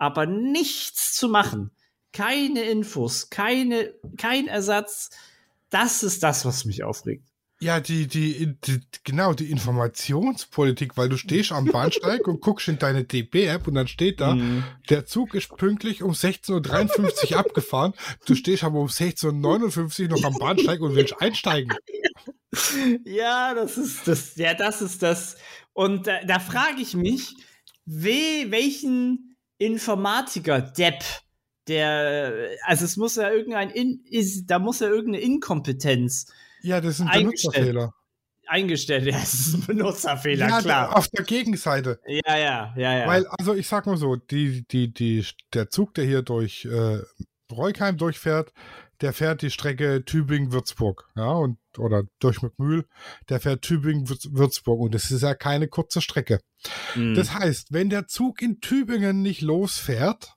Aber 0.00 0.24
nichts 0.24 1.14
zu 1.14 1.28
machen, 1.28 1.70
keine 2.12 2.62
Infos, 2.62 3.28
keine, 3.28 3.92
kein 4.16 4.48
Ersatz, 4.48 5.10
das 5.68 6.02
ist 6.02 6.22
das, 6.22 6.44
was 6.46 6.64
mich 6.64 6.82
aufregt. 6.82 7.28
Ja, 7.62 7.78
die, 7.80 8.06
die, 8.06 8.56
die, 8.64 8.80
genau, 9.04 9.34
die 9.34 9.50
Informationspolitik, 9.50 10.96
weil 10.96 11.10
du 11.10 11.18
stehst 11.18 11.52
am 11.52 11.66
Bahnsteig 11.66 12.26
und 12.26 12.40
guckst 12.40 12.68
in 12.68 12.78
deine 12.78 13.04
DB-App 13.04 13.68
und 13.68 13.74
dann 13.74 13.86
steht 13.88 14.22
da, 14.22 14.34
Mhm. 14.34 14.64
der 14.88 15.04
Zug 15.04 15.34
ist 15.34 15.54
pünktlich 15.58 16.02
um 16.02 16.12
16.53 16.12 17.32
Uhr 17.32 17.38
abgefahren. 17.38 17.92
Du 18.24 18.34
stehst 18.34 18.64
aber 18.64 18.80
um 18.80 18.86
16.59 18.88 20.04
Uhr 20.04 20.08
noch 20.08 20.24
am 20.24 20.38
Bahnsteig 20.38 20.80
und 20.80 20.94
willst 20.94 21.20
einsteigen. 21.20 21.74
Ja, 23.04 23.54
das 23.54 23.76
ist 23.76 24.08
das, 24.08 24.36
ja, 24.36 24.54
das 24.54 24.80
ist 24.80 25.02
das. 25.02 25.36
Und 25.74 26.06
da, 26.06 26.24
da 26.24 26.38
frage 26.38 26.80
ich 26.80 26.94
mich, 26.94 27.34
we, 27.84 28.46
welchen 28.50 29.29
Informatiker, 29.60 30.60
Depp, 30.62 31.04
der, 31.68 32.48
also 32.64 32.84
es 32.84 32.96
muss 32.96 33.16
ja 33.16 33.30
irgendein, 33.30 33.70
In, 33.70 34.02
ist, 34.10 34.46
da 34.46 34.58
muss 34.58 34.80
ja 34.80 34.88
irgendeine 34.88 35.22
Inkompetenz 35.24 36.26
Ja, 36.62 36.80
das 36.80 36.96
sind 36.96 37.08
Eingestellt. 37.08 37.54
Benutzerfehler. 37.54 37.94
eingestellt 38.48 39.04
werden. 39.06 39.20
Das 39.20 39.34
ist 39.34 39.54
ein 39.54 39.66
Benutzerfehler, 39.66 40.48
Ja, 40.48 40.60
klar. 40.60 40.96
auf 40.96 41.08
der 41.08 41.24
Gegenseite. 41.24 42.00
Ja, 42.06 42.36
ja, 42.38 42.74
ja, 42.76 42.98
ja. 42.98 43.06
Weil, 43.06 43.26
also 43.38 43.54
ich 43.54 43.68
sag 43.68 43.86
mal 43.86 43.96
so, 43.98 44.16
die, 44.16 44.66
die, 44.66 44.92
die, 44.92 45.24
der 45.54 45.68
Zug, 45.70 45.94
der 45.94 46.04
hier 46.06 46.22
durch 46.22 46.64
äh, 46.64 46.98
Reukheim 47.52 47.96
durchfährt, 47.98 48.52
der 49.00 49.12
fährt 49.12 49.42
die 49.42 49.50
Strecke 49.50 50.04
Tübingen-Würzburg, 50.04 51.08
ja, 51.16 51.32
und 51.32 51.58
oder 51.78 52.04
durch 52.18 52.42
Mückmühl, 52.42 52.86
der 53.28 53.40
fährt 53.40 53.62
Tübingen-Würzburg 53.62 54.80
und 54.80 54.94
das 54.94 55.10
ist 55.10 55.22
ja 55.22 55.34
keine 55.34 55.68
kurze 55.68 56.00
Strecke. 56.00 56.40
Mhm. 56.94 57.14
Das 57.14 57.32
heißt, 57.32 57.72
wenn 57.72 57.90
der 57.90 58.06
Zug 58.06 58.42
in 58.42 58.60
Tübingen 58.60 59.22
nicht 59.22 59.40
losfährt, 59.40 60.34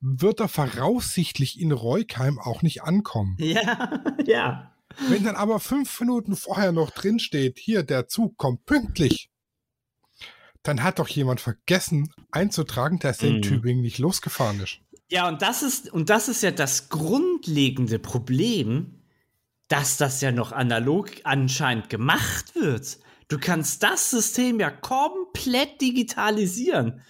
wird 0.00 0.40
er 0.40 0.48
voraussichtlich 0.48 1.60
in 1.60 1.72
Reukheim 1.72 2.38
auch 2.38 2.62
nicht 2.62 2.82
ankommen. 2.82 3.36
ja, 3.38 4.02
ja. 4.26 4.68
Wenn 5.08 5.24
dann 5.24 5.36
aber 5.36 5.58
fünf 5.58 6.00
Minuten 6.00 6.36
vorher 6.36 6.72
noch 6.72 6.90
drin 6.90 7.18
steht, 7.18 7.58
hier, 7.58 7.82
der 7.82 8.08
Zug 8.08 8.36
kommt 8.36 8.66
pünktlich, 8.66 9.30
dann 10.62 10.82
hat 10.82 10.98
doch 10.98 11.08
jemand 11.08 11.40
vergessen 11.40 12.12
einzutragen, 12.30 12.98
dass 12.98 13.22
er 13.22 13.30
in 13.30 13.36
Mhm. 13.36 13.42
Tübingen 13.42 13.82
nicht 13.82 13.98
losgefahren 13.98 14.60
ist. 14.60 14.80
Ja, 15.12 15.28
und 15.28 15.42
das 15.42 15.62
ist, 15.62 15.92
und 15.92 16.08
das 16.08 16.30
ist 16.30 16.42
ja 16.42 16.52
das 16.52 16.88
grundlegende 16.88 17.98
Problem, 17.98 19.02
dass 19.68 19.98
das 19.98 20.22
ja 20.22 20.32
noch 20.32 20.52
analog 20.52 21.10
anscheinend 21.24 21.90
gemacht 21.90 22.54
wird. 22.54 22.98
Du 23.28 23.38
kannst 23.38 23.82
das 23.82 24.08
System 24.08 24.58
ja 24.58 24.70
komplett 24.70 25.82
digitalisieren. 25.82 27.02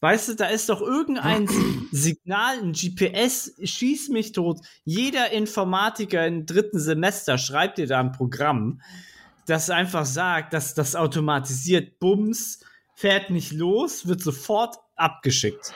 Weißt 0.00 0.28
du, 0.30 0.34
da 0.34 0.46
ist 0.46 0.70
doch 0.70 0.80
irgendein 0.80 1.48
Signal, 1.92 2.58
ein 2.58 2.72
GPS, 2.72 3.52
schieß 3.62 4.08
mich 4.08 4.32
tot. 4.32 4.58
Jeder 4.82 5.30
Informatiker 5.30 6.26
im 6.26 6.46
dritten 6.46 6.80
Semester 6.80 7.38
schreibt 7.38 7.78
dir 7.78 7.86
da 7.86 8.00
ein 8.00 8.10
Programm, 8.10 8.80
das 9.46 9.70
einfach 9.70 10.04
sagt, 10.04 10.52
dass 10.52 10.74
das 10.74 10.96
automatisiert, 10.96 12.00
Bums, 12.00 12.58
fährt 12.96 13.30
nicht 13.30 13.52
los, 13.52 14.08
wird 14.08 14.20
sofort 14.20 14.78
abgeschickt. 14.96 15.72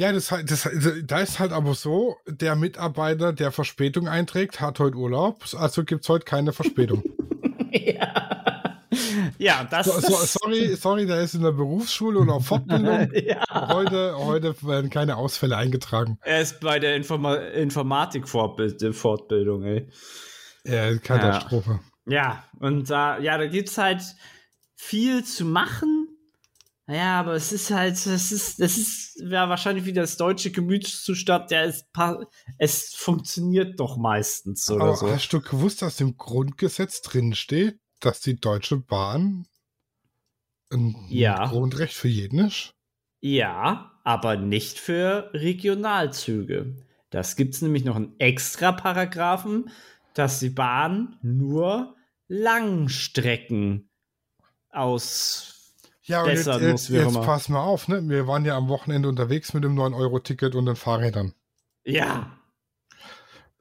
Ja, 0.00 0.10
das, 0.12 0.30
halt- 0.32 0.50
das, 0.50 0.66
da 1.04 1.20
ist 1.20 1.38
halt 1.38 1.52
aber 1.52 1.74
so, 1.74 2.16
der 2.26 2.56
Mitarbeiter, 2.56 3.34
der 3.34 3.52
Verspätung 3.52 4.08
einträgt, 4.08 4.62
hat 4.62 4.78
heute 4.78 4.96
Urlaub, 4.96 5.44
also 5.58 5.84
gibt 5.84 6.04
es 6.04 6.08
heute 6.08 6.24
keine 6.24 6.54
Verspätung. 6.54 7.02
ja. 7.70 8.80
ja, 9.36 9.68
das 9.70 9.84
so, 9.84 10.00
so, 10.00 10.14
sorry, 10.14 10.74
sorry, 10.74 11.04
der 11.04 11.20
ist 11.20 11.34
in 11.34 11.42
der 11.42 11.52
Berufsschule 11.52 12.18
und 12.18 12.30
auf 12.30 12.46
Fortbildung. 12.46 13.10
ja. 13.26 13.44
Heute, 13.68 14.14
heute 14.16 14.54
werden 14.62 14.88
keine 14.88 15.16
Ausfälle 15.16 15.58
eingetragen. 15.58 16.18
Er 16.22 16.40
ist 16.40 16.60
bei 16.60 16.78
der 16.78 16.96
Informa 16.96 17.34
Informatik-Fortbildung, 17.34 19.64
ey. 19.64 19.86
Ja, 20.64 20.96
Katastrophe. 20.96 21.78
Ja, 22.06 22.42
und 22.58 22.88
da, 22.88 23.18
ja, 23.18 23.36
da 23.36 23.46
gibt's 23.48 23.76
halt 23.76 24.00
viel 24.76 25.24
zu 25.24 25.44
machen. 25.44 25.99
Ja, 26.90 27.20
aber 27.20 27.34
es 27.34 27.52
ist 27.52 27.70
halt, 27.70 27.94
es 27.94 28.32
ist, 28.32 28.58
es 28.58 28.76
ist 28.76 29.22
ja 29.22 29.48
wahrscheinlich 29.48 29.84
wie 29.84 29.92
das 29.92 30.16
deutsche 30.16 30.50
Gemütszustand, 30.50 31.50
der 31.52 31.66
ist, 31.66 31.86
es 32.58 32.94
funktioniert 32.94 33.78
doch 33.78 33.96
meistens 33.96 34.68
oder 34.68 34.86
Aber 34.86 34.96
so. 34.96 35.08
hast 35.08 35.32
du 35.32 35.40
gewusst, 35.40 35.82
dass 35.82 36.00
im 36.00 36.16
Grundgesetz 36.16 37.00
drin 37.02 37.34
steht, 37.34 37.78
dass 38.00 38.20
die 38.20 38.40
Deutsche 38.40 38.76
Bahn 38.78 39.46
ein 40.72 40.96
Ja. 41.10 41.46
Grundrecht 41.46 41.94
für 41.94 42.08
jeden 42.08 42.40
ist? 42.40 42.74
Ja, 43.20 44.00
aber 44.02 44.36
nicht 44.36 44.78
für 44.78 45.30
Regionalzüge. 45.32 46.74
Das 47.10 47.36
gibt 47.36 47.54
es 47.54 47.62
nämlich 47.62 47.84
noch 47.84 47.96
einen 47.96 48.18
extra 48.18 48.72
Paragraphen, 48.72 49.70
dass 50.14 50.40
die 50.40 50.50
Bahn 50.50 51.18
nur 51.22 51.96
Langstrecken 52.26 53.90
aus. 54.70 55.59
Ja, 56.10 56.22
und 56.22 56.28
jetzt, 56.30 56.46
jetzt, 56.46 56.88
jetzt 56.90 57.14
pass 57.22 57.48
mal 57.48 57.62
auf, 57.62 57.88
ne? 57.88 58.06
Wir 58.08 58.26
waren 58.26 58.44
ja 58.44 58.56
am 58.56 58.68
Wochenende 58.68 59.08
unterwegs 59.08 59.54
mit 59.54 59.64
dem 59.64 59.74
9-Euro-Ticket 59.78 60.54
und 60.54 60.66
den 60.66 60.76
Fahrrädern. 60.76 61.32
Ja. 61.84 62.30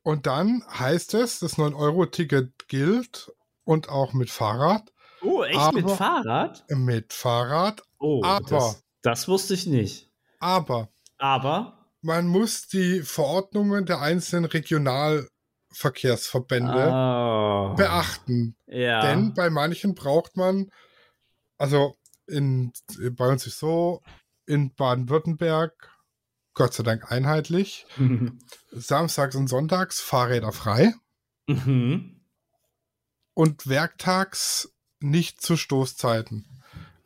Und 0.03 0.27
dann 0.27 0.63
heißt 0.69 1.13
es, 1.13 1.39
das 1.39 1.57
9-Euro-Ticket 1.57 2.67
gilt 2.67 3.31
und 3.63 3.87
auch 3.89 4.13
mit 4.13 4.29
Fahrrad. 4.29 4.91
Oh, 5.21 5.43
echt 5.43 5.73
mit 5.73 5.89
Fahrrad? 5.91 6.63
Mit 6.69 7.13
Fahrrad, 7.13 7.81
Oh, 7.99 8.21
Aber- 8.23 8.49
das, 8.49 8.83
das 9.01 9.27
wusste 9.27 9.53
ich 9.53 9.65
nicht. 9.67 10.09
aber 10.39 10.87
Aber. 11.17 11.85
man 12.01 12.27
muss 12.27 12.67
die 12.67 13.01
Verordnungen 13.01 13.85
der 13.85 13.99
einzelnen 13.99 14.45
Regionalverkehrsverbände 14.45 16.89
Oh, 16.91 17.73
beachten. 17.75 18.55
ja. 18.67 19.01
Denn 19.01 19.33
bei 19.33 19.49
manchen 19.49 19.95
braucht 19.95 20.37
man, 20.37 20.71
also 21.57 21.95
in, 22.29 22.71
bei 23.11 23.27
uns 23.27 23.45
ist 23.47 23.59
so, 23.59 24.01
in 24.45 24.73
Baden-Württemberg, 24.73 25.73
Gott 26.53 26.73
sei 26.73 26.83
Dank 26.83 27.11
einheitlich, 27.11 27.85
samstags 28.71 29.35
und 29.35 29.47
sonntags 29.47 30.01
Fahrräder 30.01 30.51
frei 30.51 30.93
mhm. 31.47 32.21
und 33.33 33.67
werktags 33.67 34.73
nicht 34.99 35.41
zu 35.41 35.55
Stoßzeiten. 35.55 36.45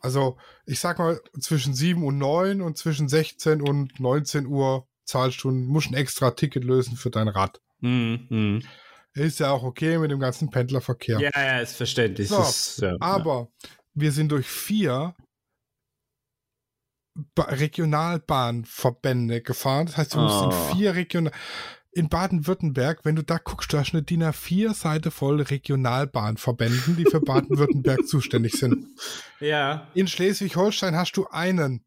Also 0.00 0.36
ich 0.66 0.80
sag 0.80 0.98
mal, 0.98 1.20
zwischen 1.40 1.74
7 1.74 2.04
und 2.04 2.18
9 2.18 2.60
und 2.60 2.76
zwischen 2.76 3.08
16 3.08 3.60
und 3.62 4.00
19 4.00 4.46
Uhr 4.46 4.86
Zahlstunden 5.04 5.66
musst 5.66 5.88
du 5.88 5.92
ein 5.92 5.96
extra 5.96 6.30
Ticket 6.30 6.64
lösen 6.64 6.96
für 6.96 7.10
dein 7.10 7.28
Rad. 7.28 7.60
Mhm. 7.80 8.62
Ist 9.12 9.40
ja 9.40 9.50
auch 9.50 9.62
okay 9.62 9.98
mit 9.98 10.10
dem 10.10 10.18
ganzen 10.18 10.50
Pendlerverkehr. 10.50 11.20
Ja, 11.20 11.30
ja, 11.34 11.60
ist 11.60 11.76
verständlich. 11.76 12.28
So, 12.28 12.40
ist, 12.42 12.80
ja, 12.80 12.96
Aber 13.00 13.48
wir 13.94 14.12
sind 14.12 14.30
durch 14.32 14.46
vier 14.46 15.14
ba 17.34 17.44
Regionalbahnverbände 17.44 19.40
gefahren. 19.42 19.86
Das 19.86 19.96
heißt, 19.96 20.14
du 20.14 20.18
musst 20.20 20.36
Oh. 20.42 20.50
in 20.50 20.76
vier 20.76 20.94
Regional... 20.94 21.32
In 21.96 22.08
Baden-Württemberg, 22.08 23.04
wenn 23.04 23.14
du 23.14 23.22
da 23.22 23.38
guckst, 23.38 23.72
du 23.72 23.78
hast 23.78 23.92
eine 23.92 24.02
DIN 24.02 24.24
A4-Seite 24.24 25.12
voll 25.12 25.40
Regionalbahnverbänden, 25.40 26.96
die 26.96 27.04
für 27.04 27.20
Baden-Württemberg 27.20 28.04
zuständig 28.08 28.54
sind. 28.54 28.88
ja. 29.38 29.86
In 29.94 30.08
Schleswig-Holstein 30.08 30.96
hast 30.96 31.16
du 31.16 31.28
einen. 31.28 31.84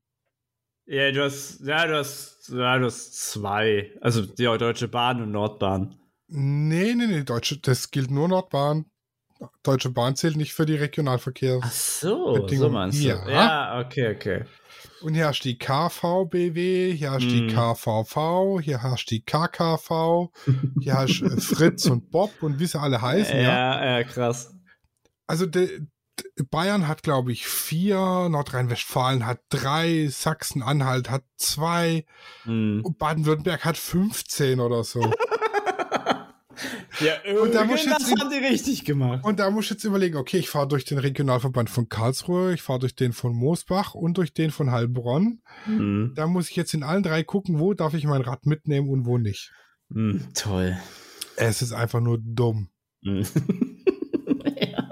Ja, 0.86 1.12
du 1.12 1.26
hast, 1.26 1.60
ja, 1.60 1.86
du 1.86 1.98
hast, 1.98 2.48
ja, 2.48 2.78
du 2.80 2.86
hast 2.86 3.16
zwei. 3.32 3.92
Also 4.00 4.26
die 4.26 4.46
Deutsche 4.46 4.88
Bahn 4.88 5.22
und 5.22 5.32
Nordbahn. 5.34 6.00
Nee, 6.30 6.94
nee, 6.96 7.08
nee, 7.08 7.24
Deutsche, 7.24 7.58
das 7.58 7.92
gilt 7.92 8.10
nur 8.10 8.30
Nordbahn. 8.30 8.90
Deutsche 9.64 9.90
Bahn 9.90 10.16
zählt 10.16 10.38
nicht 10.38 10.54
für 10.54 10.66
die 10.66 10.76
Regionalverkehrs. 10.76 11.62
Ach 11.64 11.72
so, 11.72 12.48
so 12.48 12.70
meinst 12.70 13.04
du. 13.04 13.08
Ja. 13.08 13.30
Ja, 13.30 13.80
okay, 13.80 14.16
okay. 14.16 14.46
Und 15.02 15.14
hier 15.14 15.28
hast 15.28 15.42
du 15.42 15.50
die 15.50 15.58
KVBW, 15.58 16.94
hier 16.94 17.12
hast 17.12 17.24
du 17.24 17.30
die 17.30 17.42
Mm. 17.44 17.50
KVV, 17.50 18.60
hier 18.62 18.82
hast 18.82 19.06
du 19.06 19.16
die 19.16 19.22
KKV, 19.24 20.30
hier 20.80 20.96
hast 20.96 21.20
du 21.20 21.26
äh, 21.26 21.40
Fritz 21.42 21.86
und 21.86 22.10
Bob 22.10 22.32
und 22.42 22.60
wie 22.60 22.66
sie 22.66 22.80
alle 22.80 23.02
heißen, 23.02 23.36
ja. 23.36 23.42
Ja, 23.42 23.86
ja, 24.00 24.04
krass. 24.04 24.56
Also 25.28 25.46
de, 25.46 25.82
de, 26.38 26.46
Bayern 26.50 26.88
hat, 26.88 27.04
glaube 27.04 27.32
ich, 27.32 27.48
vier, 27.48 28.30
Nordrhein-Westfalen 28.30 29.26
hat 29.26 29.42
drei, 29.50 30.08
Sachsen-Anhalt 30.08 31.10
hat 31.10 31.24
zwei, 31.36 32.06
und 32.46 32.98
Baden-Württemberg 32.98 33.66
hat 33.66 33.78
15 33.78 34.60
oder 34.60 34.84
so. 34.84 35.02
Ja, 37.00 37.14
Und 37.42 37.54
da 37.54 37.64
muss 37.66 37.82
irgendwas 37.82 38.04
jetzt 38.04 38.12
in- 38.12 38.20
haben 38.20 38.30
die 38.32 38.38
richtig 38.46 38.86
gemacht. 38.86 39.24
Und 39.24 39.40
da 39.40 39.50
muss 39.52 39.66
ich 39.66 39.72
jetzt 39.72 39.84
überlegen, 39.84 40.16
okay, 40.18 40.38
ich 40.38 40.50
fahre 40.50 40.68
durch 40.68 40.86
den 40.86 40.98
Regionalverband 40.98 41.70
von 41.70 41.90
Karlsruhe, 41.90 42.54
ich 42.54 42.62
fahre 42.62 42.80
durch 42.80 42.96
den 42.96 43.14
von 43.14 43.34
Moosbach 43.36 43.94
und 43.94 44.18
durch 44.18 44.34
den 44.34 44.52
von 44.52 44.72
Heilbronn. 44.72 45.42
Hm. 45.66 46.14
Da 46.16 46.28
muss 46.28 46.50
ich 46.50 46.56
jetzt 46.56 46.74
in 46.74 46.84
allen 46.84 47.04
drei 47.04 47.24
gucken, 47.24 47.60
wo 47.60 47.74
darf 47.74 47.94
ich 47.94 48.06
mein 48.06 48.22
Rad 48.22 48.46
mitnehmen 48.46 48.90
und 48.90 49.06
wo 49.06 49.18
nicht. 49.18 49.52
Hm, 49.94 50.28
toll. 50.34 50.78
Es 51.36 51.62
ist 51.62 51.74
einfach 51.74 52.00
nur 52.00 52.18
dumm. 52.20 52.70
Hm. 53.04 53.24
ja. 54.56 54.90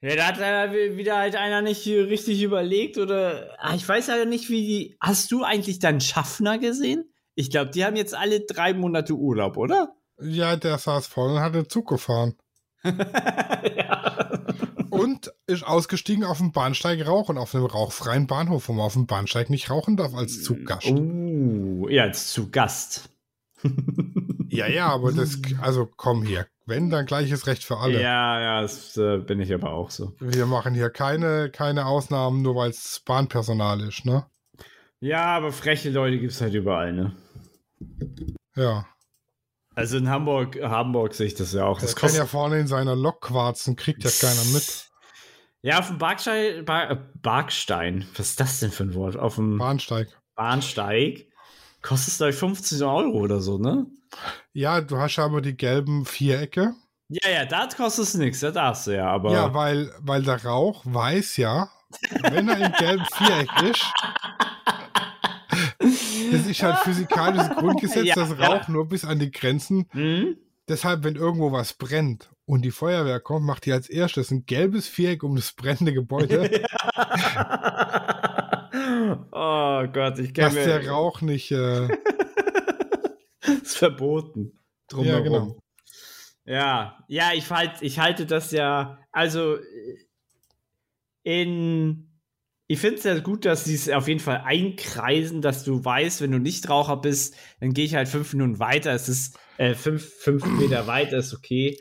Ja, 0.00 0.14
da 0.14 0.26
hat 0.28 0.38
leider 0.38 0.72
wieder 0.96 1.16
halt 1.18 1.34
einer 1.34 1.60
nicht 1.60 1.84
richtig 1.84 2.40
überlegt 2.42 2.98
oder 2.98 3.50
ah, 3.58 3.74
ich 3.74 3.88
weiß 3.88 4.06
ja 4.06 4.24
nicht, 4.24 4.48
wie 4.48 4.64
die. 4.64 4.96
Hast 5.00 5.32
du 5.32 5.42
eigentlich 5.42 5.80
dann 5.80 6.00
Schaffner 6.00 6.58
gesehen? 6.58 7.12
Ich 7.38 7.50
glaube, 7.50 7.70
die 7.70 7.84
haben 7.84 7.94
jetzt 7.94 8.16
alle 8.16 8.40
drei 8.40 8.74
Monate 8.74 9.14
Urlaub, 9.14 9.56
oder? 9.56 9.94
Ja, 10.20 10.56
der 10.56 10.76
saß 10.76 11.06
vorne 11.06 11.34
und 11.34 11.40
hat 11.40 11.54
den 11.54 11.68
Zug 11.68 11.88
gefahren. 11.88 12.34
ja. 12.82 14.42
Und 14.90 15.32
ist 15.46 15.64
ausgestiegen 15.64 16.24
auf 16.24 16.38
dem 16.38 16.50
Bahnsteig 16.50 17.06
rauchen, 17.06 17.38
auf 17.38 17.54
einem 17.54 17.66
rauchfreien 17.66 18.26
Bahnhof, 18.26 18.68
wo 18.68 18.72
man 18.72 18.86
auf 18.86 18.94
dem 18.94 19.06
Bahnsteig 19.06 19.50
nicht 19.50 19.70
rauchen 19.70 19.96
darf 19.96 20.14
als 20.14 20.42
Zuggast. 20.42 20.90
Uh, 20.90 21.86
ja, 21.88 22.02
als 22.02 22.32
zu 22.32 22.50
Gast. 22.50 23.08
Ja, 24.50 24.66
ja, 24.66 24.86
aber 24.88 25.12
das, 25.12 25.38
also 25.60 25.86
komm 25.94 26.22
hier. 26.22 26.46
Wenn, 26.64 26.88
dann 26.88 27.04
gleiches 27.04 27.46
Recht 27.46 27.64
für 27.64 27.76
alle. 27.76 28.00
Ja, 28.00 28.40
ja, 28.40 28.62
das 28.62 28.96
äh, 28.96 29.18
bin 29.18 29.40
ich 29.40 29.52
aber 29.52 29.72
auch 29.72 29.90
so. 29.90 30.14
Wir 30.20 30.46
machen 30.46 30.72
hier 30.72 30.88
keine, 30.88 31.50
keine 31.50 31.84
Ausnahmen, 31.84 32.40
nur 32.40 32.56
weil 32.56 32.70
es 32.70 33.02
Bahnpersonal 33.04 33.82
ist, 33.82 34.06
ne? 34.06 34.24
Ja, 35.00 35.36
aber 35.36 35.52
freche 35.52 35.90
Leute 35.90 36.18
gibt 36.18 36.32
es 36.32 36.40
halt 36.40 36.54
überall, 36.54 36.94
ne? 36.94 37.14
Ja. 38.54 38.86
Also 39.74 39.96
in 39.96 40.08
Hamburg, 40.08 40.58
Hamburg 40.60 41.14
sehe 41.14 41.28
ich 41.28 41.34
das 41.34 41.52
ja 41.52 41.64
auch. 41.64 41.80
Das 41.80 41.94
Das 41.94 41.96
kann 41.96 42.14
ja 42.14 42.26
vorne 42.26 42.58
in 42.58 42.66
seiner 42.66 42.96
Lok 42.96 43.20
quarzen, 43.20 43.76
kriegt 43.76 44.02
ja 44.02 44.10
keiner 44.10 44.44
mit. 44.52 44.88
Ja, 45.62 45.78
auf 45.80 45.88
dem 45.88 45.98
Barkstein, 45.98 46.64
Bar, 46.64 46.90
äh, 46.90 46.96
Barkstein. 47.22 48.06
Was 48.16 48.30
ist 48.30 48.40
das 48.40 48.60
denn 48.60 48.70
für 48.70 48.84
ein 48.84 48.94
Wort? 48.94 49.16
Auf 49.16 49.36
dem 49.36 49.58
Bahnsteig. 49.58 50.08
Bahnsteig 50.34 51.26
kostet 51.82 52.08
es, 52.08 52.16
glaube 52.18 52.30
ich, 52.30 52.36
15 52.36 52.82
Euro 52.82 53.18
oder 53.18 53.40
so, 53.40 53.58
ne? 53.58 53.86
Ja, 54.52 54.80
du 54.80 54.98
hast 54.98 55.18
aber 55.18 55.40
die 55.40 55.56
gelben 55.56 56.04
Vierecke. 56.04 56.74
Ja, 57.08 57.30
ja, 57.30 57.44
da 57.44 57.68
kostet 57.68 58.04
es 58.04 58.14
nichts, 58.14 58.40
da 58.40 58.50
darfst 58.50 58.86
du 58.86 58.96
ja, 58.96 59.08
aber. 59.08 59.32
Ja, 59.32 59.54
weil, 59.54 59.92
weil 60.00 60.22
der 60.22 60.44
Rauch 60.44 60.82
weiß 60.84 61.38
ja, 61.38 61.70
wenn 62.22 62.48
er 62.48 62.66
im 62.66 62.72
gelben 62.72 63.06
Viereck 63.14 63.62
ist, 63.62 63.84
das 66.38 66.46
ist 66.46 66.62
halt 66.62 66.78
physikalisches 66.78 67.50
Grundgesetz, 67.56 68.06
Ja, 68.06 68.14
dass 68.14 68.30
ja. 68.30 68.46
Rauch 68.46 68.68
nur 68.68 68.88
bis 68.88 69.04
an 69.04 69.18
die 69.18 69.30
Grenzen. 69.30 69.86
Hm? 69.90 70.36
Deshalb, 70.68 71.04
wenn 71.04 71.16
irgendwo 71.16 71.50
was 71.50 71.72
brennt 71.72 72.30
und 72.44 72.62
die 72.62 72.70
Feuerwehr 72.70 73.20
kommt, 73.20 73.46
macht 73.46 73.64
die 73.64 73.72
als 73.72 73.88
erstes 73.88 74.30
ein 74.30 74.44
gelbes 74.44 74.86
Viereck 74.86 75.22
um 75.22 75.36
das 75.36 75.52
brennende 75.52 75.94
Gebäude, 75.94 76.50
oh 79.32 79.86
Gott, 79.92 80.18
ich 80.18 80.34
kenne 80.34 80.54
dass 80.54 80.64
der 80.64 80.88
Rauch 80.88 81.22
nicht. 81.22 81.50
Äh, 81.52 81.88
ist 83.62 83.78
verboten. 83.78 84.58
ja, 84.92 85.20
genau. 85.20 85.56
Ja, 86.44 87.04
ja, 87.08 87.32
ich, 87.34 87.50
halt, 87.50 87.82
ich 87.82 87.98
halte 87.98 88.26
das 88.26 88.50
ja, 88.52 88.98
also 89.12 89.56
äh, 89.56 89.62
in, 91.22 92.07
ich 92.68 92.78
finde 92.78 92.96
es 92.98 93.04
ja 93.04 93.18
gut, 93.18 93.44
dass 93.46 93.64
sie 93.64 93.74
es 93.74 93.88
auf 93.88 94.06
jeden 94.08 94.20
Fall 94.20 94.42
einkreisen, 94.44 95.40
dass 95.42 95.64
du 95.64 95.84
weißt, 95.84 96.20
wenn 96.20 96.30
du 96.30 96.38
nicht 96.38 96.68
Raucher 96.68 96.98
bist, 96.98 97.34
dann 97.60 97.72
gehe 97.72 97.86
ich 97.86 97.94
halt 97.94 98.08
fünf 98.08 98.32
Minuten 98.34 98.58
weiter, 98.60 98.92
es 98.92 99.08
ist 99.08 99.38
äh, 99.56 99.74
fünf, 99.74 100.04
fünf 100.20 100.44
Meter 100.46 100.86
weiter, 100.86 101.16
ist 101.18 101.34
okay. 101.34 101.78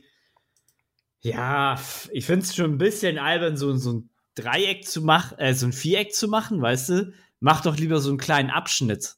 Ja, 1.22 1.80
ich 2.12 2.26
finde 2.26 2.46
es 2.46 2.56
schon 2.56 2.72
ein 2.72 2.78
bisschen 2.78 3.18
albern, 3.20 3.58
so, 3.58 3.76
so 3.76 3.94
ein 3.94 4.10
Dreieck 4.36 4.88
zu 4.88 5.02
machen, 5.02 5.38
äh, 5.40 5.54
so 5.54 5.66
ein 5.66 5.74
Viereck 5.74 6.14
zu 6.14 6.28
machen, 6.28 6.62
weißt 6.62 6.90
du? 6.90 7.14
Mach 7.40 7.62
doch 7.62 7.76
lieber 7.78 8.00
so 8.00 8.10
einen 8.10 8.18
kleinen 8.18 8.50
Abschnitt. 8.50 9.16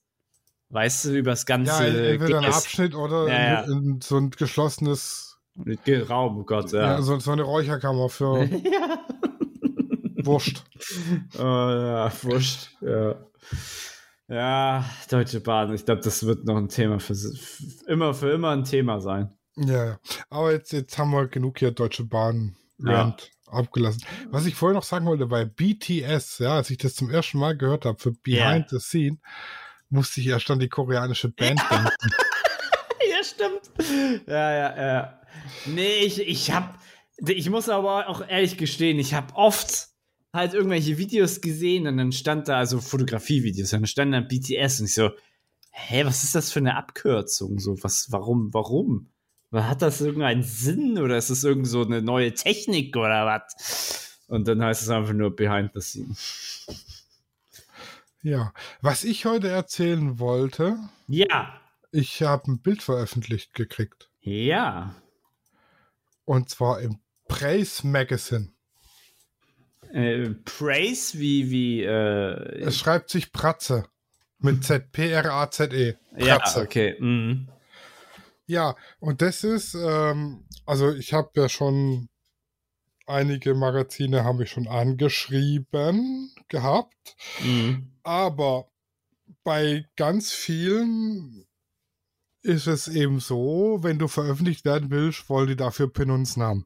Weißt 0.70 1.06
du, 1.06 1.18
übers 1.18 1.46
ganze 1.46 1.72
Ja, 1.88 2.12
entweder 2.12 2.40
ein. 2.40 2.46
Abschnitt 2.46 2.96
oder 2.96 3.28
Ja, 3.28 3.62
in, 3.62 3.72
in 3.72 4.02
so 4.02 4.18
ein 4.18 4.32
geschlossenes, 4.32 5.38
Ge- 5.84 6.04
Raum, 6.04 6.40
oh 6.40 6.44
Gott, 6.46 6.72
ja. 6.72 6.82
ja. 6.82 7.02
so, 7.02 7.20
so 7.20 7.32
eine 7.32 7.44
Räucherkammer 7.44 8.10
für 8.10 8.44
ja. 8.64 9.06
Wurst. 10.24 10.64
Oh, 11.38 11.42
ja, 11.42 12.12
wurscht. 12.24 12.70
Ja. 12.82 13.16
ja, 14.28 14.86
Deutsche 15.10 15.40
Bahn. 15.42 15.74
Ich 15.74 15.86
glaube, 15.86 16.02
das 16.02 16.26
wird 16.26 16.46
noch 16.46 16.58
ein 16.58 16.70
Thema 16.70 17.00
für 17.00 17.14
f- 17.14 17.62
immer 17.88 18.14
für 18.14 18.30
immer 18.32 18.52
ein 18.52 18.64
Thema 18.64 19.02
sein. 19.02 19.34
Ja, 19.56 19.86
ja. 19.86 20.00
Aber 20.30 20.52
jetzt, 20.54 20.72
jetzt 20.72 20.98
haben 20.98 21.12
wir 21.12 21.28
genug 21.28 21.60
hier 21.60 21.72
Deutsche 21.72 22.06
Bahn 22.06 22.56
Rant 22.82 23.32
abgelassen. 23.48 24.04
Was 24.30 24.46
ich 24.46 24.56
vorher 24.56 24.76
noch 24.76 24.84
sagen 24.84 25.06
wollte, 25.06 25.26
bei 25.26 25.44
BTS, 25.46 26.40
ja, 26.40 26.56
als 26.56 26.70
ich 26.70 26.78
das 26.78 26.96
zum 26.96 27.10
ersten 27.10 27.40
Mal 27.40 27.58
gehört 27.58 27.86
habe, 27.86 28.00
für 28.00 28.12
Behind 28.14 28.70
the 28.70 28.80
Scene, 28.80 29.18
musste 29.90 30.22
ich 30.22 30.28
erst 30.28 30.50
an 30.52 30.60
die 30.60 30.70
koreanische 30.70 31.30
Band 31.30 31.60
denken. 31.70 31.90
ja, 33.12 33.24
stimmt. 33.24 33.72
Ja, 34.28 34.52
ja, 34.54 34.82
ja. 34.94 35.20
Nee, 35.66 35.98
ich, 36.06 36.22
ich 36.22 36.52
hab, 36.52 36.80
ich 37.18 37.50
muss 37.50 37.68
aber 37.68 38.08
auch 38.08 38.26
ehrlich 38.28 38.58
gestehen, 38.58 38.98
ich 39.00 39.14
habe 39.14 39.36
oft 39.36 39.89
halt 40.34 40.54
irgendwelche 40.54 40.98
Videos 40.98 41.42
gesehen 41.42 41.88
und 41.88 41.98
dann 41.98 42.12
stand 42.12 42.48
da, 42.48 42.58
also 42.58 42.80
Fotografievideos, 42.80 43.72
dann 43.72 43.88
stand 43.88 44.14
da 44.14 44.22
BTS 44.22 44.80
und 44.80 44.86
ich 44.86 44.94
so, 44.94 45.12
hä, 45.72 46.06
was 46.06 46.24
ist 46.24 46.36
das 46.36 46.52
für 46.52 46.60
eine 46.60 46.76
Abkürzung? 46.76 47.60
So, 47.60 47.82
was, 47.84 48.12
warum, 48.12 48.54
warum? 48.54 49.10
Hat 49.52 49.82
das 49.82 50.02
irgendeinen 50.02 50.44
Sinn 50.44 51.00
oder 51.00 51.18
ist 51.18 51.32
das 51.32 51.44
irgend 51.44 51.68
so 51.68 51.84
eine 51.84 52.02
neue 52.02 52.34
Technik 52.34 52.96
oder 52.96 53.26
was? 53.26 54.20
Und 54.28 54.48
dann 54.48 54.64
heißt 54.64 54.84
es 54.84 54.90
einfach 54.90 55.14
nur 55.14 55.36
Behind 55.36 55.72
the 55.74 55.82
Scene. 55.82 56.16
Ja, 58.22 58.54
was 58.82 59.04
ich 59.04 59.26
heute 59.26 59.48
erzählen 59.48 60.20
wollte. 60.20 60.78
Ja. 61.08 61.60
Ich 61.92 62.22
habe 62.22 62.52
ein 62.52 62.62
Bild 62.62 62.84
veröffentlicht 62.84 63.56
gekriegt. 63.56 64.12
Ja. 64.22 64.94
Und 66.26 66.50
zwar 66.50 66.82
im 66.82 67.00
Praise 67.28 67.88
Magazine. 67.88 68.52
Äh, 69.92 70.30
Praise 70.46 71.18
wie, 71.20 71.50
wie, 71.50 71.84
äh, 71.84 72.62
Es 72.62 72.78
schreibt 72.78 73.10
sich 73.10 73.32
Pratze. 73.32 73.86
Mit 74.42 74.64
Z, 74.64 74.92
P-R-A-Z-E. 74.94 75.96
Ja, 76.18 76.42
okay. 76.56 76.96
Mhm. 77.00 77.50
Ja, 78.46 78.76
und 79.00 79.22
das 79.22 79.44
ist, 79.44 79.76
ähm, 79.76 80.46
also 80.66 80.92
ich 80.94 81.14
habe 81.14 81.30
ja 81.36 81.50
schon 81.50 82.08
einige 83.06 83.54
Magazine 83.54 84.24
haben 84.24 84.38
mich 84.38 84.52
schon 84.52 84.68
angeschrieben 84.68 86.32
gehabt, 86.48 87.16
Mhm. 87.44 87.92
aber 88.04 88.70
bei 89.44 89.86
ganz 89.98 90.32
vielen 90.32 91.46
ist 92.42 92.68
es 92.68 92.88
eben 92.88 93.20
so, 93.20 93.80
wenn 93.82 94.00
du 94.00 94.08
veröffentlicht 94.08 94.64
werden 94.64 94.90
willst, 94.90 95.30
wollen 95.30 95.48
die 95.48 95.56
dafür 95.56 95.92
Penunzen 95.92 96.42
haben. 96.42 96.66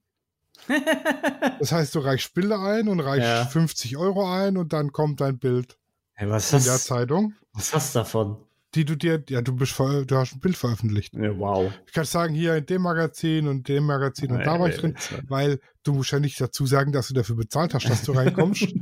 Das 1.60 1.72
heißt, 1.72 1.96
du 1.96 2.00
reichst 2.00 2.34
Bilder 2.34 2.60
ein 2.60 2.88
und 2.88 3.00
reichst 3.00 3.28
Ja. 3.28 3.46
50 3.46 3.98
Euro 3.98 4.32
ein 4.32 4.58
und 4.58 4.74
dann 4.74 4.92
kommt 4.92 5.22
dein 5.22 5.38
Bild 5.40 5.78
Hey, 6.14 6.30
was, 6.30 6.54
in 6.54 6.64
der 6.64 6.78
Zeitung, 6.78 7.34
was 7.54 7.74
hast 7.74 7.96
du 7.96 8.00
davon? 8.00 8.38
die 8.76 8.86
du 8.86 8.96
dir, 8.96 9.24
ja, 9.30 9.42
du 9.42 9.56
bist, 9.56 9.78
du 9.78 10.16
hast 10.16 10.34
ein 10.34 10.40
Bild 10.40 10.58
veröffentlicht. 10.58 11.14
Ja, 11.16 11.38
wow. 11.38 11.72
Ich 11.86 11.94
kann 11.94 12.06
sagen, 12.06 12.34
hier 12.34 12.56
in 12.56 12.66
dem 12.66 12.82
Magazin 12.82 13.48
und 13.48 13.68
dem 13.68 13.86
Magazin 13.86 14.32
und 14.32 14.44
da 14.46 14.60
war 14.60 14.68
ich 14.68 14.78
drin, 14.78 14.96
weil 15.28 15.60
du 15.84 15.94
musst 15.94 16.12
ja 16.12 16.20
nicht 16.20 16.42
dazu 16.42 16.66
sagen, 16.66 16.92
dass 16.92 17.08
du 17.10 17.14
dafür 17.14 17.36
bezahlt 17.36 17.74
hast, 17.76 17.88
dass 17.90 18.02
du 18.04 18.12
reinkommst. 18.14 18.74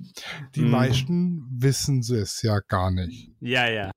Die 0.56 0.62
Mhm. 0.62 0.70
meisten 0.72 1.46
wissen 1.52 2.00
es 2.00 2.42
ja 2.42 2.60
gar 2.60 2.90
nicht. 2.92 3.32
Ja, 3.42 3.68
ja. 3.68 3.92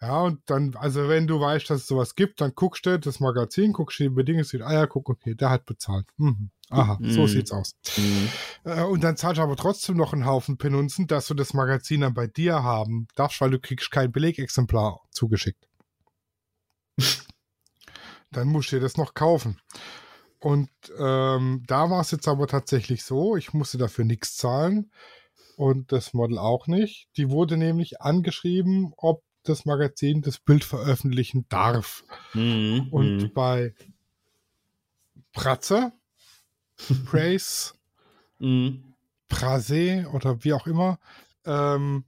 Ja, 0.00 0.20
und 0.20 0.40
dann, 0.46 0.74
also 0.76 1.08
wenn 1.08 1.26
du 1.26 1.40
weißt, 1.40 1.70
dass 1.70 1.80
es 1.82 1.86
sowas 1.86 2.14
gibt, 2.14 2.40
dann 2.40 2.52
guckst 2.54 2.84
du 2.86 2.98
das 2.98 3.20
Magazin, 3.20 3.72
guckst 3.72 3.98
du 3.98 4.04
die 4.04 4.10
Bedingungen, 4.10 4.46
ah 4.62 4.72
ja, 4.74 4.86
guck, 4.86 5.08
okay, 5.08 5.34
der 5.34 5.50
hat 5.50 5.64
bezahlt. 5.66 6.06
Mhm. 6.18 6.50
Aha, 6.70 6.98
so 7.02 7.22
Mhm. 7.22 7.28
sieht's 7.28 7.52
aus. 7.52 7.74
Mhm. 7.96 8.28
Äh, 8.64 8.82
und 8.82 9.04
dann 9.04 9.16
zahlst 9.16 9.38
du 9.38 9.42
aber 9.42 9.56
trotzdem 9.56 9.96
noch 9.96 10.12
einen 10.12 10.24
Haufen 10.26 10.56
Penunzen, 10.56 11.06
dass 11.06 11.26
du 11.28 11.34
das 11.34 11.52
Magazin 11.54 12.00
dann 12.00 12.14
bei 12.14 12.26
dir 12.26 12.62
haben 12.62 13.06
darfst, 13.14 13.40
weil 13.40 13.50
du 13.50 13.58
kriegst 13.60 13.90
kein 13.90 14.10
Belegexemplar 14.12 15.00
zugeschickt. 15.10 15.68
dann 18.30 18.48
musst 18.48 18.72
du 18.72 18.76
dir 18.76 18.82
das 18.82 18.96
noch 18.96 19.14
kaufen. 19.14 19.60
Und 20.40 20.70
ähm, 20.98 21.62
da 21.66 21.90
war 21.90 22.00
es 22.00 22.10
jetzt 22.10 22.28
aber 22.28 22.46
tatsächlich 22.46 23.04
so, 23.04 23.36
ich 23.36 23.54
musste 23.54 23.78
dafür 23.78 24.04
nichts 24.04 24.36
zahlen 24.36 24.90
und 25.56 25.92
das 25.92 26.12
Model 26.12 26.38
auch 26.38 26.66
nicht. 26.66 27.08
Die 27.16 27.30
wurde 27.30 27.56
nämlich 27.56 28.00
angeschrieben, 28.02 28.92
ob 28.96 29.22
das 29.44 29.64
Magazin 29.64 30.22
das 30.22 30.38
Bild 30.38 30.64
veröffentlichen 30.64 31.46
darf. 31.48 32.04
Mhm. 32.34 32.88
Und 32.90 33.16
Mhm. 33.22 33.32
bei 33.32 33.74
Pratze, 35.32 35.92
Praise, 37.06 37.74
Mhm. 38.38 38.94
Prase 39.28 40.06
oder 40.12 40.44
wie 40.44 40.52
auch 40.52 40.66
immer, 40.66 40.98
ähm, 41.46 42.04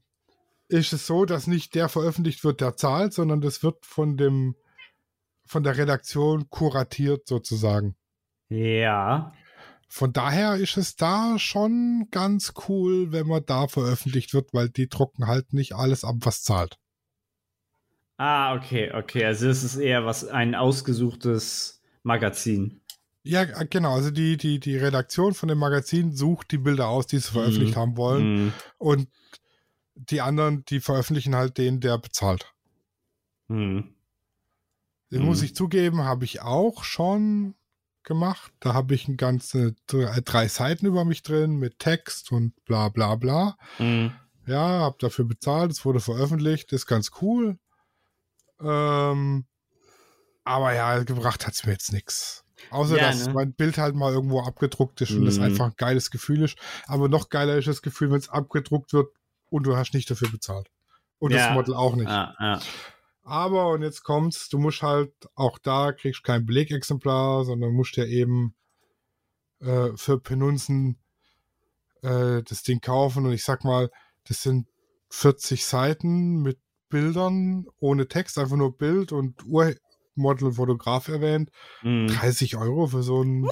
ist 0.68 0.92
es 0.92 1.06
so, 1.06 1.24
dass 1.24 1.46
nicht 1.46 1.74
der 1.74 1.88
veröffentlicht 1.88 2.44
wird, 2.44 2.60
der 2.60 2.76
zahlt, 2.76 3.12
sondern 3.12 3.40
das 3.40 3.62
wird 3.62 3.86
von 3.86 4.16
dem 4.16 4.54
von 5.48 5.62
der 5.62 5.76
Redaktion 5.76 6.50
kuratiert 6.50 7.28
sozusagen. 7.28 7.94
Ja. 8.48 9.32
Von 9.88 10.12
daher 10.12 10.56
ist 10.56 10.76
es 10.76 10.96
da 10.96 11.38
schon 11.38 12.08
ganz 12.10 12.52
cool, 12.68 13.12
wenn 13.12 13.28
man 13.28 13.46
da 13.46 13.68
veröffentlicht 13.68 14.34
wird, 14.34 14.52
weil 14.52 14.68
die 14.68 14.88
drucken 14.88 15.28
halt 15.28 15.52
nicht 15.52 15.74
alles 15.74 16.04
ab, 16.04 16.16
was 16.20 16.42
zahlt. 16.42 16.78
Ah, 18.16 18.56
okay, 18.56 18.92
okay. 18.92 19.24
Also 19.24 19.48
es 19.48 19.62
ist 19.62 19.76
eher 19.76 20.04
was 20.04 20.26
ein 20.26 20.56
ausgesuchtes 20.56 21.80
Magazin. 22.02 22.80
Ja, 23.26 23.42
äh, 23.42 23.66
genau. 23.68 23.94
Also 23.94 24.10
die, 24.10 24.36
die, 24.36 24.60
die 24.60 24.76
Redaktion 24.76 25.34
von 25.34 25.48
dem 25.48 25.58
Magazin 25.58 26.14
sucht 26.14 26.50
die 26.52 26.58
Bilder 26.58 26.88
aus, 26.88 27.06
die 27.06 27.18
sie 27.18 27.30
veröffentlicht 27.32 27.74
Mhm. 27.76 27.80
haben 27.80 27.96
wollen. 27.96 28.44
Mhm. 28.46 28.52
Und 28.78 29.08
die 29.94 30.20
anderen, 30.20 30.64
die 30.66 30.80
veröffentlichen 30.80 31.34
halt 31.34 31.58
den, 31.58 31.80
der 31.80 31.98
bezahlt. 31.98 32.52
Mhm. 33.48 33.94
Den 35.10 35.20
Mhm. 35.20 35.26
muss 35.26 35.42
ich 35.42 35.54
zugeben, 35.54 36.04
habe 36.04 36.24
ich 36.24 36.42
auch 36.42 36.84
schon 36.84 37.54
gemacht. 38.02 38.52
Da 38.60 38.74
habe 38.74 38.94
ich 38.94 39.08
ein 39.08 39.16
ganze 39.16 39.74
drei, 39.86 40.20
drei 40.24 40.48
Seiten 40.48 40.86
über 40.86 41.04
mich 41.04 41.22
drin 41.22 41.56
mit 41.56 41.78
Text 41.78 42.30
und 42.32 42.52
bla 42.64 42.88
bla 42.88 43.14
bla. 43.16 43.56
Mhm. 43.78 44.12
Ja, 44.46 44.60
habe 44.80 44.96
dafür 45.00 45.24
bezahlt, 45.24 45.72
es 45.72 45.84
wurde 45.84 45.98
veröffentlicht, 46.00 46.72
ist 46.72 46.86
ganz 46.86 47.10
cool. 47.20 47.58
Ähm, 48.60 49.44
aber 50.44 50.72
ja, 50.74 51.02
gebracht 51.02 51.46
hat 51.46 51.54
es 51.54 51.66
mir 51.66 51.72
jetzt 51.72 51.92
nichts. 51.92 52.44
Außer, 52.70 52.96
Ja, 52.96 53.02
dass 53.08 53.26
ne? 53.26 53.32
mein 53.34 53.52
Bild 53.52 53.78
halt 53.78 53.94
mal 53.94 54.12
irgendwo 54.12 54.40
abgedruckt 54.40 55.00
ist 55.00 55.12
und 55.12 55.24
das 55.24 55.36
Mhm. 55.36 55.42
einfach 55.42 55.66
ein 55.66 55.74
geiles 55.76 56.10
Gefühl 56.10 56.42
ist. 56.42 56.58
Aber 56.86 57.08
noch 57.08 57.28
geiler 57.28 57.56
ist 57.56 57.68
das 57.68 57.82
Gefühl, 57.82 58.10
wenn 58.10 58.18
es 58.18 58.28
abgedruckt 58.28 58.92
wird 58.92 59.08
und 59.50 59.66
du 59.66 59.76
hast 59.76 59.94
nicht 59.94 60.10
dafür 60.10 60.30
bezahlt. 60.30 60.68
Und 61.18 61.32
Ja. 61.32 61.38
das 61.48 61.54
Model 61.54 61.74
auch 61.74 61.94
nicht. 61.96 62.08
Ah, 62.10 62.34
ah. 62.38 62.60
Aber, 63.22 63.70
und 63.70 63.82
jetzt 63.82 64.04
kommt's, 64.04 64.48
du 64.48 64.58
musst 64.58 64.82
halt 64.82 65.12
auch 65.34 65.58
da, 65.58 65.92
kriegst 65.92 66.22
kein 66.22 66.46
Belegexemplar, 66.46 67.44
sondern 67.44 67.72
musst 67.72 67.96
dir 67.96 68.06
eben 68.06 68.54
äh, 69.60 69.90
für 69.96 70.20
Penunzen 70.20 70.98
äh, 72.02 72.42
das 72.42 72.62
Ding 72.62 72.80
kaufen. 72.80 73.26
Und 73.26 73.32
ich 73.32 73.44
sag 73.44 73.64
mal, 73.64 73.90
das 74.28 74.42
sind 74.42 74.68
40 75.10 75.64
Seiten 75.64 76.42
mit 76.42 76.58
Bildern 76.88 77.66
ohne 77.78 78.06
Text, 78.06 78.38
einfach 78.38 78.56
nur 78.56 78.76
Bild 78.76 79.12
und 79.12 79.44
Urmodel 80.16 80.48
und 80.48 80.54
Fotograf 80.54 81.08
erwähnt. 81.08 81.50
Mhm. 81.82 82.08
30 82.08 82.56
Euro 82.56 82.86
für 82.86 83.02
so 83.02 83.22
ein. 83.22 83.48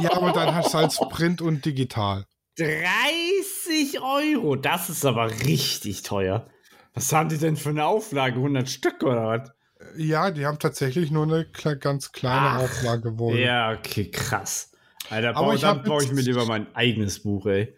Ja, 0.00 0.12
aber 0.12 0.32
dann 0.32 0.54
hast 0.54 0.74
du 0.74 0.78
als 0.78 0.98
Print 1.10 1.40
und 1.40 1.64
digital. 1.64 2.26
30 2.58 4.00
Euro, 4.00 4.56
das 4.56 4.88
ist 4.90 5.04
aber 5.04 5.30
richtig 5.30 6.02
teuer. 6.02 6.48
Was 6.94 7.12
haben 7.12 7.28
die 7.28 7.38
denn 7.38 7.56
für 7.56 7.68
eine 7.70 7.84
Auflage? 7.86 8.36
100 8.36 8.68
Stück 8.68 9.02
oder 9.02 9.26
was? 9.26 9.52
Ja, 9.98 10.30
die 10.30 10.46
haben 10.46 10.58
tatsächlich 10.58 11.10
nur 11.10 11.24
eine 11.24 11.44
kle 11.44 11.76
ganz 11.78 12.12
kleine 12.12 12.46
Ach, 12.48 12.60
Auflage 12.62 13.18
wohl. 13.18 13.38
Ja, 13.38 13.72
okay, 13.72 14.10
krass. 14.10 14.72
Alter, 15.10 15.36
Aber 15.36 15.48
bau, 15.48 15.52
ich 15.52 15.60
dann 15.60 15.82
baue 15.82 16.02
ich 16.02 16.10
mir 16.12 16.22
lieber 16.22 16.46
mein 16.46 16.74
eigenes 16.74 17.22
Buch, 17.22 17.46
ey. 17.46 17.76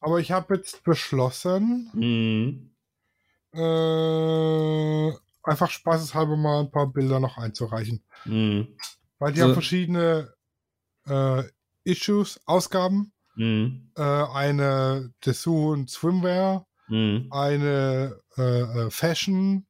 Aber 0.00 0.20
ich 0.20 0.30
habe 0.30 0.56
jetzt 0.56 0.84
beschlossen, 0.84 1.90
Mhm. 1.94 2.70
äh, 3.58 5.12
einfach 5.42 5.70
spaßeshalber 5.70 6.36
mal 6.36 6.60
ein 6.60 6.70
paar 6.70 6.86
Bilder 6.86 7.20
noch 7.20 7.38
einzureichen. 7.38 8.02
Mhm. 8.24 8.68
Weil 9.18 9.32
die 9.32 9.40
So. 9.40 9.46
haben 9.46 9.52
verschiedene 9.54 10.32
äh, 11.06 11.42
Issues, 11.84 12.40
Ausgaben. 12.46 13.12
Mhm. 13.34 13.90
Äh, 13.96 14.02
eine 14.02 15.12
Dessous 15.24 15.72
und 15.72 15.90
Swimwear, 15.90 16.66
Mhm. 16.88 17.28
eine 17.30 18.20
äh, 18.36 18.60
äh, 18.60 18.90
Fashion, 18.90 19.66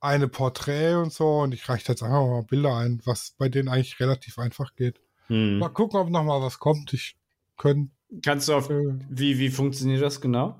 eine 0.00 0.28
Porträt 0.28 0.94
und 0.94 1.12
so. 1.12 1.40
Und 1.40 1.52
ich 1.54 1.68
reiche 1.68 1.88
jetzt 1.92 2.02
einfach 2.02 2.26
mal 2.26 2.42
Bilder 2.42 2.76
ein, 2.76 3.00
was 3.04 3.34
bei 3.38 3.48
denen 3.48 3.68
eigentlich 3.68 4.00
relativ 4.00 4.38
einfach 4.38 4.74
geht. 4.74 5.00
Mal 5.28 5.36
Mhm. 5.68 5.74
gucken, 5.74 6.00
ob 6.00 6.10
noch 6.10 6.24
mal 6.24 6.40
was 6.42 6.58
kommt. 6.58 6.92
Ich 6.92 7.16
könnte. 7.56 7.92
Kannst 8.24 8.48
du 8.48 8.54
auf. 8.54 8.70
Äh, 8.70 8.94
Wie, 9.08 9.38
wie 9.38 9.50
funktioniert 9.50 10.02
das 10.02 10.20
genau? 10.20 10.58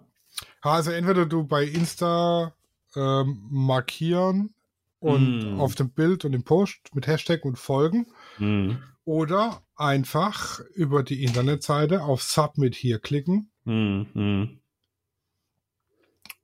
also 0.62 0.90
entweder 0.92 1.26
du 1.26 1.44
bei 1.44 1.64
Insta 1.64 2.54
ähm, 2.96 3.46
markieren 3.50 4.54
und 4.98 5.56
Mm. 5.56 5.60
auf 5.60 5.74
dem 5.74 5.90
Bild 5.90 6.24
und 6.24 6.32
im 6.32 6.44
Post 6.44 6.94
mit 6.94 7.06
Hashtag 7.06 7.44
und 7.44 7.56
folgen 7.58 8.06
Mhm. 8.38 8.82
oder 9.04 9.62
einfach 9.74 10.60
über 10.74 11.02
die 11.02 11.24
Internetseite 11.24 12.02
auf 12.04 12.22
Submit 12.22 12.74
hier 12.74 12.98
klicken 13.00 13.50
Mhm. 13.64 14.06
Mhm. 14.14 14.60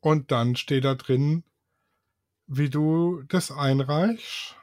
und 0.00 0.30
dann 0.32 0.56
steht 0.56 0.84
da 0.84 0.94
drin, 0.94 1.44
wie 2.46 2.70
du 2.70 3.22
das 3.28 3.50
einreichst. 3.52 4.54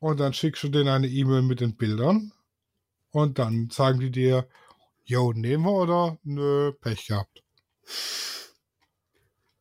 Und 0.00 0.18
dann 0.18 0.32
schickst 0.32 0.62
du 0.64 0.68
denen 0.68 0.88
eine 0.88 1.08
E-Mail 1.08 1.42
mit 1.42 1.60
den 1.60 1.76
Bildern. 1.76 2.32
Und 3.10 3.38
dann 3.38 3.68
sagen 3.70 4.00
die 4.00 4.10
dir, 4.10 4.48
yo, 5.04 5.32
nehmen 5.34 5.64
wir 5.64 5.72
oder 5.72 6.18
nö, 6.22 6.72
Pech 6.80 7.06
gehabt. 7.06 7.42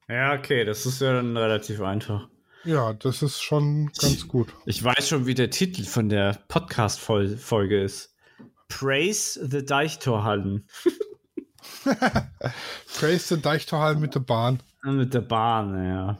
Ja, 0.10 0.34
okay, 0.34 0.66
das 0.66 0.88
ist 0.88 1.02
ja 1.02 1.14
dann 1.14 1.38
relativ 1.38 1.82
einfach. 1.82 2.28
Ja, 2.64 2.94
das 2.94 3.22
ist 3.22 3.42
schon 3.42 3.92
ganz 4.02 4.28
gut. 4.28 4.48
Ich 4.66 4.84
weiß 4.84 5.08
schon, 5.08 5.28
wie 5.28 5.36
der 5.36 5.52
Titel 5.52 5.84
von 5.84 6.10
der 6.10 6.40
Podcast-Folge 6.48 7.84
ist. 7.84 8.16
Praise 8.70 9.40
the 9.48 9.64
Deichtorhallen. 9.64 10.68
Praise 13.00 13.36
the 13.36 13.40
Deichtorhallen 13.40 14.00
mit 14.00 14.16
der 14.16 14.22
Bahn. 14.22 14.64
Mit 14.84 15.14
der 15.14 15.22
Bahn, 15.22 15.86
ja. 15.86 16.18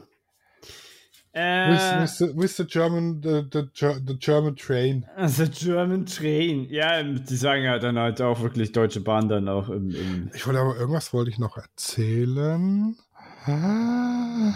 Äh, 1.32 1.72
with, 1.72 2.02
with, 2.02 2.18
the, 2.18 2.36
with 2.36 2.56
the 2.56 2.64
German, 2.64 3.20
the, 3.22 3.44
the, 3.52 3.68
the 4.06 4.16
German 4.18 4.56
Train. 4.56 5.06
The 5.26 5.48
German 5.48 6.06
Train. 6.06 6.66
Ja, 6.70 7.02
die 7.02 7.36
sagen 7.36 7.62
ja 7.62 7.78
dann 7.78 7.98
halt 7.98 8.20
auch 8.20 8.40
wirklich 8.40 8.72
Deutsche 8.72 9.00
Bahn 9.00 9.28
dann 9.28 9.48
auch 9.48 9.68
im. 9.68 9.90
im 9.90 10.30
ich 10.34 10.44
wollte 10.46 10.60
aber 10.60 10.76
irgendwas 10.76 11.12
wollte 11.12 11.30
ich 11.30 11.38
noch 11.38 11.56
erzählen. 11.56 12.96
Ah, 13.46 14.52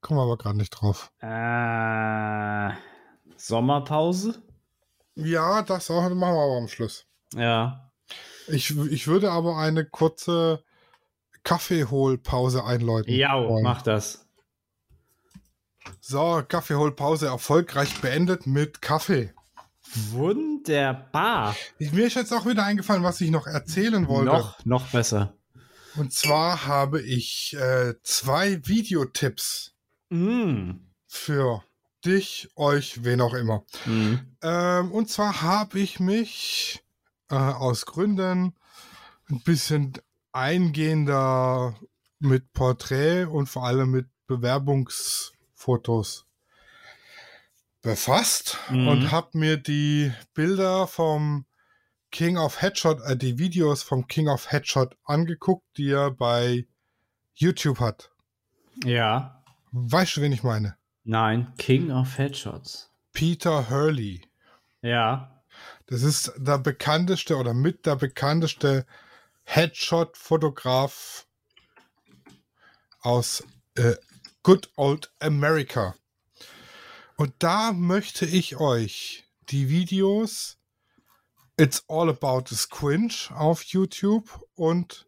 kommen 0.00 0.18
wir 0.18 0.22
aber 0.22 0.36
gerade 0.36 0.58
nicht 0.58 0.70
drauf. 0.70 1.12
Äh, 1.20 2.74
Sommerpause? 3.36 4.42
Ja, 5.14 5.62
das 5.62 5.90
auch, 5.90 6.02
machen 6.02 6.34
wir 6.34 6.44
aber 6.44 6.58
am 6.58 6.68
Schluss. 6.68 7.06
Ja. 7.34 7.90
Ich, 8.48 8.76
ich 8.76 9.06
würde 9.06 9.30
aber 9.30 9.56
eine 9.58 9.84
kurze 9.84 10.64
Kaffeeholpause 11.44 12.64
einläuten. 12.64 13.14
Ja, 13.14 13.38
mach 13.62 13.82
das. 13.82 14.26
So, 16.00 16.42
Kaffeeholpause 16.46 17.26
erfolgreich 17.26 18.00
beendet 18.00 18.46
mit 18.46 18.82
Kaffee. 18.82 19.32
Wunderbar. 20.10 21.54
Mir 21.78 22.06
ist 22.06 22.14
jetzt 22.14 22.32
auch 22.32 22.46
wieder 22.46 22.64
eingefallen, 22.64 23.02
was 23.02 23.20
ich 23.20 23.30
noch 23.30 23.46
erzählen 23.46 24.06
wollte. 24.08 24.26
Noch, 24.26 24.64
noch 24.64 24.86
besser. 24.88 25.34
Und 26.00 26.14
zwar 26.14 26.64
habe 26.64 27.02
ich 27.02 27.54
äh, 27.60 27.92
zwei 28.02 28.66
Videotipps 28.66 29.74
mm. 30.08 30.70
für 31.06 31.62
dich, 32.06 32.48
euch, 32.56 33.04
wen 33.04 33.20
auch 33.20 33.34
immer. 33.34 33.66
Mm. 33.84 34.14
Ähm, 34.40 34.92
und 34.92 35.10
zwar 35.10 35.42
habe 35.42 35.78
ich 35.78 36.00
mich 36.00 36.82
äh, 37.28 37.34
aus 37.34 37.84
Gründen 37.84 38.54
ein 39.28 39.42
bisschen 39.42 39.92
eingehender 40.32 41.78
mit 42.18 42.50
Porträt 42.54 43.26
und 43.26 43.50
vor 43.50 43.66
allem 43.66 43.90
mit 43.90 44.06
Bewerbungsfotos 44.26 46.24
befasst 47.82 48.56
Mhm. 48.70 48.88
und 48.88 49.10
habe 49.10 49.36
mir 49.36 49.58
die 49.58 50.10
Bilder 50.32 50.86
vom 50.86 51.44
King 52.10 52.36
of 52.36 52.60
Headshot, 52.60 53.00
äh, 53.02 53.16
die 53.16 53.38
Videos 53.38 53.82
vom 53.82 54.06
King 54.06 54.28
of 54.28 54.50
Headshot 54.50 54.96
angeguckt, 55.04 55.64
die 55.76 55.90
er 55.90 56.10
bei 56.10 56.66
YouTube 57.34 57.80
hat. 57.80 58.10
Ja. 58.84 59.42
Weißt 59.72 60.16
du, 60.16 60.22
wen 60.22 60.32
ich 60.32 60.42
meine? 60.42 60.76
Nein, 61.04 61.52
King 61.56 61.90
of 61.90 62.18
Headshots. 62.18 62.90
Peter 63.12 63.70
Hurley. 63.70 64.22
Ja. 64.82 65.42
Das 65.86 66.02
ist 66.02 66.32
der 66.36 66.58
bekannteste 66.58 67.36
oder 67.36 67.54
mit 67.54 67.86
der 67.86 67.96
bekannteste 67.96 68.86
Headshot-Fotograf 69.44 71.26
aus 73.00 73.44
äh, 73.74 73.96
Good 74.42 74.70
Old 74.76 75.12
America. 75.18 75.94
Und 77.16 77.34
da 77.38 77.72
möchte 77.72 78.24
ich 78.24 78.56
euch 78.56 79.24
die 79.48 79.68
Videos 79.68 80.59
It's 81.60 81.84
All 81.88 82.08
About 82.08 82.44
the 82.48 82.56
Squinch 82.56 83.30
auf 83.34 83.64
YouTube 83.64 84.30
und 84.54 85.06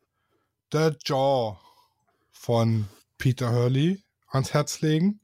The 0.70 0.90
Jaw 1.02 1.58
von 2.30 2.90
Peter 3.16 3.50
Hurley 3.50 4.04
ans 4.28 4.52
Herz 4.52 4.82
legen, 4.82 5.22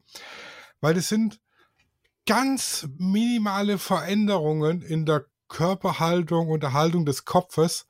weil 0.80 0.94
das 0.94 1.10
sind 1.10 1.38
ganz 2.24 2.88
minimale 2.96 3.76
Veränderungen 3.76 4.80
in 4.80 5.04
der 5.04 5.26
Körperhaltung 5.48 6.48
und 6.48 6.62
der 6.62 6.72
Haltung 6.72 7.04
des 7.04 7.26
Kopfes, 7.26 7.86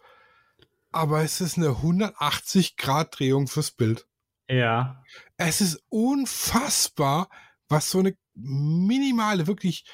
aber 0.90 1.22
es 1.22 1.40
ist 1.40 1.58
eine 1.58 1.68
180-Grad-Drehung 1.68 3.46
fürs 3.46 3.70
Bild. 3.70 4.08
Ja. 4.48 5.04
Es 5.36 5.60
ist 5.60 5.80
unfassbar, 5.90 7.28
was 7.68 7.88
so 7.88 8.00
eine 8.00 8.16
minimale, 8.34 9.46
wirklich 9.46 9.84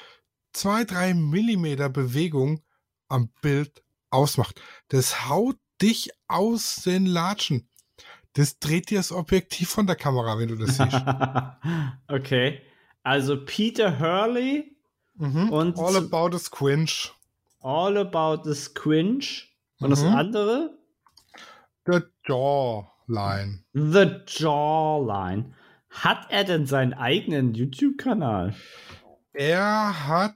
zwei, 0.51 0.83
drei 0.83 1.13
Millimeter 1.13 1.89
Bewegung 1.89 2.64
am 3.07 3.29
Bild 3.41 3.83
ausmacht. 4.09 4.61
Das 4.89 5.27
haut 5.29 5.57
dich 5.81 6.11
aus 6.27 6.77
den 6.85 7.05
Latschen. 7.05 7.67
Das 8.33 8.59
dreht 8.59 8.89
dir 8.89 8.99
das 8.99 9.11
Objektiv 9.11 9.69
von 9.69 9.87
der 9.87 9.95
Kamera, 9.95 10.37
wenn 10.37 10.49
du 10.49 10.55
das 10.55 10.77
siehst. 10.77 11.03
okay. 12.07 12.61
Also 13.03 13.43
Peter 13.45 13.99
Hurley 13.99 14.71
Mhm. 15.17 15.49
Und 15.49 15.79
All 15.79 15.95
About 15.95 16.35
a 16.35 16.39
Squinch. 16.39 17.13
All 17.61 17.97
About 17.97 18.43
the 18.43 18.53
Squinch. 18.53 19.55
Und 19.79 19.89
das 19.91 20.01
Mhm. 20.03 20.13
andere? 20.13 20.77
The 21.85 22.01
Jawline. 22.25 23.63
The 23.73 24.21
Jawline. 24.27 25.53
Hat 25.89 26.27
er 26.29 26.43
denn 26.43 26.65
seinen 26.67 26.93
eigenen 26.93 27.53
YouTube-Kanal? 27.53 28.55
Er 29.31 30.05
hat 30.07 30.35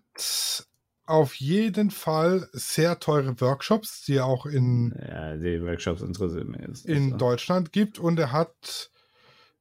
auf 1.09 1.33
jeden 1.35 1.89
Fall 1.89 2.47
sehr 2.53 2.99
teure 2.99 3.41
Workshops, 3.41 4.03
die 4.05 4.19
auch 4.21 4.45
in, 4.45 4.93
Ja, 5.07 5.35
die 5.37 5.59
Workshops 5.63 6.01
interessieren 6.01 6.51
mich 6.51 6.61
jetzt. 6.61 6.85
in 6.85 7.11
so. 7.11 7.17
Deutschland 7.17 7.73
gibt. 7.73 7.97
Und 7.97 8.19
er 8.19 8.31
hat, 8.31 8.91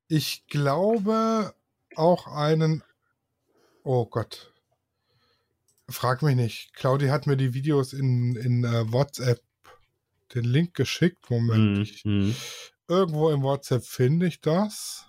ich 0.08 0.46
glaube, 0.46 1.54
auch 1.96 2.26
einen. 2.26 2.82
Oh 3.82 4.04
Gott. 4.04 4.52
Frag 5.88 6.22
mich 6.22 6.36
nicht. 6.36 6.74
Claudi 6.74 7.06
hat 7.08 7.26
mir 7.26 7.38
die 7.38 7.54
Videos 7.54 7.94
in, 7.94 8.36
in 8.36 8.64
äh, 8.64 8.92
WhatsApp 8.92 9.40
den 10.34 10.44
Link 10.44 10.74
geschickt. 10.74 11.30
Moment. 11.30 11.76
Mhm, 11.78 11.82
Ich, 11.82 12.04
mhm. 12.04 12.36
irgendwo 12.88 13.30
im 13.30 13.42
WhatsApp 13.42 13.84
finde 13.84 14.26
ich 14.26 14.42
das. 14.42 15.06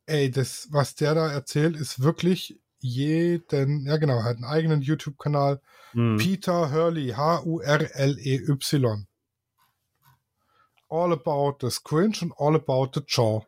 ey, 0.05 0.29
das, 0.31 0.69
was 0.71 0.95
der 0.95 1.15
da 1.15 1.31
erzählt, 1.31 1.75
ist 1.75 2.01
wirklich 2.01 2.59
jeden, 2.79 3.85
ja 3.85 3.97
genau, 3.97 4.17
er 4.17 4.23
hat 4.23 4.37
einen 4.37 4.45
eigenen 4.45 4.81
YouTube-Kanal. 4.81 5.61
Mhm. 5.93 6.17
Peter 6.17 6.71
Hurley, 6.71 7.09
H-U-R-L-E-Y. 7.09 9.07
All 10.89 11.13
about 11.13 11.57
the 11.61 11.69
squinch 11.69 12.21
und 12.21 12.33
all 12.37 12.55
about 12.55 12.91
the 12.95 13.01
jaw. 13.07 13.45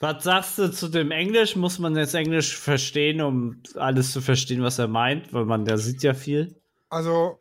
Was 0.00 0.22
sagst 0.22 0.58
du 0.58 0.70
zu 0.70 0.88
dem 0.88 1.10
Englisch? 1.10 1.56
Muss 1.56 1.78
man 1.78 1.96
jetzt 1.96 2.14
Englisch 2.14 2.56
verstehen, 2.56 3.20
um 3.20 3.62
alles 3.74 4.12
zu 4.12 4.20
verstehen, 4.20 4.62
was 4.62 4.78
er 4.78 4.86
meint? 4.88 5.32
Weil 5.32 5.44
man, 5.44 5.64
der 5.64 5.78
sieht 5.78 6.02
ja 6.02 6.14
viel. 6.14 6.60
Also, 6.88 7.40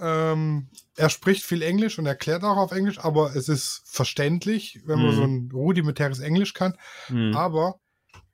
ähm, 0.00 0.68
er 0.96 1.10
spricht 1.10 1.44
viel 1.44 1.62
Englisch 1.62 1.98
und 1.98 2.06
erklärt 2.06 2.42
auch 2.42 2.56
auf 2.56 2.72
Englisch, 2.72 2.98
aber 2.98 3.36
es 3.36 3.48
ist 3.48 3.82
verständlich, 3.86 4.80
wenn 4.84 4.98
man 4.98 5.12
Mhm. 5.12 5.16
so 5.16 5.22
ein 5.22 5.50
rudimentäres 5.52 6.18
Englisch 6.18 6.54
kann. 6.54 6.76
Mhm. 7.08 7.36
Aber 7.36 7.80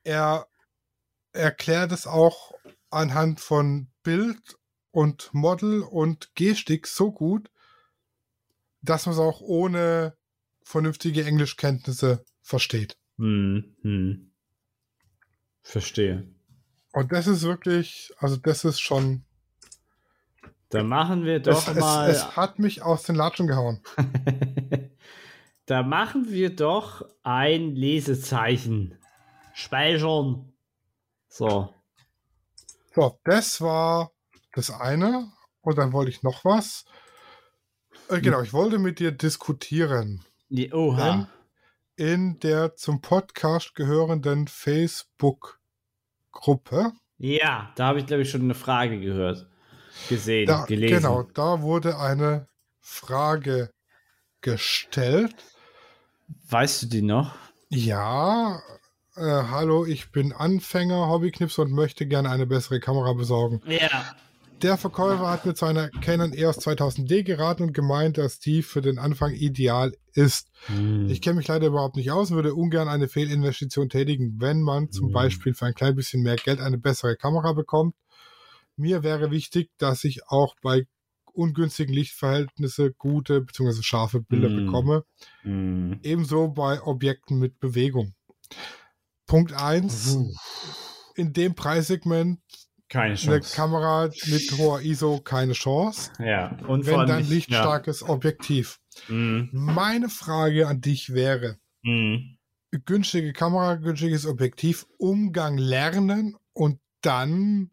er 0.03 0.47
erklärt 1.33 1.93
es 1.93 2.07
auch 2.07 2.53
anhand 2.91 3.41
von 3.41 3.89
Bild 4.03 4.57
und 4.93 5.29
Model 5.35 5.83
und 5.83 6.35
Gestik 6.35 6.87
so 6.87 7.13
gut, 7.13 7.51
dass 8.81 9.05
man 9.05 9.15
es 9.15 9.21
auch 9.21 9.43
ohne 9.43 10.17
vernünftige 10.65 11.25
Englischkenntnisse 11.25 12.25
versteht. 12.41 12.97
Hm, 13.19 13.77
hm. 13.83 14.31
Verstehe. 15.63 16.27
Und 16.93 17.13
das 17.13 17.27
ist 17.27 17.43
wirklich, 17.43 18.13
also 18.19 18.37
das 18.37 18.65
ist 18.65 18.81
schon. 18.81 19.25
Da 20.71 20.83
machen 20.83 21.25
wir 21.25 21.41
doch 21.41 21.69
es, 21.69 21.75
mal. 21.75 22.11
Es, 22.11 22.19
es 22.19 22.37
hat 22.37 22.59
mich 22.59 22.83
aus 22.83 23.03
den 23.03 23.17
Latschen 23.17 23.47
gehauen. 23.47 23.83
da 25.67 25.83
machen 25.83 26.31
wir 26.31 26.55
doch 26.55 27.07
ein 27.23 27.75
Lesezeichen. 27.75 28.99
Speichern. 29.55 30.53
So. 31.29 31.75
So, 32.95 33.19
das 33.25 33.61
war 33.61 34.13
das 34.55 34.71
eine. 34.71 35.31
Und 35.61 35.79
dann 35.79 35.93
wollte 35.93 36.11
ich 36.11 36.23
noch 36.23 36.45
was. 36.45 36.85
Äh, 38.09 38.21
genau, 38.21 38.43
ich 38.43 38.53
wollte 38.53 38.79
mit 38.79 39.01
dir 39.01 39.13
diskutieren. 39.13 40.25
Oha. 40.73 41.29
In 41.99 42.39
der 42.39 42.77
zum 42.77 43.01
Podcast 43.01 43.75
gehörenden 43.75 44.47
Facebook-Gruppe. 44.47 46.93
Ja, 47.17 47.73
da 47.75 47.89
habe 47.89 47.99
ich, 47.99 48.07
glaube 48.07 48.23
ich, 48.23 48.31
schon 48.31 48.43
eine 48.43 48.55
Frage 48.55 49.01
gehört. 49.01 49.49
Gesehen, 50.09 50.47
da, 50.47 50.65
gelesen. 50.65 50.95
Genau, 50.95 51.25
da 51.25 51.61
wurde 51.61 51.99
eine 51.99 52.47
Frage 52.79 53.73
gestellt. 54.43 55.35
Weißt 56.49 56.85
du 56.85 56.87
die 56.87 57.03
noch? 57.03 57.35
Ja, 57.69 58.63
äh, 59.17 59.21
hallo, 59.21 59.85
ich 59.85 60.13
bin 60.13 60.33
Anfänger, 60.33 61.09
Hobbyknips 61.09 61.59
und 61.59 61.73
möchte 61.73 62.07
gerne 62.07 62.31
eine 62.31 62.47
bessere 62.47 62.79
Kamera 62.79 63.13
besorgen. 63.15 63.61
Ja. 63.67 64.15
Der 64.63 64.77
Verkäufer 64.77 65.31
hat 65.31 65.47
mit 65.47 65.57
seiner 65.57 65.89
Canon 65.89 66.33
EOS 66.33 66.59
2000D 66.59 67.23
geraten 67.23 67.63
und 67.63 67.73
gemeint, 67.73 68.19
dass 68.19 68.41
die 68.41 68.63
für 68.63 68.81
den 68.83 68.99
Anfang 68.99 69.33
ideal 69.33 69.93
ist. 70.15 70.49
Hm. 70.67 71.09
Ich 71.09 71.23
kenne 71.23 71.37
mich 71.37 71.47
leider 71.47 71.69
überhaupt 71.69 71.95
nicht 71.95 72.11
aus 72.11 72.31
und 72.31 72.37
würde 72.37 72.55
ungern 72.55 72.89
eine 72.89 73.07
Fehlinvestition 73.07 73.89
tätigen, 73.89 74.41
wenn 74.41 74.61
man 74.61 74.91
zum 74.91 75.07
Hm. 75.07 75.13
Beispiel 75.13 75.55
für 75.55 75.67
ein 75.67 75.75
klein 75.75 75.95
bisschen 75.95 76.23
mehr 76.23 76.35
Geld 76.37 76.59
eine 76.61 76.77
bessere 76.77 77.15
Kamera 77.17 77.53
bekommt. 77.53 77.95
Mir 78.77 79.05
wäre 79.05 79.31
wichtig, 79.31 79.71
dass 79.79 80.03
ich 80.03 80.27
auch 80.27 80.57
bei 80.61 80.87
ungünstigen 81.33 81.95
Lichtverhältnissen 81.95 82.95
gute 82.99 83.41
bzw. 83.43 83.83
scharfe 83.83 84.21
Bilder 84.21 84.49
Hm. 84.49 84.67
bekomme. 84.67 85.05
Hm. 85.43 86.01
Ebenso 86.03 86.49
bei 86.49 86.83
Objekten 86.83 87.39
mit 87.39 87.61
Bewegung. 87.61 88.15
Punkt 89.27 89.53
1. 89.53 90.17
Uh. 90.17 90.35
In 91.15 91.33
dem 91.33 91.55
Preissegment 91.55 92.41
Keine 92.89 93.07
eine 93.15 93.17
Chance. 93.17 93.55
Kamera 93.55 94.11
mit 94.27 94.51
hoher 94.57 94.81
ISO 94.81 95.21
keine 95.21 95.53
Chance. 95.53 96.11
ja, 96.19 96.57
und 96.67 96.87
Wenn 96.87 97.07
dann 97.07 97.19
nicht- 97.21 97.31
lichtstarkes 97.31 98.03
Objektiv. 98.03 98.81
Ja. 99.09 99.15
Hm. 99.15 99.49
Meine 99.53 100.09
Frage 100.09 100.67
an 100.69 100.81
dich 100.81 101.13
wäre, 101.13 101.59
Hm. 101.85 102.37
günstige 102.87 103.33
Kamera, 103.33 103.75
günstiges 103.77 104.27
Objektiv, 104.27 104.87
Umgang 104.97 105.59
lernen 105.59 106.37
und 106.53 106.81
dann 107.03 107.71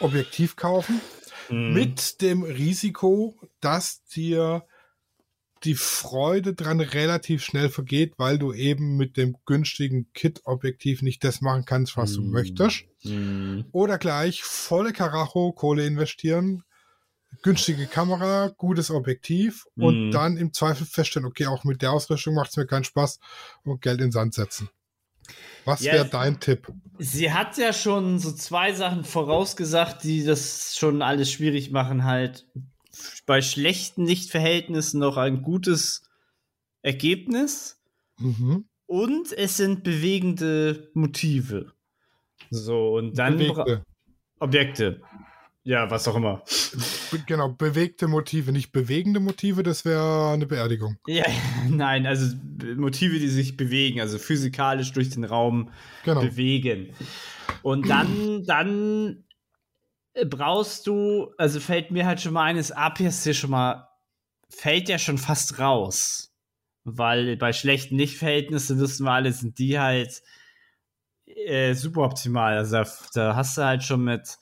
Objektiv 0.00 0.56
kaufen. 0.56 1.00
Hm. 1.48 1.72
Mit 1.74 2.20
dem 2.20 2.42
Risiko, 2.42 3.34
dass 3.60 4.04
dir 4.04 4.64
die 5.64 5.74
Freude 5.74 6.54
dran 6.54 6.80
relativ 6.80 7.42
schnell 7.44 7.68
vergeht, 7.70 8.14
weil 8.18 8.38
du 8.38 8.52
eben 8.52 8.96
mit 8.96 9.16
dem 9.16 9.36
günstigen 9.46 10.08
Kit-Objektiv 10.12 11.02
nicht 11.02 11.24
das 11.24 11.40
machen 11.40 11.64
kannst, 11.64 11.96
was 11.96 12.14
du 12.14 12.22
Hm. 12.22 12.30
möchtest. 12.30 12.84
Hm. 13.02 13.64
Oder 13.72 13.98
gleich 13.98 14.42
volle 14.42 14.92
Karacho, 14.92 15.52
Kohle 15.52 15.86
investieren, 15.86 16.62
günstige 17.42 17.86
Kamera, 17.86 18.48
gutes 18.56 18.90
Objektiv 18.90 19.66
und 19.76 20.08
Mhm. 20.08 20.10
dann 20.12 20.36
im 20.36 20.52
Zweifel 20.52 20.86
feststellen, 20.86 21.26
okay, 21.26 21.46
auch 21.46 21.64
mit 21.64 21.82
der 21.82 21.92
Ausrüstung 21.92 22.34
macht 22.34 22.50
es 22.50 22.56
mir 22.56 22.66
keinen 22.66 22.84
Spaß 22.84 23.18
und 23.64 23.82
Geld 23.82 24.00
in 24.00 24.06
den 24.06 24.12
Sand 24.12 24.34
setzen. 24.34 24.68
Was 25.64 25.82
Ja, 25.82 25.92
wäre 25.92 26.08
dein 26.08 26.38
Tipp? 26.40 26.72
Sie 26.98 27.32
hat 27.32 27.56
ja 27.58 27.72
schon 27.72 28.18
so 28.18 28.32
zwei 28.32 28.72
Sachen 28.72 29.04
vorausgesagt, 29.04 30.04
die 30.04 30.24
das 30.24 30.76
schon 30.76 31.02
alles 31.02 31.30
schwierig 31.30 31.70
machen, 31.70 32.04
halt 32.04 32.46
bei 33.26 33.40
schlechten 33.42 34.06
Lichtverhältnissen 34.06 35.00
noch 35.00 35.16
ein 35.16 35.42
gutes 35.42 36.02
Ergebnis 36.82 37.80
Mhm. 38.18 38.66
und 38.86 39.32
es 39.32 39.56
sind 39.56 39.82
bewegende 39.82 40.90
Motive. 40.94 41.72
So, 42.50 42.94
und 42.96 43.18
dann 43.18 43.38
Bewegte, 43.38 43.82
Objekte. 44.38 45.00
Ja, 45.64 45.90
was 45.90 46.06
auch 46.06 46.14
immer. 46.16 46.42
be 47.10 47.18
genau, 47.26 47.48
bewegte 47.48 48.06
Motive, 48.06 48.52
nicht 48.52 48.70
bewegende 48.70 49.18
Motive, 49.18 49.62
das 49.62 49.84
wäre 49.86 50.32
eine 50.32 50.46
Beerdigung. 50.46 50.98
Ja, 51.06 51.24
nein, 51.70 52.06
also 52.06 52.36
Motive, 52.76 53.18
die 53.18 53.28
sich 53.28 53.56
bewegen, 53.56 54.00
also 54.00 54.18
physikalisch 54.18 54.92
durch 54.92 55.08
den 55.10 55.24
Raum 55.24 55.70
Genau. 56.04 56.20
bewegen. 56.20 56.94
Und 57.62 57.88
dann, 57.88 58.44
dann 58.44 59.23
brauchst 60.28 60.86
du, 60.86 61.32
also 61.38 61.60
fällt 61.60 61.90
mir 61.90 62.06
halt 62.06 62.20
schon 62.20 62.32
mal 62.32 62.44
eines 62.44 62.70
APS-C 62.70 63.34
schon 63.34 63.50
mal, 63.50 63.88
fällt 64.48 64.88
ja 64.88 64.98
schon 64.98 65.18
fast 65.18 65.58
raus. 65.58 66.30
Weil 66.84 67.36
bei 67.36 67.52
schlechten 67.52 67.96
Lichtverhältnissen, 67.96 68.78
wissen 68.78 69.06
wir 69.06 69.12
alle, 69.12 69.32
sind 69.32 69.58
die 69.58 69.78
halt 69.78 70.22
äh, 71.26 71.74
super 71.74 72.02
optimal. 72.02 72.58
Also 72.58 72.76
da, 72.76 72.86
da 73.14 73.36
hast 73.36 73.56
du 73.56 73.64
halt 73.64 73.82
schon 73.82 74.04
mit, 74.04 74.38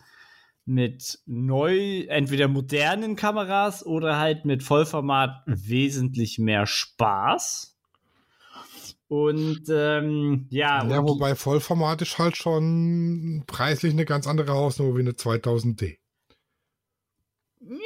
mit 0.64 1.20
neu, 1.26 2.00
entweder 2.08 2.48
modernen 2.48 3.16
Kameras 3.16 3.86
oder 3.86 4.18
halt 4.18 4.44
mit 4.44 4.62
Vollformat 4.62 5.42
wesentlich 5.46 6.38
mehr 6.38 6.66
Spaß. 6.66 7.71
Und 9.12 9.64
ähm, 9.68 10.46
ja, 10.48 10.86
Ja, 10.88 11.02
wobei 11.02 11.34
Vollformat 11.34 12.00
ist 12.00 12.16
halt 12.16 12.34
schon 12.34 13.44
preislich 13.46 13.92
eine 13.92 14.06
ganz 14.06 14.26
andere 14.26 14.54
Hausnummer 14.54 14.96
wie 14.96 15.00
eine 15.00 15.10
2000D. 15.10 15.98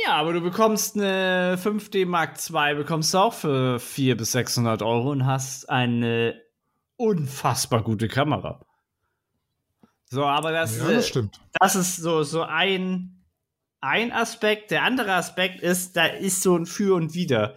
Ja, 0.04 0.12
aber 0.12 0.34
du 0.34 0.40
bekommst 0.40 0.94
eine 0.94 1.58
5D 1.60 2.06
Mark 2.06 2.38
II, 2.48 2.76
bekommst 2.76 3.12
du 3.12 3.18
auch 3.18 3.34
für 3.34 3.80
400 3.80 4.18
bis 4.18 4.32
600 4.32 4.82
Euro 4.82 5.10
und 5.10 5.26
hast 5.26 5.68
eine 5.68 6.40
unfassbar 6.96 7.82
gute 7.82 8.06
Kamera. 8.06 8.64
So, 10.04 10.24
aber 10.24 10.52
das, 10.52 10.78
Ja, 10.78 10.92
das 10.92 11.08
stimmt. 11.08 11.40
das 11.58 11.74
ist 11.74 11.96
so, 11.96 12.22
so 12.22 12.42
ein, 12.42 13.24
ein 13.80 14.12
Aspekt. 14.12 14.70
Der 14.70 14.84
andere 14.84 15.14
Aspekt 15.14 15.60
ist, 15.60 15.96
da 15.96 16.06
ist 16.06 16.44
so 16.44 16.56
ein 16.56 16.66
Für 16.66 16.94
und 16.94 17.14
Wider. 17.14 17.56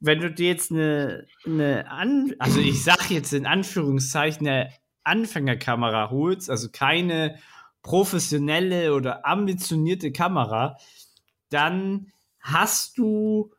Wenn 0.00 0.20
du 0.20 0.30
dir 0.30 0.48
jetzt 0.48 0.70
eine, 0.70 1.26
eine 1.44 1.90
An 1.90 2.34
also 2.38 2.60
ich 2.60 2.82
sag 2.82 3.10
jetzt 3.10 3.32
in 3.32 3.46
Anführungszeichen 3.46 4.46
eine 4.46 4.70
Anfängerkamera 5.04 6.10
holst, 6.10 6.50
also 6.50 6.68
keine 6.70 7.38
professionelle 7.82 8.94
oder 8.94 9.26
ambitionierte 9.26 10.12
Kamera, 10.12 10.76
dann 11.50 12.08
hast 12.40 12.98
du 12.98 13.52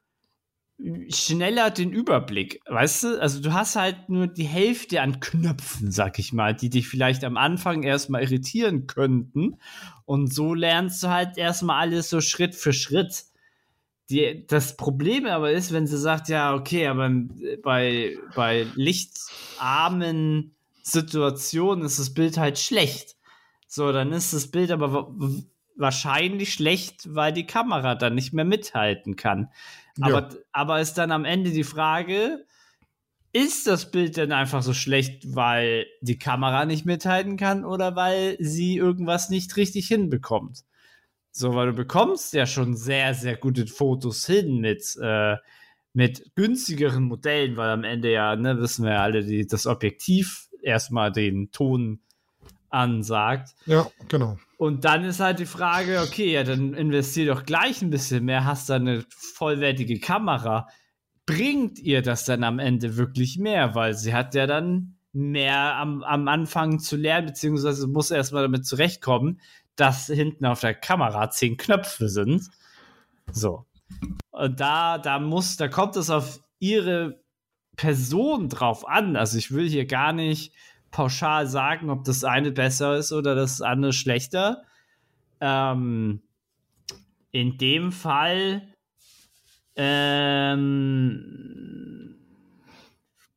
schneller 1.09 1.69
den 1.69 1.91
Überblick, 1.91 2.61
weißt 2.65 3.03
du? 3.03 3.21
Also 3.21 3.39
du 3.39 3.53
hast 3.53 3.75
halt 3.75 4.09
nur 4.09 4.27
die 4.27 4.45
Hälfte 4.45 5.01
an 5.01 5.19
Knöpfen, 5.19 5.91
sag 5.91 6.17
ich 6.17 6.33
mal, 6.33 6.55
die 6.55 6.69
dich 6.69 6.87
vielleicht 6.87 7.23
am 7.23 7.37
Anfang 7.37 7.83
erstmal 7.83 8.23
irritieren 8.23 8.87
könnten. 8.87 9.57
Und 10.05 10.33
so 10.33 10.53
lernst 10.53 11.03
du 11.03 11.09
halt 11.09 11.37
erstmal 11.37 11.81
alles 11.81 12.09
so 12.09 12.21
Schritt 12.21 12.55
für 12.55 12.73
Schritt. 12.73 13.25
Die, 14.11 14.45
das 14.47 14.75
Problem 14.75 15.25
aber 15.25 15.51
ist, 15.51 15.71
wenn 15.71 15.87
sie 15.87 15.97
sagt, 15.97 16.27
ja, 16.27 16.53
okay, 16.53 16.87
aber 16.87 17.09
bei, 17.63 18.17
bei 18.35 18.67
lichtarmen 18.75 20.53
Situationen 20.83 21.85
ist 21.85 21.97
das 21.97 22.13
Bild 22.13 22.37
halt 22.37 22.59
schlecht. 22.59 23.15
So, 23.67 23.91
dann 23.93 24.11
ist 24.11 24.33
das 24.33 24.51
Bild 24.51 24.71
aber 24.71 25.15
wahrscheinlich 25.77 26.53
schlecht, 26.53 27.15
weil 27.15 27.31
die 27.31 27.45
Kamera 27.45 27.95
dann 27.95 28.15
nicht 28.15 28.33
mehr 28.33 28.43
mithalten 28.43 29.15
kann. 29.15 29.49
Aber, 30.01 30.29
aber 30.51 30.81
ist 30.81 30.95
dann 30.95 31.11
am 31.11 31.23
Ende 31.25 31.51
die 31.51 31.63
Frage, 31.63 32.45
ist 33.33 33.65
das 33.67 33.91
Bild 33.91 34.17
denn 34.17 34.33
einfach 34.33 34.61
so 34.61 34.73
schlecht, 34.73 35.35
weil 35.35 35.85
die 36.01 36.19
Kamera 36.19 36.65
nicht 36.65 36.85
mithalten 36.85 37.37
kann 37.37 37.63
oder 37.63 37.95
weil 37.95 38.35
sie 38.39 38.75
irgendwas 38.75 39.29
nicht 39.29 39.55
richtig 39.55 39.87
hinbekommt? 39.87 40.65
So, 41.31 41.55
weil 41.55 41.67
du 41.67 41.73
bekommst 41.73 42.33
ja 42.33 42.45
schon 42.45 42.75
sehr, 42.75 43.13
sehr 43.13 43.37
gute 43.37 43.65
Fotos 43.67 44.25
hin 44.25 44.59
mit, 44.59 44.97
äh, 45.01 45.37
mit 45.93 46.35
günstigeren 46.35 47.03
Modellen, 47.03 47.57
weil 47.57 47.69
am 47.69 47.83
Ende 47.83 48.11
ja, 48.11 48.35
ne, 48.35 48.59
wissen 48.59 48.85
wir 48.85 48.93
ja 48.93 49.03
alle, 49.03 49.23
die, 49.23 49.47
das 49.47 49.65
Objektiv 49.65 50.49
erstmal 50.61 51.11
den 51.11 51.51
Ton 51.51 52.01
ansagt. 52.69 53.55
Ja, 53.65 53.87
genau. 54.07 54.37
Und 54.57 54.85
dann 54.85 55.03
ist 55.03 55.19
halt 55.19 55.39
die 55.39 55.45
Frage, 55.45 56.01
okay, 56.01 56.31
ja, 56.31 56.43
dann 56.43 56.73
investier 56.73 57.25
doch 57.25 57.45
gleich 57.45 57.81
ein 57.81 57.89
bisschen 57.89 58.25
mehr, 58.25 58.45
hast 58.45 58.69
da 58.69 58.75
eine 58.75 59.03
vollwertige 59.09 59.99
Kamera. 59.99 60.67
Bringt 61.25 61.79
ihr 61.79 62.01
das 62.01 62.25
dann 62.25 62.43
am 62.43 62.59
Ende 62.59 62.97
wirklich 62.97 63.37
mehr? 63.37 63.75
Weil 63.75 63.95
sie 63.95 64.13
hat 64.13 64.35
ja 64.35 64.47
dann 64.47 64.97
mehr 65.13 65.75
am, 65.75 66.03
am 66.03 66.27
Anfang 66.27 66.79
zu 66.79 66.95
lernen, 66.95 67.27
beziehungsweise 67.27 67.87
muss 67.87 68.11
erstmal 68.11 68.43
damit 68.43 68.65
zurechtkommen, 68.65 69.41
dass 69.75 70.07
hinten 70.07 70.45
auf 70.45 70.59
der 70.61 70.73
Kamera 70.73 71.29
zehn 71.29 71.57
Knöpfe 71.57 72.09
sind. 72.09 72.49
So. 73.31 73.65
Und 74.31 74.59
da, 74.59 74.97
da 74.97 75.19
muss, 75.19 75.57
da 75.57 75.67
kommt 75.67 75.95
es 75.95 76.09
auf 76.09 76.39
ihre 76.59 77.21
Person 77.75 78.49
drauf 78.49 78.87
an. 78.87 79.15
Also 79.15 79.37
ich 79.37 79.51
will 79.51 79.67
hier 79.69 79.85
gar 79.85 80.13
nicht 80.13 80.53
pauschal 80.91 81.47
sagen, 81.47 81.89
ob 81.89 82.03
das 82.03 82.23
eine 82.23 82.51
besser 82.51 82.95
ist 82.97 83.11
oder 83.11 83.35
das 83.35 83.61
andere 83.61 83.93
schlechter. 83.93 84.63
Ähm, 85.39 86.21
in 87.31 87.57
dem 87.57 87.91
Fall 87.91 88.67
ähm, 89.75 90.61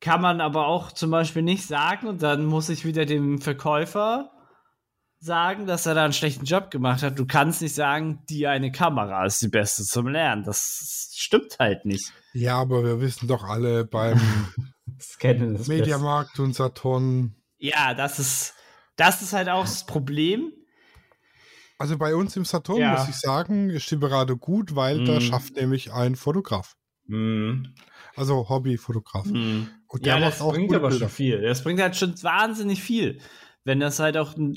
kann 0.01 0.21
man 0.21 0.41
aber 0.41 0.67
auch 0.67 0.91
zum 0.91 1.09
Beispiel 1.09 1.41
nicht 1.41 1.65
sagen, 1.65 2.07
und 2.07 2.21
dann 2.21 2.45
muss 2.45 2.69
ich 2.69 2.85
wieder 2.85 3.05
dem 3.05 3.39
Verkäufer 3.41 4.34
sagen, 5.25 5.65
dass 5.65 5.85
er 5.85 5.95
da 5.95 6.03
einen 6.03 6.13
schlechten 6.13 6.45
Job 6.45 6.71
gemacht 6.71 7.03
hat. 7.03 7.19
Du 7.19 7.25
kannst 7.25 7.61
nicht 7.61 7.75
sagen, 7.75 8.19
die 8.29 8.47
eine 8.47 8.71
Kamera 8.71 9.25
ist 9.25 9.41
die 9.41 9.47
beste 9.47 9.83
zum 9.83 10.07
Lernen. 10.07 10.43
Das 10.43 11.11
stimmt 11.15 11.57
halt 11.59 11.85
nicht. 11.85 12.13
Ja, 12.33 12.57
aber 12.57 12.83
wir 12.83 13.01
wissen 13.01 13.27
doch 13.27 13.43
alle 13.43 13.85
beim 13.85 14.21
Mediamarkt 15.67 16.39
und 16.39 16.53
Saturn. 16.53 17.35
Ja, 17.57 17.93
das 17.93 18.19
ist, 18.19 18.53
das 18.95 19.21
ist 19.21 19.33
halt 19.33 19.49
auch 19.49 19.63
das 19.63 19.85
Problem. 19.85 20.53
Also 21.77 21.97
bei 21.97 22.15
uns 22.15 22.37
im 22.37 22.45
Saturn 22.45 22.79
ja. 22.79 22.91
muss 22.93 23.09
ich 23.09 23.15
sagen, 23.15 23.69
ist 23.69 23.89
die 23.91 23.97
Beratung 23.97 24.39
gut, 24.39 24.75
weil 24.75 25.01
mm. 25.01 25.05
da 25.05 25.19
schafft 25.19 25.57
nämlich 25.57 25.91
ein 25.91 26.15
Fotograf. 26.15 26.77
Mm. 27.07 27.65
Also 28.15 28.47
Hobbyfotograf. 28.47 29.25
Mm. 29.25 29.63
Und 29.87 30.05
der 30.05 30.19
ja, 30.19 30.19
das 30.21 30.39
bringt 30.39 30.73
aber 30.73 30.89
Bilder. 30.89 31.05
schon 31.05 31.13
viel. 31.13 31.41
Das 31.41 31.63
bringt 31.63 31.81
halt 31.81 31.97
schon 31.97 32.21
wahnsinnig 32.23 32.81
viel 32.81 33.19
wenn 33.65 33.79
das 33.79 33.99
halt 33.99 34.15
auch 34.15 34.37
ein, 34.37 34.55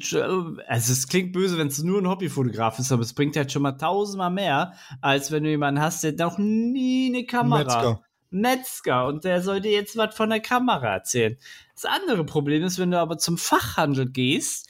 also 0.68 0.92
es 0.92 1.08
klingt 1.08 1.32
böse, 1.32 1.58
wenn 1.58 1.68
es 1.68 1.82
nur 1.82 2.00
ein 2.00 2.08
Hobbyfotograf 2.08 2.78
ist, 2.78 2.92
aber 2.92 3.02
es 3.02 3.14
bringt 3.14 3.36
halt 3.36 3.50
schon 3.50 3.62
mal 3.62 3.72
tausendmal 3.72 4.30
mehr, 4.30 4.74
als 5.00 5.32
wenn 5.32 5.44
du 5.44 5.50
jemanden 5.50 5.80
hast, 5.80 6.04
der 6.04 6.12
noch 6.12 6.38
nie 6.38 7.08
eine 7.08 7.24
Kamera. 7.24 7.64
Metzger. 7.64 8.02
Metzger 8.30 9.06
und 9.06 9.24
der 9.24 9.42
soll 9.42 9.62
dir 9.62 9.72
jetzt 9.72 9.96
was 9.96 10.14
von 10.14 10.28
der 10.28 10.40
Kamera 10.40 10.92
erzählen. 10.92 11.38
Das 11.74 11.86
andere 11.86 12.24
Problem 12.24 12.62
ist, 12.62 12.78
wenn 12.78 12.90
du 12.90 13.00
aber 13.00 13.16
zum 13.16 13.38
Fachhandel 13.38 14.10
gehst, 14.10 14.68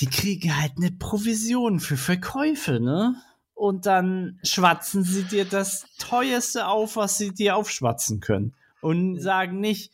die 0.00 0.06
kriegen 0.06 0.56
halt 0.56 0.74
eine 0.76 0.92
Provision 0.92 1.80
für 1.80 1.96
Verkäufe, 1.96 2.78
ne? 2.78 3.16
Und 3.54 3.86
dann 3.86 4.38
schwatzen 4.44 5.02
sie 5.02 5.24
dir 5.24 5.44
das 5.44 5.86
teuerste 5.98 6.68
auf, 6.68 6.94
was 6.94 7.18
sie 7.18 7.34
dir 7.34 7.56
aufschwatzen 7.56 8.20
können. 8.20 8.54
Und 8.80 9.18
sagen 9.18 9.58
nicht, 9.58 9.90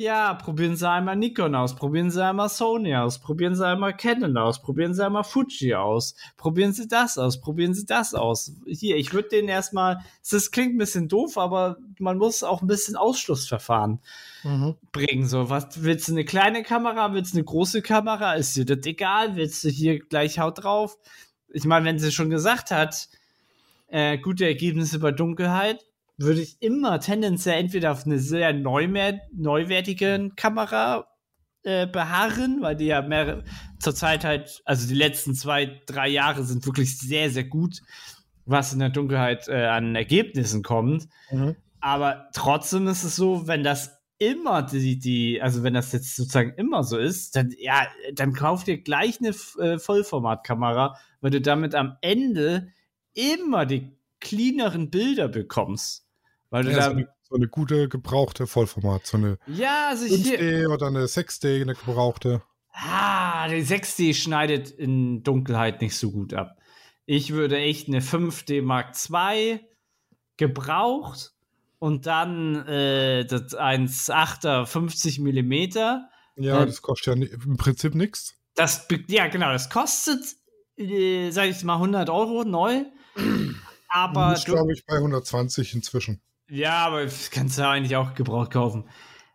ja, 0.00 0.34
probieren 0.34 0.76
Sie 0.76 0.88
einmal 0.88 1.16
Nikon 1.16 1.56
aus, 1.56 1.74
probieren 1.74 2.12
Sie 2.12 2.24
einmal 2.24 2.48
Sony 2.48 2.94
aus, 2.94 3.18
probieren 3.18 3.56
Sie 3.56 3.66
einmal 3.66 3.96
Canon 3.96 4.36
aus, 4.36 4.62
probieren 4.62 4.94
Sie 4.94 5.04
einmal 5.04 5.24
Fuji 5.24 5.74
aus, 5.74 6.14
probieren 6.36 6.72
Sie 6.72 6.86
das 6.86 7.18
aus, 7.18 7.40
probieren 7.40 7.74
Sie 7.74 7.84
das 7.84 8.14
aus. 8.14 8.52
Hier, 8.64 8.96
ich 8.96 9.12
würde 9.12 9.30
den 9.30 9.48
erstmal, 9.48 9.98
das 10.30 10.52
klingt 10.52 10.76
ein 10.76 10.78
bisschen 10.78 11.08
doof, 11.08 11.36
aber 11.36 11.78
man 11.98 12.16
muss 12.16 12.44
auch 12.44 12.62
ein 12.62 12.68
bisschen 12.68 12.94
Ausschlussverfahren 12.94 14.00
mhm. 14.44 14.76
bringen. 14.92 15.26
So, 15.26 15.50
was 15.50 15.82
willst 15.82 16.06
du 16.06 16.12
eine 16.12 16.24
kleine 16.24 16.62
Kamera, 16.62 17.12
willst 17.12 17.32
du 17.34 17.38
eine 17.38 17.44
große 17.44 17.82
Kamera, 17.82 18.34
ist 18.34 18.56
dir 18.56 18.64
das 18.64 18.86
egal, 18.86 19.34
willst 19.34 19.64
du 19.64 19.68
hier 19.68 19.98
gleich 19.98 20.38
Haut 20.38 20.62
drauf? 20.62 20.96
Ich 21.48 21.64
meine, 21.64 21.84
wenn 21.84 21.98
sie 21.98 22.12
schon 22.12 22.30
gesagt 22.30 22.70
hat, 22.70 23.08
äh, 23.88 24.16
gute 24.18 24.46
Ergebnisse 24.46 25.00
bei 25.00 25.10
Dunkelheit, 25.10 25.87
würde 26.18 26.40
ich 26.40 26.60
immer 26.60 27.00
tendenziell 27.00 27.60
entweder 27.60 27.92
auf 27.92 28.04
eine 28.04 28.18
sehr 28.18 28.52
neuwertige 28.52 30.30
Kamera 30.36 31.06
äh, 31.62 31.86
beharren, 31.86 32.58
weil 32.60 32.76
die 32.76 32.86
ja 32.86 33.02
mehr 33.02 33.44
zurzeit 33.78 34.24
halt, 34.24 34.60
also 34.64 34.88
die 34.88 34.94
letzten 34.94 35.34
zwei, 35.34 35.80
drei 35.86 36.08
Jahre 36.08 36.42
sind 36.42 36.66
wirklich 36.66 36.98
sehr, 36.98 37.30
sehr 37.30 37.44
gut, 37.44 37.82
was 38.44 38.72
in 38.72 38.80
der 38.80 38.90
Dunkelheit 38.90 39.48
äh, 39.48 39.66
an 39.66 39.94
Ergebnissen 39.94 40.62
kommt. 40.62 41.08
Mhm. 41.30 41.56
Aber 41.80 42.28
trotzdem 42.34 42.88
ist 42.88 43.04
es 43.04 43.14
so, 43.14 43.46
wenn 43.46 43.62
das 43.62 43.96
immer 44.18 44.62
die, 44.62 44.98
die, 44.98 45.40
also 45.40 45.62
wenn 45.62 45.74
das 45.74 45.92
jetzt 45.92 46.16
sozusagen 46.16 46.52
immer 46.56 46.82
so 46.82 46.98
ist, 46.98 47.36
dann 47.36 47.54
ja, 47.56 47.86
dann 48.14 48.32
kauft 48.32 48.66
ihr 48.66 48.82
gleich 48.82 49.20
eine 49.20 49.28
äh, 49.64 49.78
Vollformatkamera, 49.78 50.96
weil 51.20 51.30
du 51.30 51.40
damit 51.40 51.76
am 51.76 51.96
Ende 52.00 52.72
immer 53.14 53.64
die 53.64 53.92
cleaneren 54.20 54.90
Bilder 54.90 55.28
bekommst. 55.28 56.07
Weil 56.50 56.64
du 56.64 56.70
ja, 56.70 56.76
da 56.76 56.84
so 56.84 56.90
eine, 56.90 57.08
so 57.22 57.36
eine, 57.36 57.48
gute 57.48 57.88
gebrauchte 57.88 58.46
Vollformat, 58.46 59.06
so 59.06 59.16
eine 59.16 59.38
ja, 59.46 59.88
also 59.90 60.06
5D 60.06 60.68
oder 60.68 60.86
eine 60.86 61.04
6D, 61.04 61.62
eine 61.62 61.74
gebrauchte. 61.74 62.42
Ah, 62.72 63.48
die 63.48 63.62
6D 63.62 64.14
schneidet 64.14 64.70
in 64.70 65.22
Dunkelheit 65.22 65.80
nicht 65.80 65.96
so 65.96 66.10
gut 66.10 66.32
ab. 66.32 66.56
Ich 67.06 67.32
würde 67.32 67.58
echt 67.58 67.88
eine 67.88 68.00
5D 68.00 68.62
Mark 68.62 68.94
II 69.10 69.60
gebraucht 70.36 71.32
und 71.78 72.06
dann 72.06 72.66
äh, 72.66 73.24
das 73.24 73.56
1,8er 73.56 74.66
50 74.66 75.18
mm. 75.20 75.52
Ja, 76.36 76.62
äh, 76.62 76.66
das 76.66 76.82
kostet 76.82 77.18
ja 77.18 77.26
im 77.44 77.56
Prinzip 77.56 77.94
nichts. 77.94 78.34
Das, 78.54 78.86
ja, 79.08 79.28
genau, 79.28 79.52
das 79.52 79.70
kostet, 79.70 80.24
äh, 80.76 81.30
sag 81.30 81.48
ich 81.48 81.62
mal, 81.64 81.74
100 81.74 82.10
Euro 82.10 82.44
neu. 82.44 82.84
Aber. 83.88 84.30
Das 84.30 84.44
glaube 84.44 84.72
ich 84.72 84.84
bei 84.84 84.96
120 84.96 85.74
inzwischen. 85.74 86.20
Ja, 86.50 86.86
aber 86.86 87.04
das 87.04 87.30
kannst 87.30 87.58
du 87.58 87.62
ja 87.62 87.70
eigentlich 87.70 87.96
auch 87.96 88.14
gebraucht 88.14 88.52
kaufen. 88.52 88.88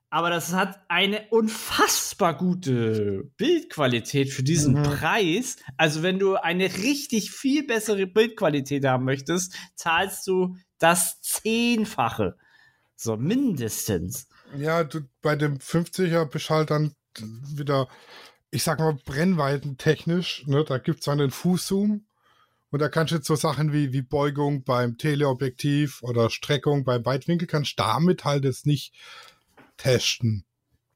Aber 0.09 0.29
das 0.29 0.53
hat 0.53 0.79
eine 0.89 1.27
unfassbar 1.31 2.37
gute 2.37 3.31
Bildqualität 3.37 4.31
für 4.31 4.43
diesen 4.43 4.75
mhm. 4.75 4.83
Preis. 4.83 5.57
Also, 5.77 6.03
wenn 6.03 6.19
du 6.19 6.35
eine 6.35 6.65
richtig 6.65 7.31
viel 7.31 7.65
bessere 7.65 8.05
Bildqualität 8.05 8.85
haben 8.85 9.05
möchtest, 9.05 9.55
zahlst 9.75 10.27
du 10.27 10.55
das 10.77 11.19
Zehnfache. 11.21 12.37
So, 12.95 13.17
mindestens. 13.17 14.27
Ja, 14.55 14.83
du, 14.83 15.01
bei 15.23 15.35
dem 15.35 15.57
50er 15.57 16.25
bist 16.25 16.51
halt 16.51 16.69
dann 16.69 16.93
wieder, 17.55 17.87
ich 18.51 18.63
sag 18.63 18.77
mal, 18.77 18.95
brennweitentechnisch. 19.05 20.45
Ne? 20.45 20.63
Da 20.63 20.77
gibt 20.77 21.01
es 21.01 21.07
einen 21.07 21.31
Fußzoom 21.31 22.05
und 22.73 22.79
da 22.79 22.89
kannst 22.89 23.11
du 23.11 23.17
jetzt 23.17 23.27
so 23.27 23.35
Sachen 23.35 23.71
wie, 23.71 23.93
wie 23.93 24.01
Beugung 24.01 24.63
beim 24.63 24.97
Teleobjektiv 24.97 26.01
oder 26.01 26.31
Streckung 26.31 26.83
beim 26.83 27.05
Weitwinkel, 27.05 27.47
kannst 27.47 27.79
damit 27.79 28.25
halt 28.25 28.45
jetzt 28.45 28.65
nicht 28.65 28.95
testen 29.77 30.43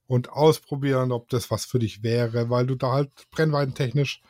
und 0.07 0.31
ausprobieren, 0.31 1.11
ob 1.11 1.29
das 1.29 1.51
was 1.51 1.65
für 1.65 1.77
dich 1.77 2.01
wäre, 2.01 2.49
weil 2.49 2.65
du 2.65 2.73
da 2.73 2.93
halt 2.93 3.11
brennweitentechnisch 3.29 4.21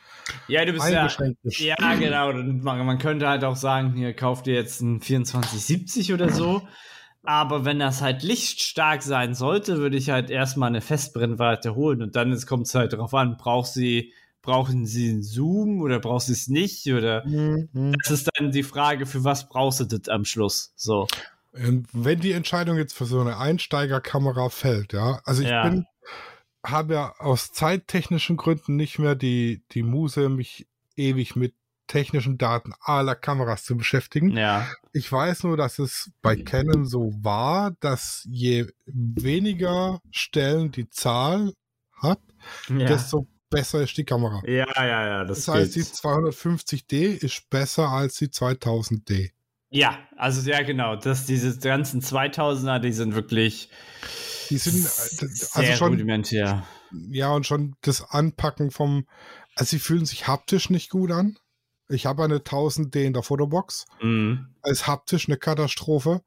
ja, 0.50 0.66
du 0.66 0.74
bist 0.74 0.84
eingeschränkt 0.84 1.40
ja, 1.42 1.44
bist. 1.44 1.60
Ja, 1.62 1.96
genau. 1.96 2.34
Man, 2.34 2.98
könnte 2.98 3.30
halt 3.30 3.46
auch 3.46 3.56
sagen, 3.56 3.94
hier 3.94 4.14
kauf 4.14 4.44
dir 4.44 4.56
jetzt 4.56 4.82
einen 4.82 5.00
2470 5.00 6.12
oder 6.12 6.30
so. 6.30 6.68
Aber 7.24 7.64
wenn 7.64 7.80
das 7.80 8.02
halt 8.02 8.24
lichtstark 8.24 9.04
sein 9.04 9.36
sollte, 9.36 9.78
würde 9.78 9.96
ich 9.96 10.10
halt 10.10 10.30
erstmal 10.30 10.68
eine 10.68 10.82
Festbrennweite 10.82 11.76
holen 11.76 12.02
und 12.02 12.18
dann 12.18 12.38
kommt 12.46 12.68
es 12.68 12.76
halt 12.76 12.92
darauf 12.92 13.14
an, 13.14 13.38
brauchst 13.38 13.74
sie 13.74 14.12
brauchen 14.48 14.86
sie 14.86 15.10
einen 15.10 15.24
Zoom 15.24 15.82
oder 15.82 16.00
brauchst 16.00 16.30
du 16.30 16.32
es 16.32 16.48
nicht? 16.48 16.88
Oder 16.88 17.28
mhm. 17.28 17.94
das 18.02 18.12
ist 18.12 18.30
dann 18.34 18.52
die 18.52 18.64
Frage, 18.64 19.06
für 19.06 19.26
was 19.26 19.50
brauchst 19.50 19.82
du 19.82 19.84
das 19.84 20.08
am 20.08 20.24
Schluss? 20.24 20.72
So. 20.78 21.06
Wenn 21.52 22.20
die 22.22 22.32
Entscheidung 22.32 22.78
jetzt 22.78 22.94
für 22.94 23.06
so 23.06 23.20
eine 23.20 23.38
Einsteigerkamera 23.38 24.48
fällt, 24.50 24.94
ja, 24.94 25.20
also 25.26 25.42
ich 25.42 25.50
ja. 25.50 25.68
bin, 25.68 25.86
habe 26.66 26.94
ja 26.94 27.14
aus 27.20 27.52
zeittechnischen 27.52 28.38
Gründen 28.38 28.78
nicht 28.78 29.00
mehr 29.00 29.16
die, 29.16 29.64
die 29.72 29.84
Muse, 29.84 30.30
mich 30.30 30.66
ewig 30.96 31.36
mit 31.36 31.54
technischen 31.88 32.38
Daten 32.38 32.74
aller 32.80 33.16
Kameras 33.16 33.66
zu 33.66 33.76
beschäftigen. 33.76 34.32
Ja. 34.38 34.66
Ich 34.94 35.12
weiß 35.12 35.44
nur, 35.44 35.58
dass 35.58 35.78
es 35.78 36.12
bei 36.22 36.38
Canon 36.38 36.86
so 36.86 37.12
war, 37.22 37.72
dass 37.82 38.26
je 38.30 38.68
weniger 38.86 40.00
Stellen 40.12 40.72
die 40.72 40.90
Zahl 40.90 41.54
hat, 41.92 42.22
ja. 42.70 42.86
desto 42.86 43.28
besser 43.50 43.82
ist 43.82 43.98
die 43.98 44.04
Kamera. 44.04 44.42
Ja, 44.46 44.68
ja, 44.76 45.08
ja. 45.08 45.26
Das, 45.26 45.46
das 45.46 45.56
heißt, 45.56 45.76
die 45.76 45.84
250D 45.84 47.24
ist 47.24 47.50
besser 47.50 47.90
als 47.90 48.16
die 48.18 48.28
2000D. 48.28 49.32
Ja, 49.70 50.00
also 50.16 50.50
ja, 50.50 50.62
genau. 50.64 50.96
Das, 50.96 51.26
diese 51.26 51.58
ganzen 51.60 52.02
2000er, 52.02 52.80
die 52.80 52.94
sind 52.94 53.16
wirklich. 53.16 53.70
Die 54.50 54.58
sind 54.58 54.86
äh, 54.86 55.28
also 55.54 55.74
schon. 55.74 55.90
Rudimentär. 55.90 56.66
Ja, 57.10 57.32
und 57.32 57.46
schon 57.46 57.76
das 57.82 58.02
Anpacken 58.02 58.72
vom. 58.72 59.06
Also, 59.56 59.72
sie 59.72 59.80
fühlen 59.80 60.06
sich 60.06 60.28
haptisch 60.28 60.70
nicht 60.70 60.90
gut 60.90 61.12
an. 61.12 61.38
Ich 61.90 62.06
habe 62.06 62.24
eine 62.24 62.38
1000D 62.38 63.04
in 63.04 63.14
der 63.14 63.24
Fotobox. 63.24 63.86
Mhm. 64.02 64.48
Als 64.62 64.88
haptisch 64.88 65.28
eine 65.28 65.38
Katastrophe. 65.38 66.22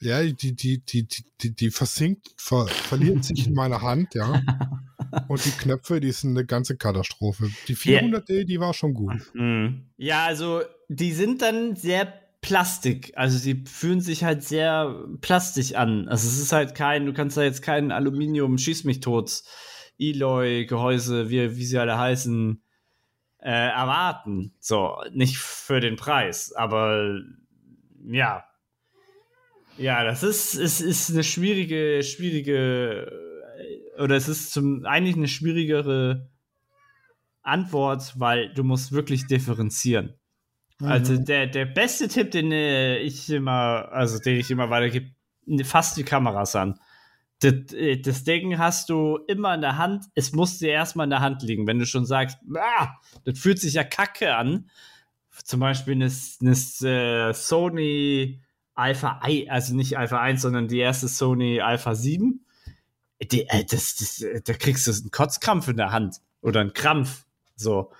Ja, 0.00 0.22
die, 0.22 0.54
die, 0.54 0.84
die, 0.84 1.06
die, 1.40 1.54
die 1.54 1.70
versinkt, 1.70 2.28
ver, 2.36 2.66
verliert 2.66 3.24
sich 3.24 3.46
in 3.46 3.54
meiner 3.54 3.80
Hand, 3.80 4.14
ja. 4.14 4.42
Und 5.28 5.44
die 5.44 5.50
Knöpfe, 5.50 6.00
die 6.00 6.10
sind 6.10 6.30
eine 6.30 6.44
ganze 6.44 6.76
Katastrophe. 6.76 7.50
Die 7.68 7.76
400D, 7.76 8.32
yeah. 8.32 8.44
die 8.44 8.60
war 8.60 8.74
schon 8.74 8.94
gut. 8.94 9.30
Mhm. 9.32 9.86
Ja, 9.96 10.24
also 10.26 10.62
die 10.88 11.12
sind 11.12 11.40
dann 11.40 11.76
sehr 11.76 12.12
Plastik. 12.44 13.12
Also 13.16 13.38
sie 13.38 13.64
fühlen 13.64 14.02
sich 14.02 14.22
halt 14.22 14.42
sehr 14.42 15.06
plastisch 15.22 15.74
an. 15.74 16.08
Also 16.08 16.28
es 16.28 16.38
ist 16.38 16.52
halt 16.52 16.74
kein, 16.74 17.06
du 17.06 17.14
kannst 17.14 17.38
da 17.38 17.42
jetzt 17.42 17.62
kein 17.62 17.90
Aluminium, 17.90 18.58
schieß 18.58 18.84
mich 18.84 19.00
tot, 19.00 19.42
Eloy, 19.98 20.66
Gehäuse, 20.66 21.30
wie, 21.30 21.56
wie 21.56 21.64
sie 21.64 21.78
alle 21.78 21.96
heißen, 21.96 22.62
äh, 23.38 23.50
erwarten. 23.50 24.52
So, 24.60 24.96
nicht 25.12 25.38
für 25.38 25.80
den 25.80 25.96
Preis, 25.96 26.52
aber 26.52 27.18
ja. 28.06 28.44
Ja, 29.76 30.04
das 30.04 30.22
ist, 30.22 30.54
ist, 30.54 30.80
ist 30.80 31.10
eine 31.10 31.24
schwierige, 31.24 32.02
schwierige 32.02 33.10
oder 33.98 34.16
es 34.16 34.28
ist 34.28 34.52
zum 34.52 34.84
eigentlich 34.84 35.16
eine 35.16 35.28
schwierigere 35.28 36.28
Antwort, 37.42 38.14
weil 38.18 38.52
du 38.52 38.64
musst 38.64 38.92
wirklich 38.92 39.26
differenzieren. 39.26 40.14
Also 40.80 41.12
Mhm. 41.12 41.24
der, 41.24 41.46
der 41.46 41.66
beste 41.66 42.08
Tipp, 42.08 42.32
den 42.32 42.50
äh, 42.50 42.98
ich 42.98 43.30
immer, 43.30 43.88
also 43.92 44.18
den 44.18 44.38
ich 44.38 44.50
immer 44.50 44.70
weitergebe, 44.70 45.14
fasst 45.62 45.96
die 45.96 46.02
Kameras 46.04 46.56
an. 46.56 46.80
Das, 47.40 47.72
äh, 47.72 48.00
das 48.00 48.24
Ding 48.24 48.58
hast 48.58 48.90
du 48.90 49.18
immer 49.28 49.54
in 49.54 49.60
der 49.60 49.78
Hand, 49.78 50.06
es 50.14 50.32
muss 50.32 50.58
dir 50.58 50.70
erstmal 50.70 51.04
in 51.04 51.10
der 51.10 51.20
Hand 51.20 51.42
liegen. 51.42 51.66
Wenn 51.66 51.78
du 51.78 51.86
schon 51.86 52.06
sagst, 52.06 52.38
ah, 52.56 52.88
das 53.24 53.38
fühlt 53.38 53.60
sich 53.60 53.74
ja 53.74 53.84
kacke 53.84 54.34
an, 54.34 54.68
zum 55.44 55.60
Beispiel 55.60 55.94
eine, 55.94 56.10
eine 56.40 57.28
äh, 57.30 57.34
Sony 57.34 58.42
Alpha 58.74 59.20
I, 59.26 59.48
also 59.48 59.74
nicht 59.74 59.98
Alpha 59.98 60.20
1, 60.20 60.42
sondern 60.42 60.68
die 60.68 60.78
erste 60.78 61.08
Sony 61.08 61.60
Alpha 61.60 61.94
7, 61.94 62.44
die, 63.22 63.48
äh, 63.48 63.64
das, 63.64 63.96
das, 63.96 64.24
da 64.44 64.52
kriegst 64.54 64.86
du 64.86 64.92
einen 64.92 65.10
Kotzkrampf 65.10 65.68
in 65.68 65.76
der 65.76 65.92
Hand 65.92 66.16
oder 66.42 66.60
einen 66.60 66.72
Krampf. 66.72 67.24
So. 67.56 67.90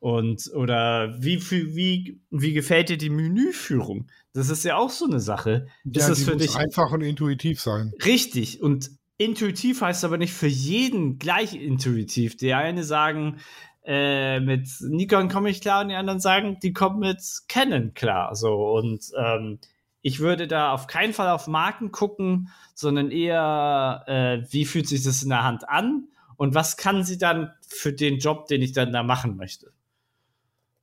Und, 0.00 0.50
oder 0.54 1.14
wie, 1.22 1.40
wie, 1.50 2.20
wie 2.30 2.52
gefällt 2.52 2.88
dir 2.88 2.98
die 2.98 3.10
Menüführung? 3.10 4.08
Das 4.32 4.48
ist 4.48 4.64
ja 4.64 4.76
auch 4.76 4.90
so 4.90 5.04
eine 5.04 5.20
Sache. 5.20 5.68
Ist 5.84 5.96
ja, 5.96 6.08
das 6.08 6.18
die 6.18 6.24
für 6.24 6.32
muss 6.32 6.42
dich 6.42 6.56
einfach 6.56 6.90
und 6.90 7.02
intuitiv 7.02 7.60
sein. 7.60 7.92
richtig? 8.04 8.62
Und 8.62 8.90
intuitiv 9.18 9.80
heißt 9.80 10.04
aber 10.04 10.18
nicht 10.18 10.32
für 10.32 10.48
jeden 10.48 11.18
gleich 11.18 11.54
intuitiv. 11.54 12.36
Die 12.36 12.52
einen 12.52 12.82
sagen, 12.82 13.38
äh, 13.84 14.40
mit 14.40 14.68
Nikon 14.80 15.28
komme 15.28 15.50
ich 15.50 15.60
klar 15.60 15.82
und 15.82 15.90
die 15.90 15.94
anderen 15.94 16.20
sagen, 16.20 16.58
die 16.62 16.72
kommen 16.72 17.00
mit 17.00 17.20
Canon 17.48 17.94
klar. 17.94 18.34
So 18.34 18.72
und 18.76 19.04
ähm, 19.16 19.58
ich 20.02 20.18
würde 20.20 20.46
da 20.48 20.72
auf 20.72 20.86
keinen 20.86 21.12
Fall 21.14 21.28
auf 21.28 21.46
Marken 21.46 21.92
gucken, 21.92 22.50
sondern 22.74 23.10
eher, 23.10 24.04
äh, 24.06 24.52
wie 24.52 24.64
fühlt 24.64 24.88
sich 24.88 25.02
das 25.04 25.22
in 25.22 25.28
der 25.30 25.44
Hand 25.44 25.68
an 25.68 26.08
und 26.36 26.54
was 26.54 26.76
kann 26.76 27.04
sie 27.04 27.18
dann 27.18 27.52
für 27.66 27.92
den 27.92 28.18
Job, 28.18 28.46
den 28.46 28.62
ich 28.62 28.72
dann 28.72 28.92
da 28.92 29.02
machen 29.02 29.36
möchte. 29.36 29.72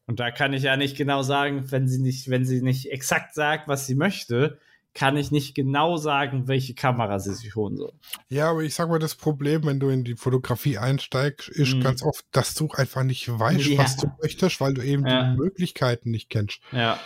Und 0.08 0.20
da 0.20 0.32
kann 0.32 0.54
ich 0.54 0.64
ja 0.64 0.76
nicht 0.76 0.98
genau 0.98 1.22
sagen, 1.22 1.72
wenn 1.72 1.88
sie 1.88 2.00
nicht, 2.00 2.30
wenn 2.30 2.46
sie 2.46 2.62
nicht 2.62 2.92
exakt 2.92 3.36
sagt, 3.36 3.68
was 3.68 3.86
sie 3.86 3.94
möchte, 3.96 4.58
kann 4.96 5.18
ich 5.18 5.30
nicht 5.30 5.54
genau 5.54 5.98
sagen, 5.98 6.48
welche 6.48 6.74
Kamera 6.74 7.20
sie 7.20 7.36
sich 7.36 7.56
holen 7.56 7.78
soll. 7.78 7.94
Ja, 8.28 8.50
aber 8.50 8.62
ich 8.64 8.74
sag 8.74 8.90
mal, 8.90 8.98
das 8.98 9.14
Problem, 9.14 9.64
wenn 9.66 9.80
du 9.80 9.90
in 9.90 10.04
die 10.04 10.16
Fotografie 10.16 10.80
einsteigst, 10.80 11.48
ist 11.50 11.76
Mhm. 11.76 11.82
ganz 11.82 12.02
oft, 12.02 12.26
dass 12.32 12.56
du 12.56 12.70
einfach 12.72 13.04
nicht 13.04 13.30
weißt, 13.30 13.68
Ja. 13.68 13.78
was 13.78 13.98
du 13.98 14.12
möchtest, 14.20 14.60
weil 14.62 14.74
du 14.74 14.82
eben 14.82 15.06
Ja. 15.06 15.30
die 15.32 15.38
Möglichkeiten 15.38 16.10
nicht 16.10 16.30
kennst. 16.32 16.60
Ja. 16.72 17.00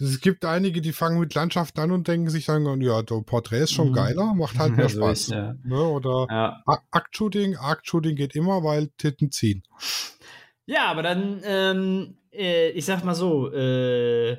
Es 0.00 0.20
gibt 0.20 0.44
einige, 0.44 0.80
die 0.80 0.92
fangen 0.92 1.20
mit 1.20 1.34
Landschaften 1.34 1.80
an 1.80 1.90
und 1.92 2.08
denken 2.08 2.30
sich 2.30 2.46
dann, 2.46 2.80
ja, 2.80 3.02
der 3.02 3.20
Porträt 3.22 3.64
ist 3.64 3.72
schon 3.72 3.90
Mhm. 3.90 3.94
geiler, 3.94 4.34
macht 4.34 4.58
halt 4.58 4.74
mehr 4.76 4.88
So 4.88 4.98
Spaß. 5.00 5.20
ist, 5.20 5.28
ja. 5.30 5.54
Ne? 5.62 5.82
Oder 5.82 6.26
Ja. 6.30 6.62
Aktshooting, 6.90 7.56
Aktshooting 7.56 8.16
geht 8.16 8.34
immer, 8.34 8.64
weil 8.64 8.88
Titten 8.96 9.30
ziehen. 9.30 9.62
ja, 10.66 10.86
aber 10.86 11.02
dann, 11.02 11.40
ähm, 11.44 12.16
äh, 12.32 12.70
ich 12.70 12.84
sag 12.84 13.04
mal 13.04 13.14
so, 13.14 13.52
äh, 13.52 14.36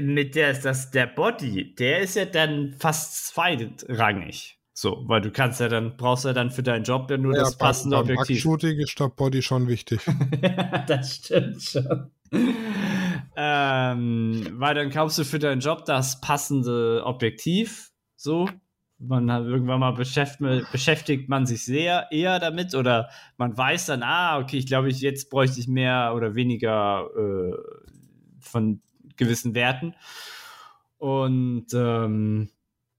mit 0.00 0.34
der, 0.34 0.52
das, 0.54 0.90
der 0.90 1.06
Body, 1.06 1.74
der 1.74 2.00
ist 2.00 2.16
ja 2.16 2.24
dann 2.26 2.74
fast 2.78 3.28
zweitrangig. 3.28 4.56
So, 4.74 5.02
weil 5.08 5.20
du 5.22 5.32
kannst 5.32 5.58
ja 5.60 5.68
dann, 5.68 5.96
brauchst 5.96 6.24
ja 6.24 6.32
dann 6.32 6.50
für 6.52 6.62
deinen 6.62 6.84
Job 6.84 7.10
ja 7.10 7.16
nur 7.16 7.32
das 7.34 7.56
beim- 7.56 7.66
passende 7.68 7.96
beim 7.96 8.04
Objektiv. 8.04 8.36
Aktshooting 8.36 8.78
ist 8.78 9.00
der 9.00 9.08
Body 9.08 9.42
schon 9.42 9.66
wichtig. 9.66 10.00
das 10.86 11.16
stimmt 11.16 11.62
schon. 11.62 12.10
Ähm, 13.40 14.48
weil 14.54 14.74
dann 14.74 14.90
kaufst 14.90 15.16
du 15.16 15.24
für 15.24 15.38
deinen 15.38 15.60
Job 15.60 15.84
das 15.84 16.20
passende 16.20 17.02
Objektiv. 17.04 17.92
So. 18.16 18.50
Man 18.98 19.30
hat 19.30 19.44
irgendwann 19.44 19.78
mal 19.78 19.92
beschäftigt, 19.92 20.72
beschäftigt 20.72 21.28
man 21.28 21.46
sich 21.46 21.64
sehr 21.64 22.08
eher 22.10 22.40
damit 22.40 22.74
oder 22.74 23.10
man 23.36 23.56
weiß 23.56 23.86
dann, 23.86 24.02
ah, 24.02 24.40
okay, 24.40 24.58
ich 24.58 24.66
glaube, 24.66 24.88
ich, 24.88 25.00
jetzt 25.00 25.30
bräuchte 25.30 25.60
ich 25.60 25.68
mehr 25.68 26.14
oder 26.16 26.34
weniger 26.34 27.08
äh, 27.16 27.52
von 28.40 28.82
gewissen 29.16 29.54
Werten. 29.54 29.94
Und 30.96 31.66
ähm, 31.74 32.50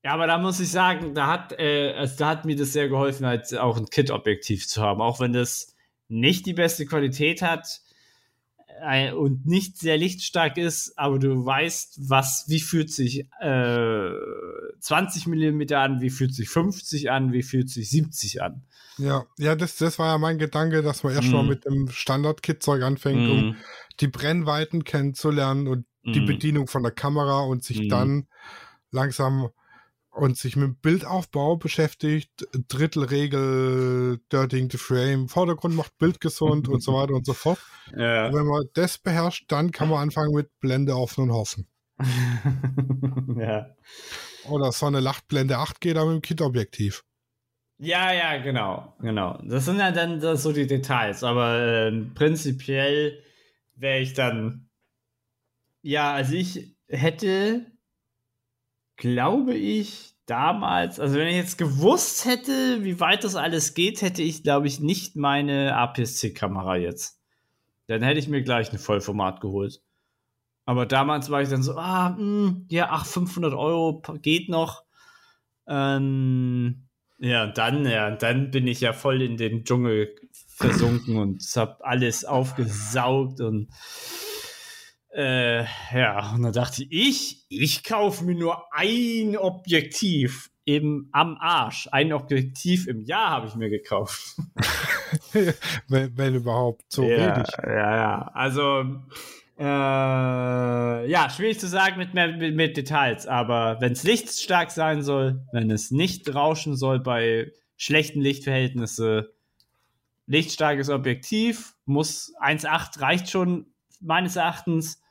ja, 0.05 0.13
aber 0.13 0.25
da 0.25 0.37
muss 0.37 0.61
ich 0.61 0.71
sagen, 0.71 1.13
da 1.15 1.27
hat, 1.27 1.59
äh, 1.59 1.95
also 1.97 2.15
da 2.17 2.29
hat 2.29 2.45
mir 2.45 2.55
das 2.55 2.71
sehr 2.71 2.87
geholfen, 2.87 3.25
halt 3.25 3.53
auch 3.57 3.75
ein 3.75 3.87
Kit-Objektiv 3.87 4.69
zu 4.69 4.81
haben, 4.81 5.01
auch 5.01 5.19
wenn 5.19 5.33
das 5.33 5.75
nicht 6.07 6.45
die 6.45 6.53
beste 6.53 6.85
Qualität 6.85 7.41
hat 7.41 7.81
äh, 8.82 9.11
und 9.11 9.45
nicht 9.45 9.77
sehr 9.77 9.97
lichtstark 9.97 10.57
ist, 10.57 10.97
aber 10.97 11.19
du 11.19 11.45
weißt, 11.45 11.99
was, 12.09 12.45
wie 12.47 12.59
fühlt 12.59 12.91
sich 12.91 13.27
äh, 13.41 14.09
20 14.80 15.27
mm 15.27 15.73
an, 15.73 16.01
wie 16.01 16.09
fühlt 16.09 16.34
sich 16.34 16.49
50 16.49 17.11
an, 17.11 17.34
wie 17.34 17.43
fühlt 17.43 17.69
sich 17.69 17.89
70 17.89 18.41
an. 18.41 18.63
Ja, 18.97 19.25
ja, 19.38 19.55
das, 19.55 19.77
das 19.77 19.97
war 19.97 20.07
ja 20.07 20.17
mein 20.17 20.38
Gedanke, 20.39 20.82
dass 20.82 21.03
man 21.03 21.13
erst 21.13 21.30
Mhm. 21.30 21.34
mal 21.34 21.43
mit 21.43 21.65
dem 21.65 21.89
Standard-Kit-Zeug 21.89 22.84
anfängt, 22.84 23.30
um 23.30 23.55
die 24.01 24.07
Brennweiten 24.07 24.84
kennenzulernen 24.84 25.67
und 25.67 25.86
die 26.03 26.19
Mhm. 26.19 26.25
Bedienung 26.25 26.67
von 26.67 26.84
der 26.84 26.91
Kamera 26.91 27.41
und 27.41 27.63
sich 27.63 27.80
Mhm. 27.80 27.89
dann 27.89 28.27
langsam 28.91 29.49
und 30.20 30.38
sich 30.38 30.55
mit 30.55 30.82
Bildaufbau 30.82 31.57
beschäftigt, 31.57 32.47
Drittelregel, 32.67 34.20
Dirtying 34.32 34.70
the 34.70 34.78
Frame, 34.78 35.28
Vordergrund 35.28 35.76
macht 35.76 35.97
Bild 35.97 36.20
gesund 36.20 36.67
und 36.67 36.82
so 36.82 36.93
weiter 36.93 37.13
und 37.13 37.26
so 37.26 37.34
fort. 37.34 37.59
Ja. 37.97 38.28
Und 38.28 38.36
wenn 38.36 38.45
man 38.45 38.65
das 38.76 38.99
beherrscht, 38.99 39.51
dann 39.51 39.72
kann 39.72 39.89
man 39.89 39.97
anfangen 39.97 40.36
mit 40.36 40.51
Blende 40.59 40.95
offen 40.95 41.24
und 41.24 41.32
hoffen. 41.32 41.67
ja. 43.36 43.76
Oder 44.47 44.72
so 44.72 44.86
eine 44.86 44.99
Lachtblende 44.99 45.57
8 45.57 45.82
geht 45.82 45.97
aber 45.97 46.13
mit 46.13 46.17
dem 46.17 46.22
Kit-Objektiv. 46.22 47.03
Ja, 47.80 48.13
ja, 48.13 48.38
genau, 48.38 48.93
genau. 48.99 49.41
Das 49.43 49.65
sind 49.65 49.80
ja 49.80 49.91
dann 49.91 50.20
so 50.38 50.51
die 50.51 50.67
Details, 50.67 51.24
aber 51.24 51.88
ähm, 51.88 52.11
prinzipiell 52.13 53.24
wäre 53.76 53.99
ich 53.99 54.13
dann. 54.13 54.70
Ja, 55.82 56.13
also 56.13 56.34
ich 56.34 56.76
hätte, 56.88 57.65
glaube 58.99 59.55
ich, 59.55 60.13
damals, 60.27 60.99
also 60.99 61.15
wenn 61.15 61.27
ich 61.27 61.35
jetzt 61.35 61.57
gewusst 61.57 62.25
hätte, 62.25 62.83
wie 62.83 62.99
weit 62.99 63.23
das 63.23 63.35
alles 63.35 63.73
geht, 63.73 64.03
hätte 64.03 64.21
ich, 64.21 64.43
glaube 64.43 64.67
ich, 64.67 64.79
nicht 64.79 65.15
meine 65.15 65.75
APS-C-Kamera 65.75 66.75
jetzt. 66.75 67.19
Dann 67.87 68.03
hätte 68.03 68.19
ich 68.19 68.27
mir 68.27 68.43
gleich 68.43 68.71
ein 68.71 68.77
Vollformat 68.77 69.41
geholt. 69.41 69.81
Aber 70.65 70.85
damals 70.85 71.31
war 71.31 71.41
ich 71.41 71.49
dann 71.49 71.63
so, 71.63 71.75
ah, 71.77 72.11
mh, 72.11 72.65
ja, 72.69 72.89
ach, 72.91 73.07
500 73.07 73.53
Euro 73.53 74.03
geht 74.21 74.49
noch. 74.49 74.83
Ähm, 75.67 76.89
ja, 77.17 77.47
dann, 77.47 77.85
ja, 77.85 78.11
dann 78.11 78.51
bin 78.51 78.67
ich 78.67 78.81
ja 78.81 78.93
voll 78.93 79.23
in 79.23 79.37
den 79.37 79.63
Dschungel 79.63 80.15
versunken 80.47 81.17
und 81.17 81.41
hab 81.55 81.81
alles 81.81 82.25
aufgesaugt 82.25 83.41
und 83.41 83.69
äh, 85.12 85.64
ja, 85.93 86.34
und 86.34 86.43
dann 86.43 86.53
dachte 86.53 86.84
ich, 86.89 87.45
ich, 87.49 87.84
kaufe 87.84 88.24
mir 88.24 88.36
nur 88.36 88.64
ein 88.72 89.38
Objektiv 89.38 90.51
eben 90.66 91.10
am 91.12 91.36
Arsch. 91.39 91.89
Ein 91.91 92.14
Objektiv 92.14 92.88
im 92.88 93.01
Jahr 93.01 93.32
habe 93.32 93.47
ich 93.47 93.55
mir 93.55 93.70
gekauft. 93.70 94.38
wenn, 95.88 96.16
wenn 96.16 96.36
überhaupt 96.36 96.84
so 96.89 97.03
ja, 97.03 97.36
wenig. 97.36 97.47
Ja, 97.64 97.95
ja. 97.95 98.32
Also, 98.34 98.86
äh, 99.57 101.10
ja, 101.10 101.30
schwierig 101.30 101.60
zu 101.60 101.68
sagen 101.68 101.97
mit, 101.97 102.14
mehr, 102.14 102.28
mit, 102.38 102.55
mit 102.55 102.78
Details, 102.78 103.26
aber 103.26 103.78
wenn 103.82 103.93
es 103.93 104.03
lichtstark 104.03 104.70
sein 104.72 105.01
soll, 105.01 105.41
wenn 105.51 105.72
es 105.72 105.89
nicht 105.91 106.34
rauschen 106.34 106.76
soll 106.76 106.99
bei 106.99 107.51
schlechten 107.76 108.22
Lichtverhältnissen, 108.22 109.26
lichtstarkes 110.28 110.89
Objektiv, 110.89 111.74
muss 111.86 112.32
1,8 112.39 113.01
reicht 113.01 113.30
schon 113.30 113.66
meines 113.99 114.35
Erachtens. 114.35 115.01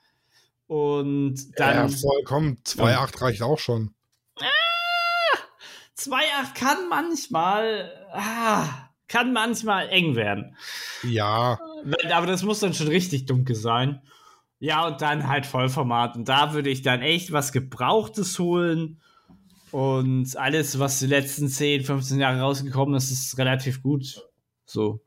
Und 0.67 1.59
dann 1.59 1.89
ja, 1.91 1.97
vollkommen. 1.97 2.59
2,8 2.65 3.23
reicht 3.23 3.43
auch 3.43 3.59
schon. 3.59 3.95
2,8 5.99 6.55
kann 6.55 6.89
manchmal, 6.89 7.91
ah, 8.13 8.69
kann 9.09 9.33
manchmal 9.33 9.89
eng 9.89 10.15
werden. 10.15 10.57
Ja, 11.03 11.59
Aber 12.13 12.27
das 12.27 12.43
muss 12.43 12.61
dann 12.61 12.75
schon 12.75 12.89
richtig 12.89 13.27
dunkel 13.27 13.57
sein. 13.57 14.01
Ja, 14.61 14.87
und 14.87 15.01
dann 15.01 15.29
halt 15.29 15.47
Vollformat. 15.47 16.17
Und 16.17 16.29
da 16.29 16.53
würde 16.53 16.71
ich 16.71 16.83
dann 16.83 17.01
echt 17.01 17.33
was 17.33 17.53
Gebrauchtes 17.53 18.39
holen. 18.39 19.01
Und 19.71 20.37
alles, 20.37 20.79
was 20.79 20.99
die 20.99 21.07
letzten 21.07 21.49
10, 21.49 21.85
15 21.85 22.19
Jahre 22.19 22.41
rausgekommen 22.41 22.95
ist, 22.95 23.11
ist 23.11 23.39
relativ 23.39 23.83
gut. 23.83 24.23
So. 24.67 25.01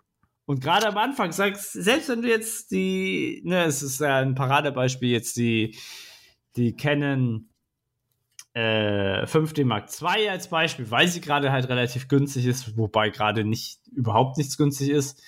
Und 0.46 0.62
gerade 0.62 0.88
am 0.88 0.98
Anfang, 0.98 1.32
sagst, 1.32 1.74
selbst 1.74 2.10
wenn 2.10 2.22
du 2.22 2.28
jetzt 2.28 2.72
die, 2.72 3.42
ne, 3.46 3.64
es 3.66 3.84
ist 3.84 4.02
ja 4.02 4.18
ein 4.18 4.36
Paradebeispiel, 4.36 5.10
jetzt 5.10 5.38
die, 5.38 5.78
die 6.56 6.76
Canon 6.76 7.50
äh, 8.54 9.26
5D 9.26 9.66
Mark 9.66 9.90
II 10.02 10.30
als 10.30 10.50
Beispiel, 10.50 10.92
weil 10.92 11.08
sie 11.08 11.22
gerade 11.22 11.52
halt 11.52 11.70
relativ 11.70 12.08
günstig 12.08 12.46
ist, 12.46 12.78
wobei 12.78 13.10
gerade 13.10 13.44
nicht, 13.46 13.80
überhaupt 13.94 14.38
nichts 14.38 14.58
günstig 14.58 14.90
ist. 14.90 15.22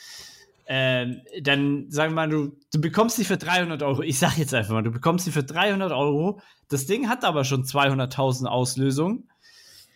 Ähm, 0.66 1.22
dann 1.42 1.90
sagen 1.90 2.12
wir 2.14 2.16
mal, 2.16 2.30
du, 2.30 2.58
du 2.72 2.80
bekommst 2.80 3.18
die 3.18 3.26
für 3.26 3.38
300 3.38 3.84
Euro. 3.84 4.02
Ich 4.02 4.20
sag 4.20 4.38
jetzt 4.38 4.54
einfach 4.54 4.74
mal, 4.74 4.84
du 4.84 4.92
bekommst 4.92 5.28
die 5.28 5.32
für 5.32 5.44
300 5.44 5.92
Euro. 5.92 6.42
Das 6.70 6.86
Ding 6.86 7.10
hat 7.10 7.26
aber 7.26 7.44
schon 7.44 7.64
200.000 7.64 8.46
Auslösungen 8.46 9.30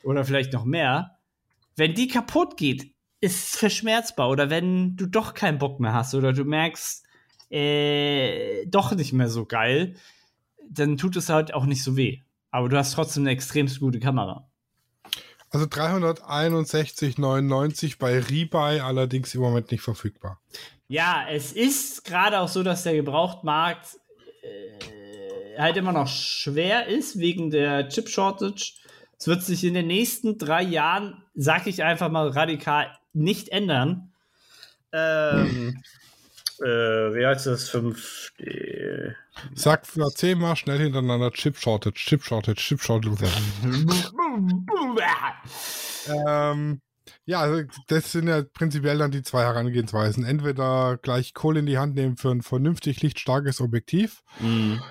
oder 0.03 0.25
vielleicht 0.25 0.53
noch 0.53 0.65
mehr. 0.65 1.17
wenn 1.75 1.93
die 1.93 2.07
kaputt 2.07 2.57
geht, 2.57 2.93
ist 3.19 3.57
verschmerzbar. 3.57 4.29
Oder 4.29 4.49
wenn 4.49 4.95
du 4.95 5.05
doch 5.05 5.33
keinen 5.33 5.57
Bock 5.57 5.79
mehr 5.79 5.93
hast 5.93 6.15
oder 6.15 6.33
du 6.33 6.43
merkst, 6.43 7.05
äh, 7.49 8.65
doch 8.67 8.93
nicht 8.93 9.13
mehr 9.13 9.29
so 9.29 9.45
geil, 9.45 9.95
dann 10.69 10.97
tut 10.97 11.15
es 11.15 11.29
halt 11.29 11.53
auch 11.53 11.65
nicht 11.65 11.81
so 11.83 11.95
weh. 11.95 12.19
Aber 12.51 12.67
du 12.69 12.77
hast 12.77 12.93
trotzdem 12.93 13.23
eine 13.23 13.31
extremst 13.31 13.79
gute 13.79 13.99
Kamera. 13.99 14.47
Also 15.49 15.65
361,99 15.65 17.99
bei 17.99 18.19
Rebuy 18.19 18.81
allerdings 18.81 19.33
im 19.33 19.39
Moment 19.41 19.71
nicht 19.71 19.81
verfügbar. 19.81 20.41
Ja, 20.89 21.25
es 21.29 21.53
ist 21.53 22.03
gerade 22.05 22.39
auch 22.39 22.49
so, 22.49 22.63
dass 22.63 22.83
der 22.83 22.95
Gebrauchtmarkt 22.95 23.97
äh, 24.41 25.57
halt 25.57 25.77
immer 25.77 25.93
noch 25.93 26.07
schwer 26.07 26.87
ist 26.87 27.19
wegen 27.19 27.49
der 27.49 27.87
Chip-Shortage. 27.87 28.73
Es 29.17 29.27
wird 29.27 29.41
sich 29.41 29.63
in 29.63 29.73
den 29.73 29.87
nächsten 29.87 30.37
drei 30.37 30.63
Jahren, 30.63 31.23
sag 31.33 31.65
ich 31.67 31.83
einfach 31.83 32.09
mal 32.09 32.27
radikal, 32.29 32.91
nicht 33.17 33.49
ändern. 33.49 34.11
Ähm, 34.91 35.81
äh, 36.59 36.65
wie 36.65 37.25
heißt 37.25 37.47
das? 37.47 37.71
5D. 37.71 39.13
Sag 39.53 39.85
für 39.85 40.09
zehnmal 40.09 40.55
schnell 40.55 40.79
hintereinander 40.79 41.31
Chip 41.31 41.57
Shortage, 41.57 41.95
Chip 41.95 42.23
Shortage, 42.23 42.61
Chip 42.61 42.81
Shortage. 42.81 43.27
ähm, 46.27 46.81
ja, 47.25 47.41
also 47.41 47.63
das 47.87 48.11
sind 48.11 48.27
ja 48.27 48.41
prinzipiell 48.41 48.97
dann 48.97 49.11
die 49.11 49.23
zwei 49.23 49.43
Herangehensweisen. 49.43 50.23
Entweder 50.23 50.97
gleich 50.97 51.33
Kohle 51.33 51.59
in 51.59 51.65
die 51.65 51.77
Hand 51.77 51.95
nehmen 51.95 52.17
für 52.17 52.31
ein 52.31 52.41
vernünftig 52.41 53.01
lichtstarkes 53.01 53.61
Objektiv. 53.61 54.23
Mhm. 54.39 54.81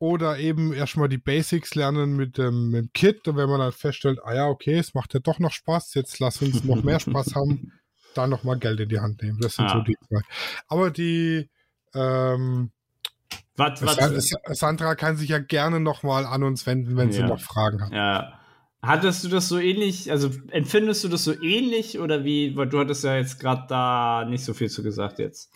Oder 0.00 0.38
eben 0.38 0.72
erstmal 0.72 1.08
die 1.10 1.18
Basics 1.18 1.74
lernen 1.74 2.16
mit 2.16 2.38
dem, 2.38 2.70
mit 2.70 2.84
dem 2.86 2.92
Kit. 2.94 3.28
Und 3.28 3.36
wenn 3.36 3.48
man 3.50 3.60
dann 3.60 3.70
feststellt, 3.70 4.18
ah 4.24 4.34
ja, 4.34 4.46
okay, 4.48 4.78
es 4.78 4.94
macht 4.94 5.12
ja 5.14 5.20
doch 5.20 5.38
noch 5.38 5.52
Spaß, 5.52 5.92
jetzt 5.94 6.18
lass 6.20 6.40
uns 6.42 6.64
noch 6.64 6.82
mehr 6.82 6.98
Spaß 7.00 7.34
haben, 7.34 7.72
dann 8.14 8.30
nochmal 8.30 8.58
Geld 8.58 8.80
in 8.80 8.88
die 8.88 8.98
Hand 8.98 9.22
nehmen. 9.22 9.38
Das 9.40 9.54
sind 9.56 9.66
Ah. 9.66 9.74
so 9.74 9.80
die 9.82 9.96
zwei. 10.08 10.20
Aber 10.68 10.90
die 10.90 11.48
ähm, 11.94 12.70
Was, 13.56 13.82
was, 13.84 13.96
Sa- 14.28 14.54
Sandra 14.54 14.94
kann 14.94 15.16
sich 15.18 15.28
ja 15.28 15.38
gerne 15.38 15.80
nochmal 15.80 16.24
an 16.24 16.42
uns 16.44 16.64
wenden, 16.66 16.96
wenn 16.96 17.12
sie 17.12 17.20
Ja. 17.20 17.26
noch 17.28 17.40
Fragen 17.40 17.82
hat. 17.84 17.92
Ja. 17.92 18.40
Hattest 18.82 19.22
du 19.24 19.28
das 19.28 19.48
so 19.48 19.58
ähnlich, 19.58 20.10
also 20.10 20.30
empfindest 20.50 21.04
du 21.04 21.08
das 21.08 21.24
so 21.24 21.38
ähnlich 21.42 21.98
oder 21.98 22.24
wie, 22.24 22.56
weil 22.56 22.66
du 22.70 22.78
hattest 22.78 23.04
ja 23.04 23.16
jetzt 23.16 23.38
gerade 23.38 23.66
da 23.68 24.24
nicht 24.26 24.42
so 24.46 24.54
viel 24.54 24.70
zu 24.70 24.82
gesagt 24.82 25.18
jetzt. 25.18 25.50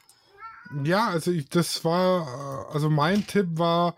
Ja, 0.85 1.09
also 1.09 1.31
ich, 1.31 1.49
das 1.49 1.83
war, 1.87 2.67
also 2.75 2.91
mein 2.91 3.27
Tipp 3.27 3.47
war 3.53 3.97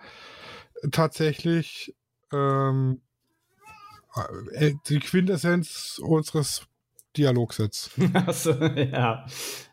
tatsächlich 0.92 1.94
ähm, 2.32 3.00
äh, 4.52 4.74
die 4.88 4.98
Quintessenz 5.00 6.00
unseres 6.02 6.66
Dialogsets. 7.16 7.90
Achso, 8.14 8.52
ja. 8.52 9.26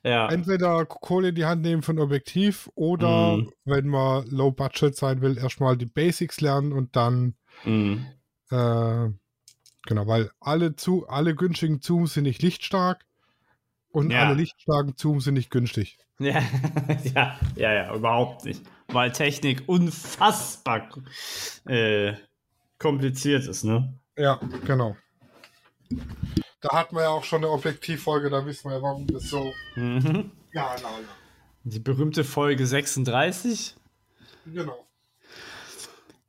Ja. 0.03 0.29
Entweder 0.29 0.85
Kohle 0.85 1.29
in 1.29 1.35
die 1.35 1.45
Hand 1.45 1.61
nehmen 1.61 1.81
für 1.81 1.91
ein 1.91 1.99
Objektiv 1.99 2.69
oder 2.75 3.37
Mhm. 3.37 3.51
wenn 3.65 3.87
man 3.87 4.25
low 4.27 4.51
budget 4.51 4.95
sein 4.95 5.21
will, 5.21 5.37
erstmal 5.37 5.75
die 5.77 5.85
Basics 5.85 6.41
lernen 6.41 6.71
und 6.73 6.95
dann 6.95 7.35
Mhm. 7.65 8.05
Äh, 8.49 9.09
genau, 9.85 10.07
weil 10.07 10.31
alle, 10.39 10.75
zu, 10.75 11.07
alle 11.07 11.35
günstigen 11.35 11.81
Zooms 11.81 12.13
sind 12.13 12.23
nicht 12.23 12.41
lichtstark 12.41 13.05
und 13.93 14.11
Ja. 14.11 14.25
alle 14.25 14.33
lichtstarken 14.35 14.97
Zooms 14.97 15.23
sind 15.23 15.35
nicht 15.35 15.49
günstig. 15.49 15.97
Ja, 16.19 16.41
ja, 17.15 17.39
ja, 17.55 17.73
ja, 17.73 17.95
überhaupt 17.95 18.45
nicht. 18.45 18.61
Weil 18.89 19.11
Technik 19.11 19.63
unfassbar 19.65 20.87
äh, 21.65 22.13
kompliziert 22.77 23.47
ist, 23.47 23.63
ne? 23.63 23.93
Ja, 24.15 24.39
genau. 24.65 24.95
Da 26.61 26.69
hatten 26.69 26.95
wir 26.95 27.01
ja 27.03 27.09
auch 27.09 27.23
schon 27.23 27.39
eine 27.43 27.49
Objektivfolge, 27.49 28.29
da 28.29 28.45
wissen 28.45 28.69
wir 28.69 28.77
ja, 28.77 28.81
warum 28.83 29.07
das 29.07 29.23
so. 29.23 29.51
Mhm. 29.75 30.31
Ja, 30.53 30.75
genau. 30.75 30.99
Die 31.63 31.79
berühmte 31.79 32.23
Folge 32.23 32.67
36. 32.67 33.75
Genau. 34.45 34.85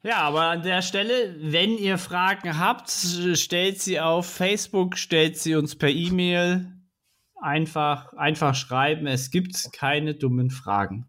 Ja, 0.02 0.18
aber 0.20 0.42
an 0.44 0.62
der 0.62 0.82
Stelle, 0.82 1.34
wenn 1.40 1.76
ihr 1.78 1.98
Fragen 1.98 2.58
habt, 2.58 2.90
stellt 2.90 3.80
sie 3.80 4.00
auf 4.00 4.26
Facebook, 4.26 4.96
stellt 4.98 5.38
sie 5.38 5.54
uns 5.54 5.76
per 5.76 5.90
E-Mail. 5.90 6.66
Einfach, 7.40 8.12
einfach 8.14 8.54
schreiben. 8.54 9.06
Es 9.06 9.30
gibt 9.30 9.72
keine 9.72 10.14
dummen 10.14 10.50
Fragen. 10.50 11.06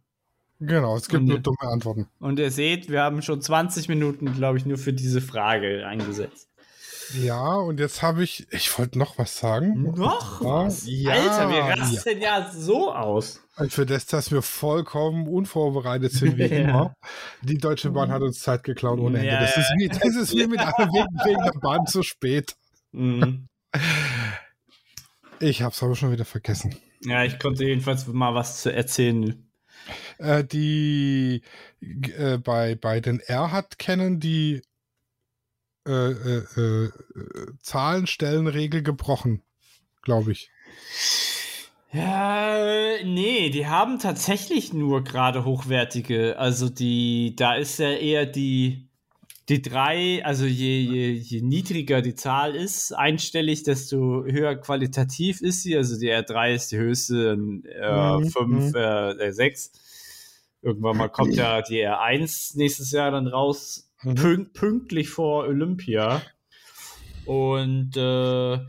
Genau, 0.59 0.95
es 0.97 1.07
gibt 1.07 1.21
Und- 1.21 1.27
nur 1.27 1.39
dumme 1.39 1.57
Antworten. 1.61 2.07
Und 2.19 2.39
ihr 2.39 2.51
seht, 2.51 2.89
wir 2.89 3.01
haben 3.01 3.21
schon 3.21 3.41
20 3.41 3.89
Minuten, 3.89 4.33
glaube 4.33 4.57
ich, 4.57 4.65
nur 4.65 4.77
für 4.77 4.93
diese 4.93 5.21
Frage 5.21 5.85
eingesetzt. 5.85 6.49
Ja, 7.21 7.53
und 7.57 7.79
jetzt 7.79 8.01
habe 8.01 8.23
ich, 8.23 8.47
ich 8.51 8.79
wollte 8.79 8.97
noch 8.97 9.19
was 9.19 9.37
sagen. 9.37 9.83
Noch 9.95 10.41
Ja, 10.41 10.47
was? 10.65 10.83
ja, 10.87 11.11
Alter, 11.13 11.49
wir 11.51 11.59
rasten 11.79 12.19
ja. 12.19 12.49
so 12.51 12.91
aus. 12.93 13.41
Und 13.57 13.71
Für 13.71 13.85
das, 13.85 14.07
dass 14.07 14.31
wir 14.31 14.41
vollkommen 14.41 15.27
unvorbereitet 15.27 16.11
sind, 16.13 16.37
wie 16.37 16.43
Ja. 16.47 16.47
immer. 16.57 16.93
Die 17.43 17.57
Deutsche 17.59 17.91
Bahn 17.91 18.11
hat 18.11 18.21
uns 18.23 18.39
Zeit 18.39 18.63
geklaut 18.63 18.99
ohne 18.99 19.19
Ende. 19.19 19.29
Ja, 19.31 19.39
Das 19.41 19.55
ist 19.55 19.71
wie, 19.77 19.87
das 19.87 20.15
ist 20.15 20.35
wie 20.35 20.47
mit 20.47 20.59
einer 20.59 20.73
wegen 21.25 21.43
der 21.43 21.59
Bahn 21.59 21.85
zu 21.85 22.01
spät. 22.01 22.55
Mhm. 22.91 23.47
Ich 25.39 25.61
hab's 25.61 25.83
aber 25.83 25.95
schon 25.95 26.11
wieder 26.11 26.25
vergessen. 26.25 26.75
Ja, 27.01 27.23
ich 27.23 27.39
konnte 27.39 27.65
jedenfalls 27.65 28.07
mal 28.07 28.33
was 28.33 28.61
zu 28.61 28.73
erzählen. 28.73 29.49
Äh, 30.17 30.43
die 30.43 31.41
äh, 31.81 32.37
bei, 32.37 32.75
bei 32.75 32.99
den 32.99 33.19
R-Hat 33.19 33.77
kennen 33.77 34.19
die 34.19 34.61
äh, 35.87 35.91
äh, 35.91 36.59
äh, 36.59 36.91
Zahlenstellenregel 37.61 38.81
gebrochen, 38.81 39.43
glaube 40.01 40.31
ich. 40.31 40.49
Ja, 41.91 42.57
nee, 43.03 43.49
die 43.51 43.67
haben 43.67 43.99
tatsächlich 43.99 44.73
nur 44.73 45.03
gerade 45.03 45.45
hochwertige. 45.45 46.37
Also 46.39 46.69
die, 46.69 47.35
da 47.35 47.55
ist 47.55 47.77
ja 47.79 47.91
eher 47.91 48.25
die, 48.25 48.89
die 49.49 49.61
drei, 49.61 50.25
also 50.25 50.45
je, 50.45 50.81
je, 50.81 51.11
je 51.11 51.41
niedriger 51.41 52.01
die 52.01 52.15
Zahl 52.15 52.55
ist, 52.55 52.91
einstellig, 52.93 53.63
desto 53.63 54.23
höher 54.25 54.55
qualitativ 54.55 55.41
ist 55.41 55.61
sie. 55.61 55.77
Also 55.77 55.99
die 55.99 56.11
R3 56.11 56.53
ist 56.55 56.71
die 56.71 56.77
höchste, 56.77 57.37
äh, 57.65 58.17
Mhm, 58.17 58.29
5, 58.29 58.73
mhm. 58.73 58.75
äh, 58.75 59.31
6. 59.31 59.71
Irgendwann 60.61 60.97
mal 60.97 61.09
kommt 61.09 61.35
ja 61.35 61.61
die 61.61 61.85
R1 61.85 62.57
nächstes 62.57 62.91
Jahr 62.91 63.11
dann 63.11 63.27
raus, 63.27 63.87
Mhm. 64.03 64.15
pünkt, 64.15 64.53
pünktlich 64.53 65.09
vor 65.09 65.45
Olympia. 65.45 66.21
Und 67.25 67.95
äh, 67.97 68.59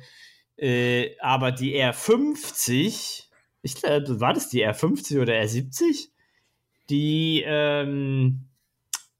äh, 0.56 1.16
aber 1.20 1.52
die 1.52 1.74
R50, 1.74 3.24
ich 3.62 3.74
glaube, 3.74 4.20
war 4.20 4.34
das 4.34 4.48
die 4.48 4.66
R50 4.66 5.20
oder 5.20 5.34
R70? 5.34 6.08
Die, 6.88 7.42
ähm, 7.46 8.45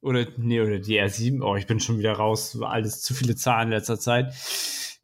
oder, 0.01 0.27
nee, 0.37 0.61
oder 0.61 0.79
die 0.79 1.01
R7, 1.01 1.43
oh, 1.43 1.57
ich 1.57 1.67
bin 1.67 1.81
schon 1.81 1.99
wieder 1.99 2.13
raus, 2.13 2.61
alles 2.61 3.03
zu 3.03 3.15
viele 3.15 3.37
Zahlen 3.37 3.69
in 3.69 3.75
letzter 3.75 3.99
Zeit. 3.99 4.35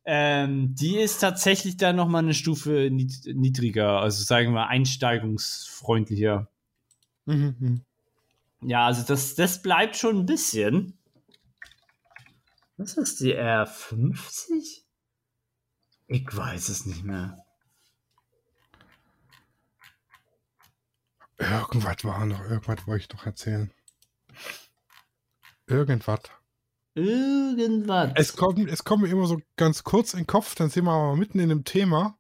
Ähm, 0.05 0.75
die 0.75 0.99
ist 0.99 1.19
tatsächlich 1.19 1.77
dann 1.77 1.97
nochmal 1.97 2.23
eine 2.23 2.35
Stufe 2.35 2.89
nied 2.91 3.25
niedriger, 3.35 4.01
also 4.01 4.25
sagen 4.25 4.53
wir 4.53 4.67
einsteigungsfreundlicher. 4.67 6.49
Mhm, 7.27 7.57
mhm. 7.59 7.85
Ja, 8.63 8.87
also 8.87 9.03
das, 9.07 9.35
das 9.35 9.63
bleibt 9.63 9.97
schon 9.97 10.21
ein 10.21 10.27
bisschen. 10.27 10.99
Was 12.77 12.97
ist 12.97 13.21
die 13.21 13.37
R50? 13.37 14.83
Ich 16.09 16.37
weiß 16.37 16.69
es 16.69 16.85
nicht 16.85 17.05
mehr. 17.05 17.45
Irgendwas 21.39 22.05
war 22.05 22.25
noch, 22.27 22.41
irgendwas 22.41 22.87
wollte 22.87 23.05
ich 23.05 23.11
noch 23.11 23.27
erzählen. 23.27 23.71
Irgendwas. 25.73 26.21
Irgendwas. 26.95 28.13
Es 28.17 28.37
kommt, 28.37 28.69
es 28.71 28.85
kommt 28.85 29.03
mir 29.03 29.09
immer 29.09 29.27
so 29.27 29.41
ganz 29.57 29.83
kurz 29.85 30.13
in 30.15 30.21
den 30.21 30.27
Kopf, 30.27 30.55
dann 30.55 30.69
sind 30.71 30.85
wir 30.85 30.93
aber 30.93 31.17
mitten 31.17 31.39
in 31.39 31.51
einem 31.51 31.65
Thema 31.65 32.17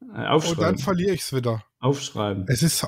Äh, 0.00 0.04
und 0.04 0.14
dann 0.14 0.26
aufschreiben. 0.28 0.78
verliere 0.78 1.14
ich 1.14 1.22
es 1.22 1.32
wieder. 1.32 1.64
aufschreiben. 1.80 2.44
Es 2.48 2.62
ist 2.62 2.86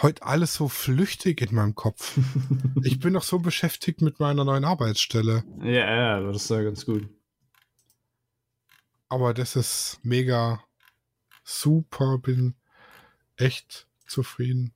heute 0.00 0.22
alles 0.24 0.54
so 0.54 0.68
flüchtig 0.68 1.40
in 1.42 1.54
meinem 1.54 1.74
Kopf. 1.74 2.16
Ich 2.84 2.98
bin 2.98 3.12
noch 3.12 3.22
so 3.22 3.38
beschäftigt 3.38 4.02
mit 4.02 4.18
meiner 4.20 4.44
neuen 4.44 4.64
Arbeitsstelle. 4.64 5.44
Ja, 5.60 6.18
ja, 6.18 6.20
das 6.20 6.42
ist 6.44 6.50
ja 6.50 6.62
ganz 6.62 6.84
gut. 6.84 7.08
Aber 9.08 9.34
das 9.34 9.56
ist 9.56 10.00
mega 10.02 10.64
super. 11.44 12.18
Bin 12.18 12.54
echt 13.36 13.86
zufrieden. 14.06 14.72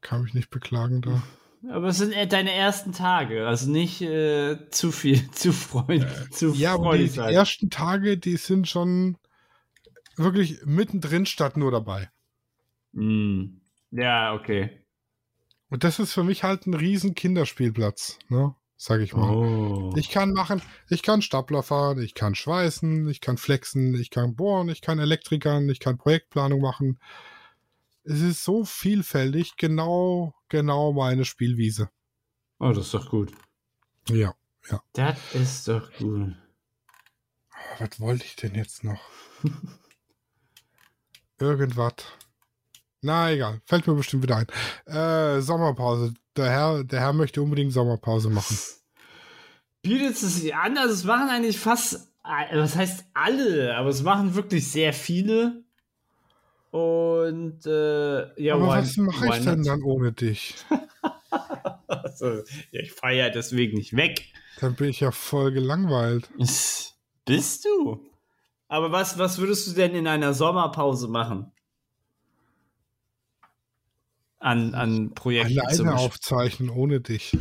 Kann 0.00 0.22
mich 0.22 0.34
nicht 0.34 0.50
beklagen 0.50 1.02
da. 1.02 1.22
Aber 1.70 1.88
es 1.88 1.98
sind 1.98 2.12
äh, 2.12 2.26
deine 2.26 2.52
ersten 2.52 2.92
Tage, 2.92 3.46
also 3.46 3.70
nicht 3.70 4.00
äh, 4.02 4.70
zu 4.70 4.92
viel, 4.92 5.30
zu 5.32 5.52
freundlich, 5.52 6.30
zu 6.30 6.52
Ja, 6.52 6.74
aber 6.74 6.96
die, 6.96 7.08
die 7.08 7.18
ersten 7.18 7.70
Tage, 7.70 8.16
die 8.18 8.36
sind 8.36 8.68
schon 8.68 9.16
wirklich 10.16 10.60
mittendrin 10.64 11.26
statt 11.26 11.56
nur 11.56 11.70
dabei. 11.70 12.10
Mm. 12.92 13.60
Ja, 13.90 14.34
okay. 14.34 14.84
Und 15.68 15.84
das 15.84 15.98
ist 15.98 16.12
für 16.12 16.24
mich 16.24 16.44
halt 16.44 16.66
ein 16.66 16.74
riesen 16.74 17.14
Kinderspielplatz. 17.14 18.18
Ne? 18.28 18.54
sag 18.78 19.00
ich 19.00 19.12
mal. 19.12 19.34
Oh. 19.34 19.92
Ich 19.96 20.08
kann 20.08 20.32
machen, 20.32 20.62
ich 20.88 21.02
kann 21.02 21.20
Stapler 21.20 21.62
fahren, 21.62 22.00
ich 22.00 22.14
kann 22.14 22.34
schweißen, 22.34 23.08
ich 23.08 23.20
kann 23.20 23.36
flexen, 23.36 23.94
ich 23.94 24.10
kann 24.10 24.36
bohren, 24.36 24.68
ich 24.68 24.80
kann 24.80 25.00
Elektrikern, 25.00 25.68
ich 25.68 25.80
kann 25.80 25.98
Projektplanung 25.98 26.60
machen. 26.60 26.98
Es 28.10 28.22
ist 28.22 28.42
so 28.42 28.64
vielfältig, 28.64 29.58
genau, 29.58 30.32
genau 30.48 30.94
meine 30.94 31.26
Spielwiese. 31.26 31.90
oh, 32.58 32.72
das 32.72 32.86
ist 32.86 32.94
doch 32.94 33.10
gut. 33.10 33.30
Ja. 34.08 34.34
Das 34.94 35.18
ist 35.34 35.68
doch 35.68 35.92
gut. 35.92 36.34
Was 37.78 38.00
wollte 38.00 38.24
ich 38.24 38.34
denn 38.34 38.54
jetzt 38.54 38.82
noch? 38.82 38.98
Irgendwas. 41.38 41.96
Na 43.02 43.30
egal, 43.30 43.60
fällt 43.66 43.86
mir 43.86 43.94
bestimmt 43.94 44.22
wieder 44.22 44.36
ein. 44.36 44.46
Äh, 44.86 45.42
Sommerpause. 45.42 46.14
Der 46.34 46.50
Herr, 46.50 46.84
der 46.84 47.00
Herr 47.00 47.12
möchte 47.12 47.42
unbedingt 47.42 47.74
Sommerpause 47.74 48.30
machen. 48.30 48.56
Bietet 49.82 50.12
es 50.12 50.36
sich 50.36 50.54
an, 50.54 50.78
also 50.78 50.94
es 50.94 51.04
machen 51.04 51.28
eigentlich 51.28 51.58
fast, 51.58 52.10
äh, 52.24 52.56
was 52.56 52.74
heißt 52.74 53.04
alle, 53.12 53.76
aber 53.76 53.90
es 53.90 54.02
machen 54.02 54.34
wirklich 54.34 54.66
sehr 54.66 54.94
viele. 54.94 55.67
Und 56.70 57.64
äh, 57.66 58.42
ja, 58.42 58.54
Aber 58.54 58.66
why- 58.66 58.78
was 58.82 58.96
mache 58.98 59.28
ich 59.28 59.44
denn 59.44 59.62
dann 59.64 59.82
ohne 59.82 60.12
dich? 60.12 60.54
Also, 61.86 62.42
ich 62.70 62.92
fahre 62.92 63.16
ja 63.16 63.30
deswegen 63.30 63.76
nicht 63.78 63.96
weg. 63.96 64.26
Dann 64.60 64.74
bin 64.74 64.88
ich 64.90 65.00
ja 65.00 65.10
voll 65.10 65.52
gelangweilt. 65.52 66.28
Bist 67.24 67.64
du? 67.64 68.04
Aber 68.68 68.92
was, 68.92 69.18
was 69.18 69.38
würdest 69.38 69.66
du 69.68 69.72
denn 69.72 69.94
in 69.94 70.06
einer 70.06 70.34
Sommerpause 70.34 71.08
machen? 71.08 71.50
An, 74.38 74.74
an 74.74 75.14
Projekten 75.14 75.58
Alleine 75.60 75.96
aufzeichnen 75.96 76.70
ohne 76.70 77.00
dich. 77.00 77.36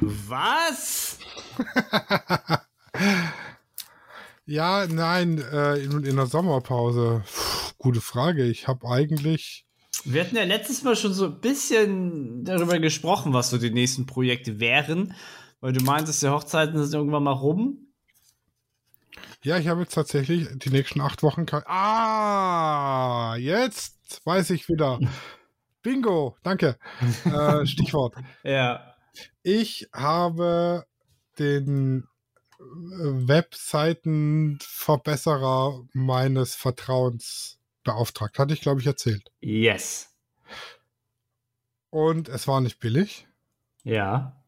Was? 0.00 1.18
Ja, 4.46 4.86
nein, 4.86 5.38
äh, 5.38 5.76
in, 5.78 6.04
in 6.04 6.16
der 6.16 6.26
Sommerpause. 6.26 7.22
Puh, 7.24 7.53
gute 7.84 8.00
Frage. 8.00 8.44
Ich 8.46 8.66
habe 8.66 8.88
eigentlich. 8.88 9.64
Wir 10.04 10.24
hatten 10.24 10.34
ja 10.36 10.42
letztes 10.44 10.82
Mal 10.82 10.96
schon 10.96 11.14
so 11.14 11.26
ein 11.26 11.40
bisschen 11.40 12.44
darüber 12.44 12.78
gesprochen, 12.80 13.32
was 13.32 13.50
so 13.50 13.58
die 13.58 13.70
nächsten 13.70 14.06
Projekte 14.06 14.58
wären. 14.58 15.14
Weil 15.60 15.72
du 15.72 15.84
meintest, 15.84 16.20
die 16.22 16.28
Hochzeiten 16.28 16.82
sind 16.82 16.92
irgendwann 16.98 17.22
mal 17.22 17.30
rum. 17.32 17.78
Ja, 19.42 19.58
ich 19.58 19.68
habe 19.68 19.82
jetzt 19.82 19.94
tatsächlich 19.94 20.48
die 20.56 20.70
nächsten 20.70 21.00
acht 21.00 21.22
Wochen. 21.22 21.46
kein- 21.46 21.62
Ah, 21.66 23.36
jetzt 23.38 24.20
weiß 24.24 24.50
ich 24.50 24.68
wieder. 24.68 24.98
Bingo, 25.82 26.36
danke. 26.42 26.76
Äh, 27.24 27.64
Stichwort. 27.66 28.16
Ja. 28.42 28.94
Ich 29.42 29.88
habe 29.92 30.84
den 31.38 32.04
äh, 32.58 33.28
Webseitenverbesserer 33.28 35.82
meines 35.92 36.54
Vertrauens 36.54 37.58
beauftragt. 37.84 38.38
Hatte 38.38 38.54
ich, 38.54 38.60
glaube 38.60 38.80
ich, 38.80 38.86
erzählt. 38.86 39.30
Yes. 39.40 40.10
Und 41.90 42.28
es 42.28 42.48
war 42.48 42.60
nicht 42.60 42.80
billig, 42.80 43.26
Ja. 43.84 44.42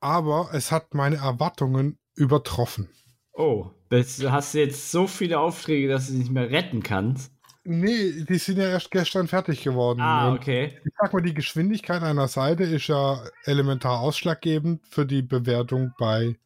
aber 0.00 0.50
es 0.54 0.72
hat 0.72 0.94
meine 0.94 1.16
Erwartungen 1.16 1.98
übertroffen. 2.14 2.88
Oh, 3.34 3.70
das- 3.90 4.22
hast 4.24 4.54
du 4.54 4.58
jetzt 4.60 4.90
so 4.90 5.06
viele 5.06 5.38
Aufträge, 5.38 5.88
dass 5.88 6.08
du 6.08 6.14
nicht 6.14 6.30
mehr 6.30 6.50
retten 6.50 6.82
kannst? 6.82 7.32
Nee, 7.64 8.24
die 8.24 8.38
sind 8.38 8.58
ja 8.58 8.64
erst 8.68 8.90
gestern 8.90 9.28
fertig 9.28 9.62
geworden. 9.62 10.00
Ah, 10.00 10.30
Und 10.30 10.38
okay. 10.38 10.80
Ich 10.84 10.92
sag 10.98 11.12
mal, 11.12 11.22
die 11.22 11.34
Geschwindigkeit 11.34 12.02
einer 12.02 12.26
Seite 12.26 12.64
ist 12.64 12.88
ja 12.88 13.22
elementar 13.44 14.00
ausschlaggebend 14.00 14.84
für 14.88 15.06
die 15.06 15.22
Bewertung 15.22 15.92
bei 15.98 16.36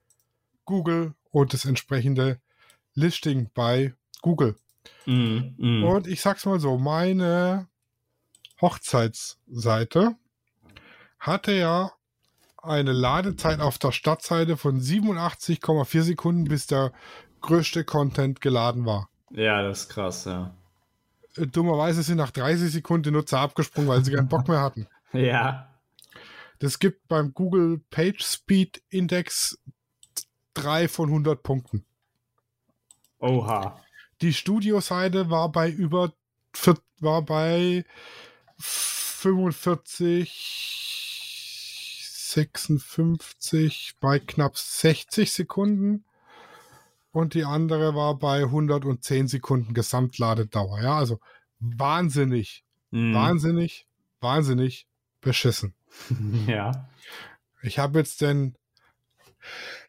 Google 0.67 1.15
und 1.31 1.55
das 1.55 1.65
entsprechende 1.65 2.39
Listing 2.95 3.49
bei 3.55 3.95
Google. 4.21 4.57
Mm, 5.07 5.55
mm. 5.57 5.85
Und 5.85 6.07
ich 6.07 6.21
sag's 6.21 6.47
mal 6.47 6.61
so, 6.61 6.79
meine 6.79 7.69
Hochzeitsseite 8.61 10.17
hatte 11.19 11.53
ja 11.53 11.93
eine 12.63 12.93
Ladezeit 12.93 13.61
auf 13.61 13.79
der 13.79 13.93
Startseite 13.93 14.57
von 14.57 14.81
87,4 14.81 16.03
Sekunden, 16.03 16.45
bis 16.45 16.67
der 16.67 16.93
größte 17.41 17.85
Content 17.85 18.41
geladen 18.41 18.85
war. 18.87 19.09
Ja, 19.31 19.63
das 19.63 19.83
ist 19.83 19.89
krass, 19.91 20.25
ja. 20.25 20.55
Äh, 21.37 21.47
Dummerweise 21.47 22.03
sind 22.03 22.17
nach 22.17 22.31
30 22.31 22.73
Sekunden 22.73 23.05
die 23.05 23.11
Nutzer 23.11 23.41
abgesprungen, 23.41 23.89
weil 23.89 24.05
sie 24.05 24.13
keinen 24.13 24.29
Bock 24.29 24.49
mehr 24.49 24.61
hatten. 24.61 24.87
Ja. 25.13 25.73
Das 26.59 26.79
gibt 26.79 27.09
beim 27.09 27.33
Google 27.33 27.81
Page 27.91 28.23
Speed 28.23 28.83
Index 28.91 29.59
3 30.55 30.89
von 30.89 31.09
100 31.09 31.43
Punkten. 31.43 31.87
Oha. 33.19 33.81
Die 34.23 34.33
Studioseite 34.33 35.29
war 35.31 35.51
bei 35.53 35.71
über 35.71 36.13
war 37.01 37.23
bei 37.23 37.85
45 38.59 40.33
56 42.29 43.97
bei 44.01 44.19
knapp 44.19 44.57
60 44.57 45.31
Sekunden 45.33 46.05
und 47.13 47.35
die 47.35 47.45
andere 47.45 47.95
war 47.95 48.19
bei 48.19 48.43
110 48.45 49.29
Sekunden 49.29 49.75
Gesamtladedauer. 49.75 50.81
Ja, 50.83 50.97
also 50.99 51.21
wahnsinnig, 51.61 52.63
Mm. 52.91 53.15
wahnsinnig, 53.15 53.87
wahnsinnig 54.21 54.87
beschissen. 55.21 55.75
Ja. 56.47 56.89
Ich 57.63 57.79
habe 57.79 57.99
jetzt 57.99 58.21
den 58.21 58.55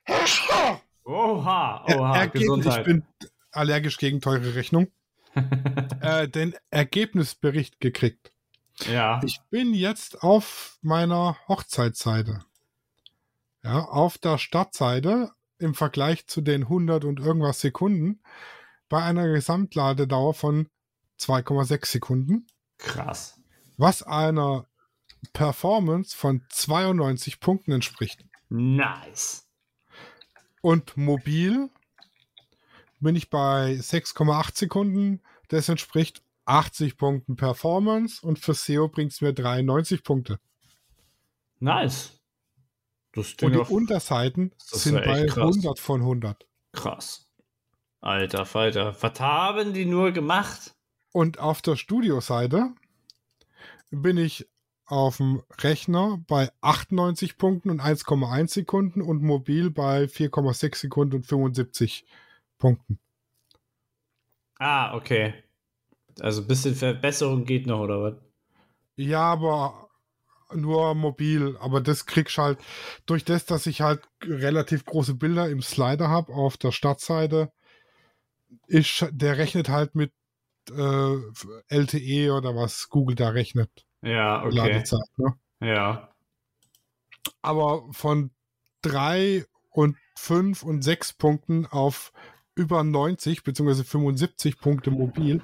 Oha, 0.07 0.81
oha, 1.85 2.17
Ergebnis, 2.17 2.41
Gesundheit. 2.43 2.79
ich 2.79 2.85
bin 2.85 3.03
allergisch 3.51 3.97
gegen 3.97 4.21
teure 4.21 4.55
Rechnung, 4.55 4.87
äh, 6.01 6.27
den 6.27 6.55
Ergebnisbericht 6.71 7.79
gekriegt. 7.79 8.31
ja. 8.85 9.21
Ich 9.23 9.39
bin 9.49 9.73
jetzt 9.73 10.23
auf 10.23 10.77
meiner 10.81 11.37
Hochzeitsseite. 11.47 12.39
Ja, 13.63 13.79
auf 13.85 14.17
der 14.17 14.37
Startseite 14.37 15.31
im 15.59 15.73
Vergleich 15.73 16.27
zu 16.27 16.41
den 16.41 16.63
100 16.63 17.03
und 17.03 17.19
irgendwas 17.19 17.59
Sekunden 17.61 18.21
bei 18.89 19.03
einer 19.03 19.27
Gesamtladedauer 19.27 20.33
von 20.33 20.69
2,6 21.19 21.85
Sekunden, 21.87 22.47
Krass. 22.77 23.41
was 23.75 24.03
einer 24.03 24.67
Performance 25.33 26.15
von 26.15 26.43
92 26.49 27.39
Punkten 27.39 27.71
entspricht. 27.71 28.23
Nice. 28.49 29.47
Und 30.61 30.95
mobil 30.95 31.69
bin 32.99 33.15
ich 33.15 33.29
bei 33.29 33.73
6,8 33.73 34.57
Sekunden. 34.57 35.21
Das 35.49 35.69
entspricht 35.69 36.23
80 36.45 36.97
Punkten 36.97 37.35
Performance 37.35 38.25
und 38.25 38.39
für 38.39 38.53
SEO 38.53 38.87
bringt 38.87 39.11
es 39.11 39.21
mir 39.21 39.33
93 39.33 40.03
Punkte. 40.03 40.39
Nice. 41.59 42.13
Und 43.15 43.41
die 43.41 43.57
auch 43.57 43.69
Unterseiten 43.69 44.53
sind 44.57 45.03
bei 45.03 45.25
krass. 45.25 45.37
100 45.37 45.79
von 45.79 46.01
100. 46.01 46.45
krass. 46.71 47.25
Alter 47.99 48.45
Falter. 48.45 48.95
Was 49.01 49.19
haben 49.19 49.73
die 49.73 49.85
nur 49.85 50.11
gemacht? 50.11 50.75
Und 51.11 51.39
auf 51.39 51.63
der 51.63 51.75
Studioseite 51.75 52.73
bin 53.89 54.17
ich 54.17 54.47
auf 54.85 55.17
dem 55.17 55.41
Rechner 55.59 56.23
bei 56.27 56.51
98 56.61 57.37
Punkten 57.37 57.71
und 57.71 57.81
1,1 57.81 58.49
Sekunden 58.53 59.01
und 59.01 59.23
mobil 59.23 59.71
bei 59.71 60.03
4,6 60.03 60.75
Sekunden 60.75 61.15
und 61.17 61.25
75 61.25 62.05
Punkten. 62.57 62.99
Ah, 64.59 64.95
okay. 64.95 65.33
Also 66.19 66.41
ein 66.41 66.47
bisschen 66.47 66.75
Verbesserung 66.75 67.45
geht 67.45 67.67
noch, 67.67 67.79
oder 67.79 68.01
was? 68.01 68.13
Ja, 68.95 69.21
aber 69.21 69.89
nur 70.53 70.95
mobil. 70.95 71.57
Aber 71.59 71.81
das 71.81 72.05
kriegst 72.05 72.37
halt 72.37 72.59
durch 73.05 73.23
das, 73.23 73.45
dass 73.45 73.67
ich 73.67 73.81
halt 73.81 74.01
relativ 74.23 74.85
große 74.85 75.15
Bilder 75.15 75.49
im 75.49 75.61
Slider 75.61 76.09
habe 76.09 76.33
auf 76.33 76.57
der 76.57 76.71
Startseite, 76.71 77.51
ist, 78.67 79.07
der 79.11 79.37
rechnet 79.37 79.69
halt 79.69 79.95
mit 79.95 80.11
äh, 80.71 81.15
LTE 81.69 82.33
oder 82.33 82.55
was 82.55 82.89
Google 82.89 83.15
da 83.15 83.29
rechnet. 83.29 83.85
Ja, 84.01 84.43
okay. 84.43 84.55
Ladezeit. 84.55 84.99
Ne? 85.17 85.33
Ja. 85.61 86.13
Aber 87.41 87.87
von 87.91 88.31
drei 88.81 89.45
und 89.71 89.97
fünf 90.17 90.63
und 90.63 90.81
sechs 90.81 91.13
Punkten 91.13 91.65
auf 91.65 92.11
über 92.57 92.83
90 92.83 93.43
beziehungsweise 93.43 93.83
75 93.83 94.59
Punkte 94.59 94.91
mobil 94.91 95.41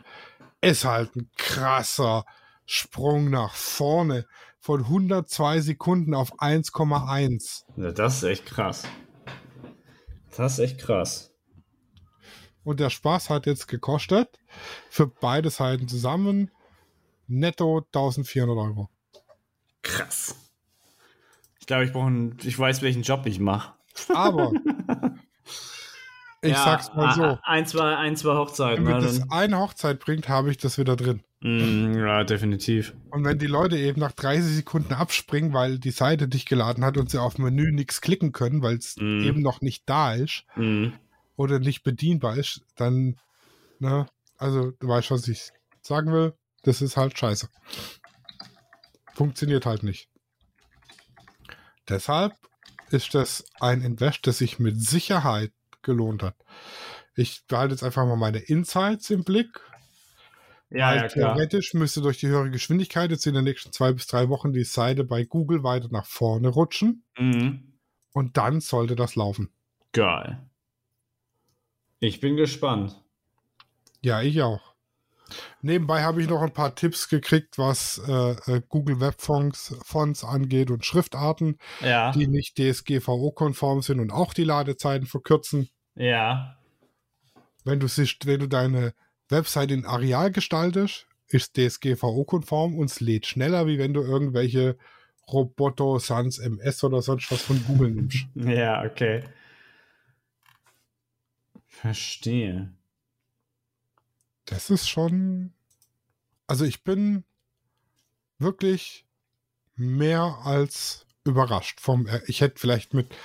ist 0.62 0.86
halt 0.86 1.16
ein 1.16 1.30
krasser 1.38 2.26
Sprung 2.66 3.30
nach 3.30 3.54
vorne 3.54 4.26
von 4.60 4.80
102 4.82 5.62
Sekunden 5.62 6.14
auf 6.14 6.40
1,1. 6.40 7.64
ja. 7.76 7.92
Das 7.92 8.18
ist 8.18 8.24
echt 8.24 8.46
krass. 8.46 8.84
Das 10.36 10.54
ist 10.54 10.60
echt 10.60 10.80
krass. 10.80 11.32
Und 12.64 12.80
der 12.80 12.90
Spaß 12.90 13.30
hat 13.30 13.46
jetzt 13.46 13.68
gekostet 13.68 14.40
für 14.90 15.08
beide 15.08 15.50
Seiten 15.50 15.88
zusammen 15.88 16.50
netto 17.28 17.80
1400 17.80 18.58
Euro. 18.58 18.90
Krass. 19.82 20.36
Ich 21.60 21.68
glaube, 21.68 21.86
ich 21.86 21.92
brauche 21.92 22.32
ich 22.42 22.58
weiß, 22.58 22.82
welchen 22.82 23.04
Job 23.04 23.26
ich 23.26 23.40
mache. 23.40 23.74
Aber 24.10 24.54
ich 26.44 26.52
Ja, 26.52 26.64
sag's 26.64 26.94
mal 26.94 27.16
so. 27.16 27.40
Ein, 27.44 27.66
zwei, 27.66 27.96
ein, 27.96 28.18
zwei 28.18 28.36
Hochzeiten. 28.36 28.86
Wenn 28.86 28.98
ne, 28.98 29.02
das 29.02 29.32
eine 29.32 29.58
Hochzeit 29.60 30.00
bringt, 30.00 30.28
habe 30.28 30.52
ich 30.52 30.58
das 30.58 30.78
wieder 30.78 30.98
drin. 30.98 31.24
Mm, 31.40 31.98
ja, 31.98 32.24
definitiv. 32.26 32.94
Und 33.12 33.24
wenn 33.24 33.40
die 33.40 33.48
Leute 33.48 33.78
eben 33.78 34.02
nach 34.02 34.12
30 34.12 34.54
Sekunden 34.56 34.94
abspringen, 34.94 35.54
weil 35.54 35.80
die 35.80 35.92
Seite 35.92 36.28
dich 36.28 36.46
geladen 36.46 36.84
hat 36.84 36.98
und 36.98 37.10
sie 37.10 37.18
auf 37.22 37.38
Menü 37.38 37.72
nichts 37.72 38.02
klicken 38.02 38.34
können, 38.34 38.62
weil 38.62 38.76
es 38.76 38.98
Mhm. 38.98 39.24
eben 39.24 39.42
noch 39.42 39.62
nicht 39.62 39.84
da 39.88 40.14
ist 40.14 40.44
Mm. 40.58 40.88
oder 41.38 41.60
nicht 41.60 41.84
bedienbar 41.84 42.36
ist, 42.36 42.62
dann, 42.76 43.18
ne, 43.80 44.06
also 44.38 44.72
du 44.72 44.88
weißt, 44.88 45.12
was 45.12 45.28
ich 45.30 45.52
sagen 45.82 46.12
will, 46.12 46.34
das 46.64 46.82
ist 46.82 46.98
halt 46.98 47.18
scheiße. 47.18 47.48
Funktioniert 49.14 49.66
halt 49.66 49.84
nicht. 49.84 50.10
Deshalb 51.88 52.34
ist 52.90 53.16
das 53.16 53.46
ein 53.62 53.82
Invest, 53.82 54.28
das 54.28 54.40
sich 54.40 54.60
mit 54.60 54.82
Sicherheit 54.82 55.52
gelohnt 55.84 56.24
hat. 56.24 56.36
Ich 57.16 57.46
behalte 57.48 57.74
jetzt 57.76 57.84
einfach 57.84 58.06
mal 58.06 58.16
meine 58.16 58.40
Insights 58.40 59.10
im 59.10 59.24
Blick. 59.24 59.60
Ja, 60.72 60.96
ja, 60.96 61.08
klar. 61.08 61.36
theoretisch 61.36 61.76
müsste 61.76 62.02
durch 62.02 62.18
die 62.20 62.28
höhere 62.28 62.50
Geschwindigkeit 62.50 63.12
jetzt 63.12 63.28
in 63.28 63.36
den 63.36 63.44
nächsten 63.44 63.72
zwei 63.72 63.94
bis 63.94 64.08
drei 64.08 64.28
Wochen 64.30 64.54
die 64.54 64.64
Seite 64.64 65.04
bei 65.04 65.24
Google 65.24 65.62
weiter 65.64 65.90
nach 65.92 66.08
vorne 66.08 66.48
rutschen 66.48 67.04
Mhm. 67.20 67.74
und 68.12 68.38
dann 68.38 68.60
sollte 68.60 68.96
das 68.96 69.16
laufen. 69.16 69.54
Geil. 69.92 70.40
Ich 72.00 72.20
bin 72.20 72.36
gespannt. 72.38 73.00
Ja, 74.02 74.22
ich 74.24 74.42
auch. 74.42 74.73
Nebenbei 75.62 76.04
habe 76.04 76.22
ich 76.22 76.30
noch 76.30 76.42
ein 76.42 76.54
paar 76.54 76.76
Tipps 76.76 77.10
gekriegt, 77.10 77.58
was 77.58 78.00
äh, 78.08 78.32
äh, 78.52 78.62
Google 78.70 79.00
Web 79.00 79.16
Fonts, 79.20 79.76
Fonts 79.84 80.24
angeht 80.24 80.70
und 80.70 80.86
Schriftarten, 80.86 81.58
Ja. 81.82 82.12
die 82.12 82.28
nicht 82.28 82.58
DSGVO-konform 82.58 83.82
sind 83.82 84.00
und 84.00 84.12
auch 84.12 84.34
die 84.34 84.44
Ladezeiten 84.44 85.08
verkürzen. 85.08 85.70
ja. 85.96 86.58
Wenn 87.66 87.80
du, 87.80 87.88
wenn 87.88 88.40
du 88.42 88.48
deine 88.48 88.94
Website 89.30 89.72
in 89.72 89.86
Areal 89.86 90.32
gestaltest, 90.32 91.08
ist 91.30 91.56
DSGVO-konform 91.56 92.76
und 92.78 92.90
es 92.92 93.00
lädt 93.00 93.26
schneller, 93.26 93.68
wie 93.68 93.80
wenn 93.80 93.94
du 93.94 94.02
irgendwelche 94.02 94.78
Roboto, 95.32 95.98
Sans, 96.00 96.40
MS 96.40 96.84
oder 96.84 97.02
sonst 97.02 97.32
was 97.32 97.42
von 97.42 97.64
Google 97.66 97.92
nimmst. 97.92 98.26
Ja, 98.36 98.84
okay. 98.84 99.24
Verstehe. 101.68 102.74
Das 104.46 104.70
ist 104.70 104.90
schon. 104.90 105.54
Also 106.48 106.66
ich 106.66 106.84
bin 106.84 107.24
wirklich 108.38 109.06
mehr 109.76 110.40
als 110.44 111.06
überrascht. 111.24 111.80
Vom, 111.80 112.08
äh, 112.08 112.22
ich 112.28 112.42
hätte 112.42 112.60
vielleicht 112.60 112.94
mit 112.94 113.16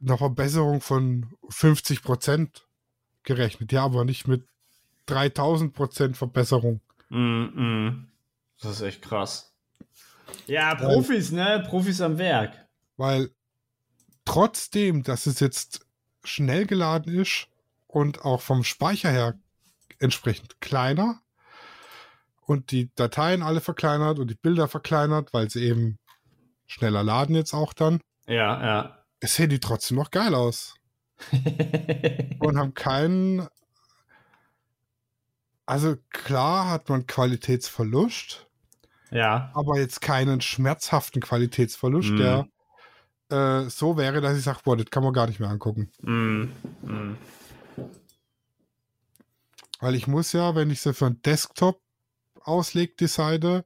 einer 0.00 0.18
Verbesserung 0.18 0.80
von 0.80 1.32
50 1.48 2.02
Prozent 2.02 2.66
gerechnet, 3.22 3.72
ja, 3.72 3.84
aber 3.84 4.04
nicht 4.04 4.28
mit 4.28 4.46
3000 5.06 5.72
Prozent 5.72 6.16
Verbesserung. 6.16 6.80
Mm, 7.08 7.16
mm. 7.16 8.08
Das 8.60 8.72
ist 8.72 8.80
echt 8.82 9.02
krass. 9.02 9.52
Ja, 10.46 10.74
Profis, 10.74 11.32
ne? 11.32 11.64
Profis 11.68 12.00
am 12.00 12.18
Werk. 12.18 12.68
Weil 12.96 13.30
trotzdem, 14.24 15.02
dass 15.02 15.26
es 15.26 15.40
jetzt 15.40 15.86
schnell 16.24 16.66
geladen 16.66 17.14
ist 17.14 17.48
und 17.86 18.24
auch 18.24 18.40
vom 18.40 18.64
Speicher 18.64 19.10
her 19.10 19.38
entsprechend 19.98 20.60
kleiner 20.60 21.20
und 22.42 22.70
die 22.70 22.90
Dateien 22.94 23.42
alle 23.42 23.60
verkleinert 23.60 24.18
und 24.18 24.28
die 24.30 24.34
Bilder 24.36 24.68
verkleinert, 24.68 25.32
weil 25.32 25.50
sie 25.50 25.64
eben 25.64 25.98
schneller 26.66 27.02
laden 27.02 27.34
jetzt 27.34 27.54
auch 27.54 27.72
dann, 27.72 28.00
Ja, 28.26 28.64
ja. 28.64 29.04
es 29.20 29.34
sehen 29.34 29.50
die 29.50 29.60
trotzdem 29.60 29.96
noch 29.96 30.10
geil 30.10 30.34
aus 30.34 30.74
und 32.40 32.56
haben 32.58 32.74
keinen. 32.74 33.48
Also 35.66 35.96
klar 36.10 36.70
hat 36.70 36.88
man 36.88 37.06
Qualitätsverlust, 37.06 38.46
ja. 39.10 39.50
aber 39.54 39.78
jetzt 39.78 40.00
keinen 40.00 40.40
schmerzhaften 40.40 41.20
Qualitätsverlust, 41.20 42.10
Mhm. 42.10 42.16
der 42.16 42.46
äh, 43.30 43.68
so 43.68 43.98
wäre, 43.98 44.22
dass 44.22 44.38
ich 44.38 44.44
sage, 44.44 44.60
boah, 44.64 44.76
das 44.78 44.86
kann 44.86 45.02
man 45.02 45.12
gar 45.12 45.26
nicht 45.26 45.40
mehr 45.40 45.50
angucken. 45.50 45.90
Mm, 46.00 46.44
mm. 46.82 47.16
Weil 49.80 49.94
ich 49.94 50.06
muss 50.06 50.32
ja, 50.32 50.54
wenn 50.54 50.70
ich 50.70 50.80
sie 50.80 50.94
für 50.94 51.06
einen 51.06 51.22
Desktop 51.22 51.80
auslege, 52.42 52.94
die 52.98 53.06
Seite, 53.06 53.64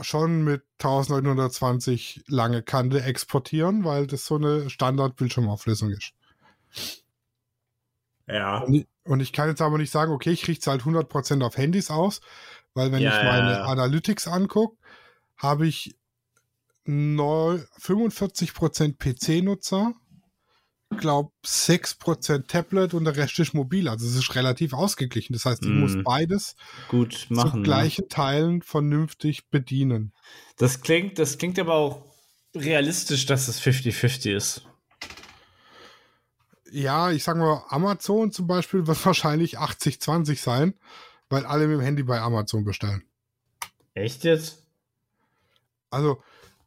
schon 0.00 0.42
mit 0.44 0.64
1920 0.82 2.24
lange 2.28 2.62
Kante 2.62 3.02
exportieren, 3.02 3.84
weil 3.84 4.06
das 4.06 4.24
so 4.24 4.36
eine 4.36 4.70
Standard-Bildschirmauflösung 4.70 5.90
ist. 5.90 6.12
Ja. 8.26 8.60
Und 8.60 8.74
ich, 8.74 8.86
und 9.04 9.20
ich 9.20 9.32
kann 9.32 9.48
jetzt 9.48 9.60
aber 9.60 9.78
nicht 9.78 9.90
sagen, 9.90 10.12
okay, 10.12 10.30
ich 10.30 10.46
richte 10.48 10.62
es 10.62 10.66
halt 10.68 10.82
100% 10.82 11.42
auf 11.42 11.56
Handys 11.56 11.90
aus, 11.90 12.20
weil 12.74 12.92
wenn 12.92 13.02
Ja, 13.02 13.10
ich 13.10 13.22
meine 13.22 13.52
ja. 13.52 13.64
Analytics 13.64 14.28
angucke, 14.28 14.76
habe 15.36 15.66
ich 15.66 15.96
neu- 16.84 17.60
45% 17.80 18.98
PC-Nutzer, 18.98 19.92
glaube 20.98 21.30
6% 21.44 22.46
Tablet 22.46 22.94
und 22.94 23.04
der 23.04 23.16
Rest 23.16 23.38
ist 23.38 23.54
mobil. 23.54 23.88
Also 23.88 24.06
es 24.06 24.14
ist 24.14 24.34
relativ 24.34 24.72
ausgeglichen. 24.72 25.32
Das 25.32 25.44
heißt, 25.44 25.62
ich 25.62 25.70
Mhm. 25.70 25.80
muss 25.80 25.96
beides 26.04 26.56
Gut 26.88 27.12
zu 27.12 27.32
machen. 27.34 27.60
Ne? 27.60 27.64
gleichen 27.64 28.08
Teilen 28.08 28.62
vernünftig 28.62 29.48
bedienen. 29.48 30.12
Das 30.58 30.80
klingt, 30.80 31.18
das 31.18 31.38
klingt 31.38 31.58
aber 31.58 31.74
auch 31.74 32.04
realistisch, 32.54 33.26
dass 33.26 33.48
es 33.48 33.60
50-50 33.60 34.34
ist. 34.34 34.62
Ja, 36.70 37.10
ich 37.10 37.22
sag 37.24 37.36
mal, 37.36 37.64
Amazon 37.68 38.32
zum 38.32 38.46
Beispiel 38.46 38.86
wird 38.86 39.04
wahrscheinlich 39.04 39.58
80-20 39.58 40.40
sein, 40.40 40.74
weil 41.28 41.44
alle 41.44 41.66
mit 41.66 41.78
dem 41.78 41.82
Handy 41.82 42.02
bei 42.02 42.20
Amazon 42.20 42.64
bestellen. 42.64 43.02
Echt 43.94 44.24
jetzt? 44.24 44.66
Also, 45.90 46.22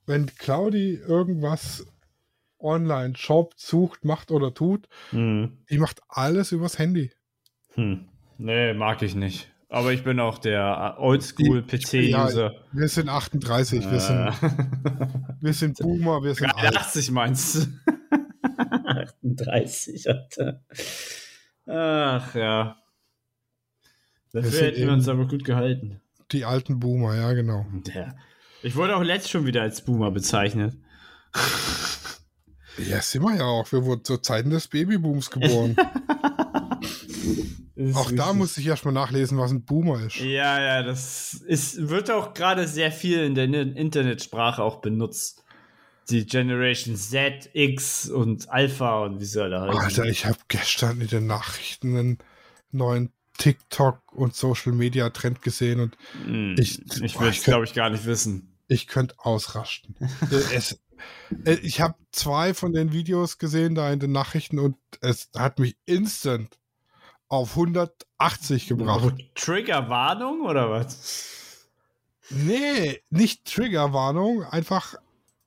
wenn 0.06 0.28
Claudi 0.38 0.94
irgendwas 0.96 1.88
online 2.60 3.16
shoppt, 3.18 3.60
sucht, 3.60 4.06
macht 4.06 4.32
oder 4.32 4.54
tut, 4.54 4.88
Hm. 5.12 5.58
die 5.70 5.78
macht 5.78 6.02
alles 6.08 6.52
übers 6.52 6.80
Handy. 6.80 7.12
Hm. 7.74 8.08
Nee, 8.38 8.74
mag 8.74 9.02
ich 9.02 9.16
nicht. 9.16 9.52
Aber 9.70 9.92
ich 9.92 10.04
bin 10.04 10.20
auch 10.20 10.38
der 10.38 10.96
Oldschool-PC-User. 11.00 12.54
Wir 12.72 12.88
sind 12.88 13.10
38, 13.10 13.90
wir, 13.92 14.00
sind, 14.00 14.32
wir 15.42 15.54
sind 15.54 15.78
Boomer, 15.80 16.24
wir 16.24 16.36
sind 16.36 16.56
alt. 16.56 16.76
83 16.76 17.12
meinst 17.12 17.56
du? 17.56 17.68
38, 18.86 20.10
Alter. 20.10 20.62
Ach 21.68 22.36
ja. 22.36 22.78
Dafür 24.32 24.68
hätten 24.68 24.82
wir 24.82 24.92
uns 24.94 25.08
aber 25.08 25.28
gut 25.28 25.44
gehalten. 25.44 26.00
Die 26.32 26.46
alten 26.46 26.80
Boomer, 26.80 27.16
ja, 27.16 27.34
genau. 27.34 27.66
Der. 27.88 28.16
Ich 28.64 28.76
wurde 28.76 28.96
auch 28.96 29.04
letzt 29.04 29.30
schon 29.30 29.46
wieder 29.46 29.62
als 29.62 29.84
Boomer 29.84 30.12
bezeichnet. 30.12 30.76
Ja, 32.78 33.02
sind 33.02 33.24
wir 33.24 33.36
ja 33.36 33.44
auch. 33.46 33.72
Wir 33.72 33.84
wurden 33.86 34.04
zu 34.04 34.18
Zeiten 34.18 34.50
des 34.50 34.68
Babybooms 34.68 35.30
geboren. 35.32 35.76
Das 37.78 37.96
auch 37.98 38.12
da 38.12 38.32
muss 38.32 38.58
ich 38.58 38.66
erstmal 38.68 38.94
nachlesen, 38.94 39.38
was 39.38 39.52
ein 39.52 39.66
Boomer 39.66 40.00
ist. 40.06 40.16
Ja, 40.18 40.62
ja, 40.62 40.82
das 40.84 41.34
ist, 41.34 41.90
wird 41.90 42.10
auch 42.10 42.34
gerade 42.34 42.68
sehr 42.70 42.90
viel 42.92 43.20
in 43.24 43.36
der 43.36 43.46
In- 43.46 43.76
Internetsprache 43.76 44.64
auch 44.64 44.78
benutzt. 44.80 45.44
Die 46.10 46.26
Generation 46.26 46.96
Z, 46.96 47.50
X 47.54 48.08
und 48.10 48.50
Alpha 48.50 49.04
und 49.04 49.20
wie 49.20 49.26
sie 49.26 49.44
alle 49.44 49.60
heißen. 49.60 49.78
Alter, 49.82 50.06
ich 50.06 50.26
habe 50.26 50.38
gestern 50.48 51.02
in 51.02 51.08
den 51.08 51.28
Nachrichten 51.28 51.98
einen 51.98 52.18
neuen 52.72 53.12
TikTok 53.38 54.00
und 54.14 54.36
Social 54.36 54.72
Media 54.72 55.10
Trend 55.10 55.42
gesehen 55.42 55.82
und 55.82 55.98
Hm, 56.24 56.56
ich- 56.58 56.80
ich 57.02 57.20
will 57.20 57.28
es, 57.28 57.44
glaube 57.44 57.66
ich, 57.66 57.74
gar 57.74 57.90
nicht 57.90 58.06
wissen. 58.06 58.56
ich 58.70 58.88
könnte 58.88 59.16
ausrasten. 59.18 59.96
Es, 60.54 60.80
ich 61.46 61.82
habe 61.82 61.96
zwei 62.12 62.54
von 62.54 62.74
den 62.74 62.92
Videos 62.92 63.38
gesehen 63.38 63.76
da 63.76 63.92
in 63.92 64.00
den 64.00 64.12
Nachrichten 64.12 64.60
und 64.60 64.78
es 65.02 65.30
hat 65.36 65.60
mich 65.60 65.78
instant 65.86 66.58
auf 67.28 67.52
180 67.52 68.68
gebracht. 68.68 69.16
Triggerwarnung 69.36 70.42
oder 70.42 70.70
was? 70.70 71.68
Nee, 72.30 73.02
nicht 73.10 73.46
Triggerwarnung, 73.46 74.44
einfach 74.44 74.96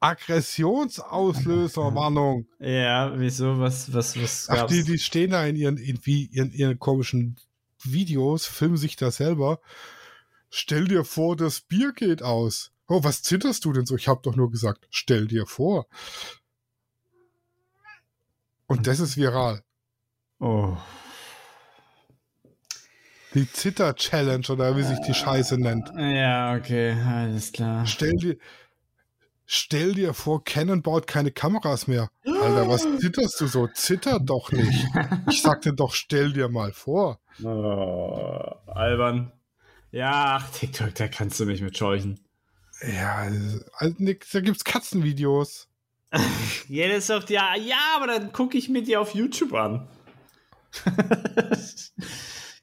Aggressionsauslöserwarnung. 0.00 2.46
Ja, 2.60 3.18
wieso? 3.18 3.58
Was, 3.58 3.92
was, 3.92 4.16
was 4.20 4.48
Ach, 4.48 4.56
gab's? 4.56 4.72
die, 4.72 4.84
die 4.84 4.98
stehen 4.98 5.32
da 5.32 5.44
in 5.44 5.56
ihren, 5.56 5.76
in, 5.76 5.98
wie, 6.04 6.26
in 6.26 6.52
ihren 6.52 6.78
komischen 6.78 7.36
Videos, 7.82 8.46
filmen 8.46 8.76
sich 8.76 8.94
da 8.96 9.10
selber. 9.10 9.60
Stell 10.50 10.86
dir 10.86 11.04
vor, 11.04 11.36
das 11.36 11.60
Bier 11.60 11.92
geht 11.92 12.22
aus. 12.22 12.72
Oh, 12.88 13.04
was 13.04 13.22
zitterst 13.22 13.64
du 13.64 13.72
denn 13.72 13.86
so? 13.86 13.96
Ich 13.96 14.08
hab 14.08 14.22
doch 14.22 14.34
nur 14.34 14.50
gesagt, 14.50 14.86
stell 14.90 15.26
dir 15.26 15.46
vor. 15.46 15.86
Und 18.66 18.86
das 18.86 19.00
ist 19.00 19.16
viral. 19.16 19.62
oh. 20.40 20.76
Die 23.34 23.50
Zitter-Challenge 23.50 24.46
oder 24.48 24.74
wie 24.76 24.82
sich 24.82 24.98
die 25.06 25.12
Scheiße 25.12 25.58
nennt. 25.58 25.92
Ja, 25.98 26.54
okay, 26.56 26.92
alles 26.92 27.52
klar. 27.52 27.86
Stell 27.86 28.14
dir, 28.14 28.38
Stell 29.50 29.94
dir 29.94 30.12
vor, 30.12 30.44
Canon 30.44 30.82
baut 30.82 31.06
keine 31.06 31.30
Kameras 31.30 31.86
mehr. 31.86 32.10
Alter, 32.26 32.68
was 32.68 32.82
zitterst 33.00 33.40
du 33.40 33.46
so? 33.46 33.66
Zitter 33.68 34.20
doch 34.20 34.52
nicht. 34.52 34.86
Ich 35.30 35.40
sagte 35.40 35.72
doch, 35.72 35.94
stell 35.94 36.34
dir 36.34 36.50
mal 36.50 36.72
vor. 36.72 37.18
Oh, 37.42 38.42
albern. 38.66 39.32
Ja, 39.90 40.38
ach, 40.38 40.50
TikTok, 40.50 40.94
da 40.94 41.08
kannst 41.08 41.40
du 41.40 41.46
mich 41.46 41.62
mit 41.62 41.78
scheuchen. 41.78 42.20
Ja, 42.80 43.16
also, 43.16 43.94
nix, 43.98 44.30
da 44.30 44.40
gibt's 44.40 44.64
Katzenvideos. 44.64 45.68
ja, 46.68 46.88
das 46.88 46.98
ist 46.98 47.10
doch, 47.10 47.28
ja, 47.28 47.56
ja, 47.56 47.96
aber 47.96 48.06
dann 48.06 48.32
gucke 48.32 48.56
ich 48.56 48.68
mir 48.68 48.82
die 48.82 48.96
auf 48.96 49.14
YouTube 49.14 49.54
an. 49.54 49.88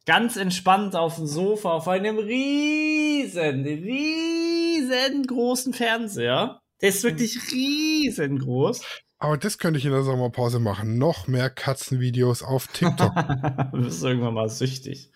Ganz 0.06 0.38
entspannt 0.38 0.96
auf 0.96 1.16
dem 1.16 1.26
Sofa 1.26 1.72
auf 1.72 1.88
einem 1.88 2.18
riesen, 2.18 3.66
riesengroßen 3.66 5.74
Fernseher. 5.74 6.60
Der 6.82 6.90
ist 6.90 7.04
wirklich 7.04 7.52
riesengroß. 7.52 8.82
Aber 9.18 9.38
das 9.38 9.58
könnte 9.58 9.80
ich 9.80 9.86
in 9.86 9.92
der 9.92 10.04
Sommerpause 10.04 10.60
machen. 10.60 10.98
Noch 10.98 11.28
mehr 11.28 11.50
Katzenvideos 11.50 12.44
auf 12.44 12.68
TikTok. 12.68 13.14
du 13.72 13.82
bist 13.82 14.04
irgendwann 14.04 14.36
mal 14.36 14.50
süchtig. 14.50 15.12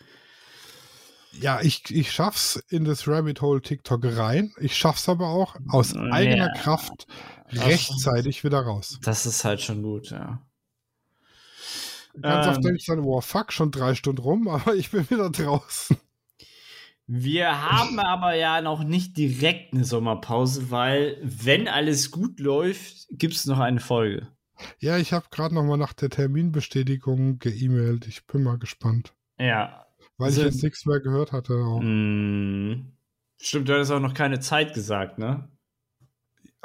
Ja, 1.33 1.61
ich, 1.61 1.83
ich 1.89 2.11
schaff's 2.11 2.55
in 2.69 2.85
das 2.85 3.07
Rabbit 3.07 3.41
Hole 3.41 3.61
TikTok 3.61 4.01
rein. 4.03 4.53
Ich 4.59 4.75
schaff's 4.75 5.07
aber 5.07 5.27
auch 5.27 5.55
aus 5.69 5.93
ja. 5.93 6.01
eigener 6.11 6.51
Kraft 6.53 7.07
rechtzeitig 7.51 8.43
wieder 8.43 8.61
raus. 8.61 8.99
Das 9.03 9.25
ist 9.25 9.45
halt 9.45 9.61
schon 9.61 9.81
gut, 9.81 10.09
ja. 10.11 10.41
Ganz 12.19 12.47
ähm, 12.47 12.51
oft 12.53 12.63
denke 12.63 12.77
ich 12.77 12.85
dann, 12.85 12.99
oh 12.99 13.21
fuck, 13.21 13.53
schon 13.53 13.71
drei 13.71 13.95
Stunden 13.95 14.21
rum, 14.21 14.47
aber 14.49 14.75
ich 14.75 14.91
bin 14.91 15.09
wieder 15.09 15.29
draußen. 15.29 15.97
Wir 17.11 17.63
haben 17.71 17.99
aber 17.99 18.35
ja 18.35 18.61
noch 18.61 18.83
nicht 18.83 19.17
direkt 19.17 19.73
eine 19.73 19.83
Sommerpause, 19.83 20.69
weil 20.69 21.17
wenn 21.23 21.67
alles 21.67 22.11
gut 22.11 22.39
läuft, 22.39 23.07
gibt 23.09 23.33
es 23.33 23.47
noch 23.47 23.57
eine 23.57 23.79
Folge. 23.79 24.27
Ja, 24.77 24.97
ich 24.97 25.13
habe 25.13 25.25
gerade 25.31 25.55
noch 25.55 25.63
mal 25.63 25.77
nach 25.77 25.93
der 25.93 26.09
Terminbestätigung 26.09 27.39
geemailt. 27.39 28.07
Ich 28.07 28.27
bin 28.27 28.43
mal 28.43 28.59
gespannt. 28.59 29.13
Ja. 29.39 29.87
Weil 30.19 30.27
also, 30.27 30.41
ich 30.41 30.47
jetzt 30.47 30.63
nichts 30.63 30.85
mehr 30.85 30.99
gehört 30.99 31.31
hatte. 31.31 31.53
Mm, 31.53 32.91
stimmt, 33.41 33.69
du 33.69 33.73
hattest 33.73 33.91
auch 33.91 34.01
noch 34.01 34.13
keine 34.13 34.41
Zeit 34.41 34.73
gesagt, 34.73 35.17
ne? 35.17 35.49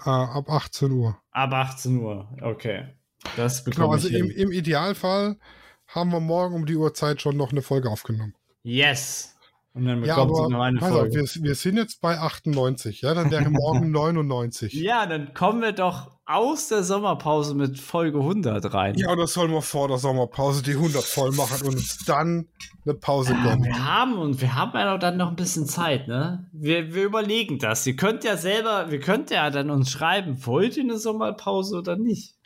Uh, 0.04 0.10
ab 0.10 0.50
18 0.50 0.90
Uhr. 0.90 1.16
Ab 1.30 1.52
18 1.52 1.98
Uhr, 1.98 2.28
okay. 2.42 2.88
Das 3.36 3.64
genau, 3.64 3.92
also 3.92 4.08
im, 4.08 4.28
im 4.28 4.50
Idealfall 4.50 5.38
haben 5.86 6.10
wir 6.10 6.18
morgen 6.18 6.56
um 6.56 6.66
die 6.66 6.74
Uhrzeit 6.74 7.22
schon 7.22 7.36
noch 7.36 7.52
eine 7.52 7.62
Folge 7.62 7.88
aufgenommen. 7.88 8.34
Yes. 8.64 9.33
Und 9.74 9.86
dann 9.86 10.02
bekommt 10.02 10.30
ja, 10.30 10.38
aber, 10.38 10.48
noch 10.48 10.60
eine 10.60 10.78
Folge. 10.78 11.22
Auf, 11.22 11.34
wir, 11.34 11.42
wir, 11.42 11.54
sind 11.56 11.76
jetzt 11.76 12.00
bei 12.00 12.16
98, 12.16 13.00
ja, 13.00 13.12
dann 13.12 13.32
wäre 13.32 13.50
morgen 13.50 13.90
99. 13.92 14.72
Ja, 14.72 15.04
dann 15.04 15.34
kommen 15.34 15.62
wir 15.62 15.72
doch 15.72 16.12
aus 16.26 16.68
der 16.68 16.84
Sommerpause 16.84 17.56
mit 17.56 17.80
Folge 17.80 18.18
100 18.18 18.72
rein. 18.72 18.94
Ja, 18.96 19.10
oder 19.10 19.26
sollen 19.26 19.50
wir 19.50 19.62
vor 19.62 19.88
der 19.88 19.98
Sommerpause 19.98 20.62
die 20.62 20.74
100 20.74 21.02
voll 21.02 21.32
machen 21.32 21.66
und 21.66 21.74
uns 21.74 21.98
dann 22.06 22.46
eine 22.84 22.94
Pause 22.94 23.32
ja, 23.32 23.42
gönnen? 23.42 23.64
Wir 23.64 23.84
haben 23.84 24.16
und 24.16 24.40
wir 24.40 24.54
haben 24.54 24.78
ja 24.78 24.96
dann 24.96 25.16
noch 25.16 25.30
ein 25.30 25.36
bisschen 25.36 25.66
Zeit, 25.66 26.06
ne? 26.06 26.48
Wir, 26.52 26.94
wir 26.94 27.02
überlegen 27.02 27.58
das. 27.58 27.84
Ihr 27.84 27.96
könnt 27.96 28.22
ja 28.22 28.36
selber, 28.36 28.92
wir 28.92 29.00
könnt 29.00 29.30
ja 29.30 29.50
dann 29.50 29.70
uns 29.70 29.90
schreiben, 29.90 30.46
wollt 30.46 30.76
ihr 30.76 30.84
eine 30.84 30.98
Sommerpause 30.98 31.78
oder 31.78 31.96
nicht? 31.96 32.36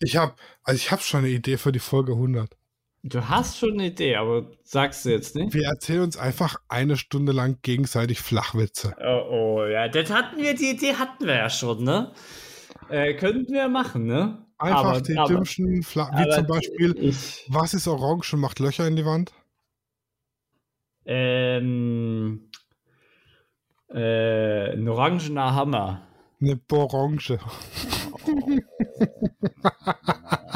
Ich 0.00 0.16
habe, 0.16 0.34
also 0.64 0.76
ich 0.76 0.90
habe 0.90 1.02
schon 1.02 1.20
eine 1.20 1.28
Idee 1.28 1.56
für 1.56 1.70
die 1.70 1.78
Folge 1.78 2.12
100. 2.12 2.50
Du 3.06 3.28
hast 3.28 3.58
schon 3.58 3.74
eine 3.74 3.88
Idee, 3.88 4.16
aber 4.16 4.46
sagst 4.62 5.04
du 5.04 5.10
jetzt 5.10 5.36
nicht? 5.36 5.52
Wir 5.52 5.66
erzählen 5.68 6.00
uns 6.00 6.16
einfach 6.16 6.56
eine 6.70 6.96
Stunde 6.96 7.32
lang 7.32 7.58
gegenseitig 7.60 8.20
Flachwitze. 8.20 8.96
Oh, 8.98 9.58
oh 9.58 9.66
ja, 9.66 9.88
das 9.88 10.10
hatten 10.10 10.38
wir, 10.38 10.54
die 10.54 10.70
Idee 10.70 10.94
hatten 10.94 11.26
wir 11.26 11.34
ja 11.34 11.50
schon, 11.50 11.84
ne? 11.84 12.12
Äh, 12.88 13.12
könnten 13.12 13.52
wir 13.52 13.68
machen, 13.68 14.06
ne? 14.06 14.46
Einfach 14.56 14.84
aber, 14.84 15.00
die 15.02 15.18
aber, 15.18 15.28
dümmsten 15.28 15.82
Flach 15.82 16.12
wie 16.12 16.30
zum 16.30 16.46
Beispiel, 16.46 16.96
ich, 16.98 17.44
was 17.48 17.74
ist 17.74 17.86
orange 17.88 18.32
und 18.32 18.40
macht 18.40 18.58
Löcher 18.58 18.88
in 18.88 18.96
die 18.96 19.04
Wand? 19.04 19.34
Ähm, 21.04 22.48
äh, 23.90 24.72
ein 24.72 24.88
orangener 24.88 25.54
Hammer. 25.54 26.06
Eine 26.40 26.56
Borange. 26.56 27.38
Oh. 28.26 28.60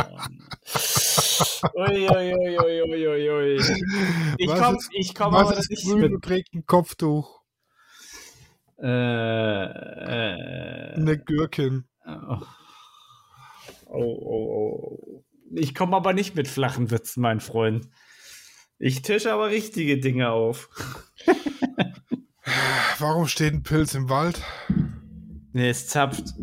Uiuiuiuiui. 1.74 3.60
Ich 4.38 4.48
komme 4.48 4.78
ich 4.92 5.14
komm 5.14 5.34
aber 5.34 5.56
ist 5.56 5.70
nicht 5.70 5.84
grün 5.84 6.12
mit. 6.12 6.22
trägt 6.22 6.54
ein 6.54 6.66
Kopftuch. 6.66 7.40
Äh, 8.80 8.86
äh, 9.64 10.94
Eine 10.94 11.18
Gürkin. 11.18 11.84
Oh. 12.06 12.38
Oh, 13.86 14.18
oh, 14.20 14.98
oh. 15.10 15.24
Ich 15.54 15.74
komme 15.74 15.96
aber 15.96 16.12
nicht 16.12 16.36
mit 16.36 16.46
flachen 16.46 16.90
Witzen, 16.90 17.22
mein 17.22 17.40
Freund. 17.40 17.88
Ich 18.78 19.02
tische 19.02 19.32
aber 19.32 19.48
richtige 19.48 19.98
Dinge 19.98 20.30
auf. 20.30 20.68
Warum 22.98 23.26
steht 23.26 23.52
ein 23.52 23.62
Pilz 23.62 23.94
im 23.94 24.08
Wald? 24.08 24.40
Nee, 25.52 25.70
es 25.70 25.88
zapft. 25.88 26.34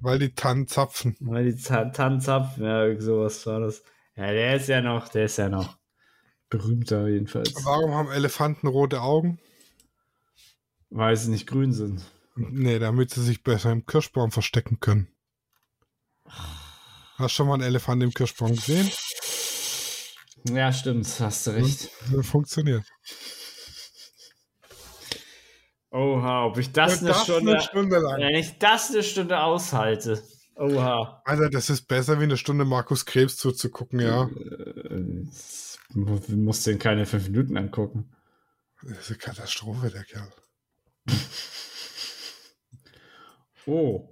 Weil 0.00 0.18
die 0.18 0.34
Tannen 0.34 0.66
zapfen. 0.68 1.16
Weil 1.20 1.52
die 1.52 1.56
Tannen 1.62 2.20
zapfen, 2.20 2.64
ja, 2.64 2.98
sowas 3.00 3.44
war 3.46 3.60
das. 3.60 3.82
Ja, 4.18 4.32
der 4.32 4.56
ist 4.56 4.66
ja 4.66 4.80
noch, 4.80 5.08
der 5.08 5.26
ist 5.26 5.38
ja 5.38 5.48
noch 5.48 5.78
berühmter 6.50 7.06
jedenfalls. 7.06 7.54
Warum 7.64 7.94
haben 7.94 8.10
Elefanten 8.10 8.66
rote 8.66 9.00
Augen? 9.00 9.38
Weil 10.90 11.16
sie 11.16 11.30
nicht 11.30 11.46
grün 11.46 11.72
sind. 11.72 12.02
Nee, 12.34 12.80
damit 12.80 13.10
sie 13.10 13.22
sich 13.22 13.44
besser 13.44 13.70
im 13.70 13.86
Kirschbaum 13.86 14.32
verstecken 14.32 14.80
können. 14.80 15.06
Hast 16.24 17.20
du 17.20 17.28
schon 17.28 17.46
mal 17.46 17.54
einen 17.54 17.62
Elefant 17.62 18.02
im 18.02 18.10
Kirschbaum 18.10 18.56
gesehen? 18.56 18.90
Ja, 20.44 20.72
stimmt, 20.72 21.06
hast 21.20 21.46
du 21.46 21.50
recht. 21.52 21.88
Und, 22.12 22.24
funktioniert. 22.24 22.84
Oha, 25.92 26.46
ob 26.46 26.58
ich 26.58 26.72
das, 26.72 26.98
eine, 26.98 27.10
das 27.10 27.22
Stunde, 27.22 27.52
eine 27.52 27.60
Stunde 27.60 27.98
lang. 27.98 28.20
Wenn 28.20 28.34
ich 28.34 28.58
das 28.58 28.90
eine 28.90 29.04
Stunde 29.04 29.40
aushalte. 29.40 30.20
Oha. 30.58 31.22
Alter, 31.24 31.50
das 31.50 31.70
ist 31.70 31.86
besser, 31.86 32.18
wie 32.18 32.24
eine 32.24 32.36
Stunde 32.36 32.64
Markus 32.64 33.06
Krebs 33.06 33.36
zuzugucken, 33.36 34.00
ja. 34.00 34.24
Äh, 34.24 35.24
du 35.94 36.36
musst 36.36 36.66
den 36.66 36.80
keine 36.80 37.06
fünf 37.06 37.28
Minuten 37.28 37.56
angucken. 37.56 38.10
Das 38.82 38.98
ist 38.98 39.10
eine 39.10 39.18
Katastrophe, 39.18 39.90
der 39.90 40.02
Kerl. 40.02 40.32
oh. 43.66 44.08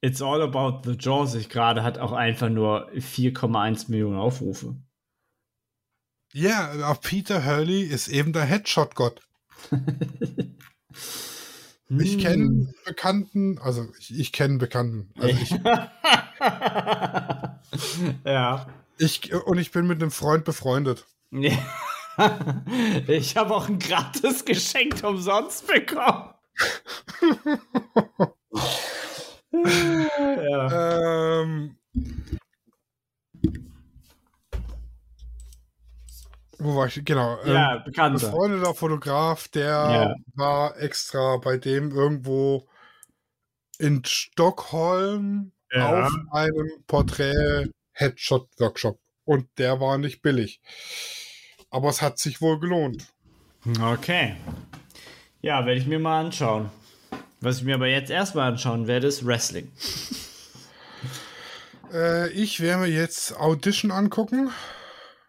It's 0.00 0.22
All 0.22 0.40
About 0.40 0.88
the 0.90 0.96
Jaws 0.98 1.34
ich 1.34 1.50
gerade 1.50 1.82
hat 1.82 1.98
auch 1.98 2.12
einfach 2.12 2.48
nur 2.48 2.90
4,1 2.92 3.90
Millionen 3.90 4.16
Aufrufe. 4.16 4.76
Ja, 6.32 6.90
auch 6.90 7.00
Peter 7.02 7.44
Hurley 7.44 7.82
ist 7.82 8.08
eben 8.08 8.32
der 8.32 8.44
Headshot-Gott. 8.44 9.20
Ich 11.88 12.18
kenne 12.18 12.44
hm. 12.44 12.74
Bekannten, 12.84 13.58
also 13.58 13.86
ich, 13.98 14.18
ich 14.18 14.32
kenne 14.32 14.58
Bekannten. 14.58 15.10
Also 15.18 15.38
ich, 15.40 15.50
ja. 18.24 18.66
Ich, 18.98 19.32
und 19.32 19.58
ich 19.58 19.70
bin 19.70 19.86
mit 19.86 20.02
einem 20.02 20.10
Freund 20.10 20.44
befreundet. 20.44 21.06
ich 21.30 21.56
habe 23.36 23.54
auch 23.54 23.68
ein 23.68 23.78
gratis 23.78 24.44
Geschenk 24.44 25.04
umsonst 25.04 25.68
bekommen. 25.68 26.30
ja. 29.52 31.42
ähm, 31.42 31.76
Wo 36.58 36.76
war 36.76 36.86
ich? 36.86 37.04
Genau. 37.04 37.38
Ja, 37.44 37.76
ähm, 37.76 37.82
bekannter. 37.84 38.26
Befreundeter 38.26 38.74
Fotograf, 38.74 39.48
der 39.48 39.66
ja. 39.66 40.14
war 40.34 40.78
extra 40.78 41.36
bei 41.38 41.56
dem 41.58 41.90
irgendwo 41.90 42.66
in 43.78 44.02
Stockholm 44.04 45.52
ja. 45.70 46.06
auf 46.06 46.12
einem 46.32 46.70
Porträt-Headshot-Workshop. 46.86 48.98
Und 49.24 49.48
der 49.58 49.80
war 49.80 49.98
nicht 49.98 50.22
billig. 50.22 50.62
Aber 51.70 51.90
es 51.90 52.00
hat 52.00 52.18
sich 52.18 52.40
wohl 52.40 52.58
gelohnt. 52.60 53.12
Okay. 53.80 54.36
Ja, 55.42 55.66
werde 55.66 55.80
ich 55.80 55.86
mir 55.86 55.98
mal 55.98 56.24
anschauen. 56.24 56.70
Was 57.40 57.58
ich 57.58 57.64
mir 57.64 57.74
aber 57.74 57.88
jetzt 57.88 58.10
erstmal 58.10 58.52
anschauen 58.52 58.86
werde, 58.86 59.08
ist 59.08 59.26
Wrestling. 59.26 59.70
Äh, 61.92 62.30
ich 62.30 62.60
werde 62.60 62.82
mir 62.82 62.88
jetzt 62.88 63.36
Audition 63.38 63.90
angucken. 63.90 64.50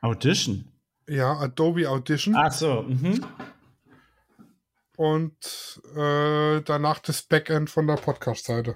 Audition? 0.02 0.72
Ja, 1.08 1.38
Adobe 1.38 1.90
Audition. 1.90 2.36
Ach 2.36 2.52
so. 2.52 2.84
Mhm. 2.84 3.26
Und 4.98 5.82
äh, 5.96 6.62
danach 6.62 7.00
das 7.00 7.22
Backend 7.22 7.70
von 7.70 7.88
der 7.88 7.96
Podcast-Seite. 7.96 8.76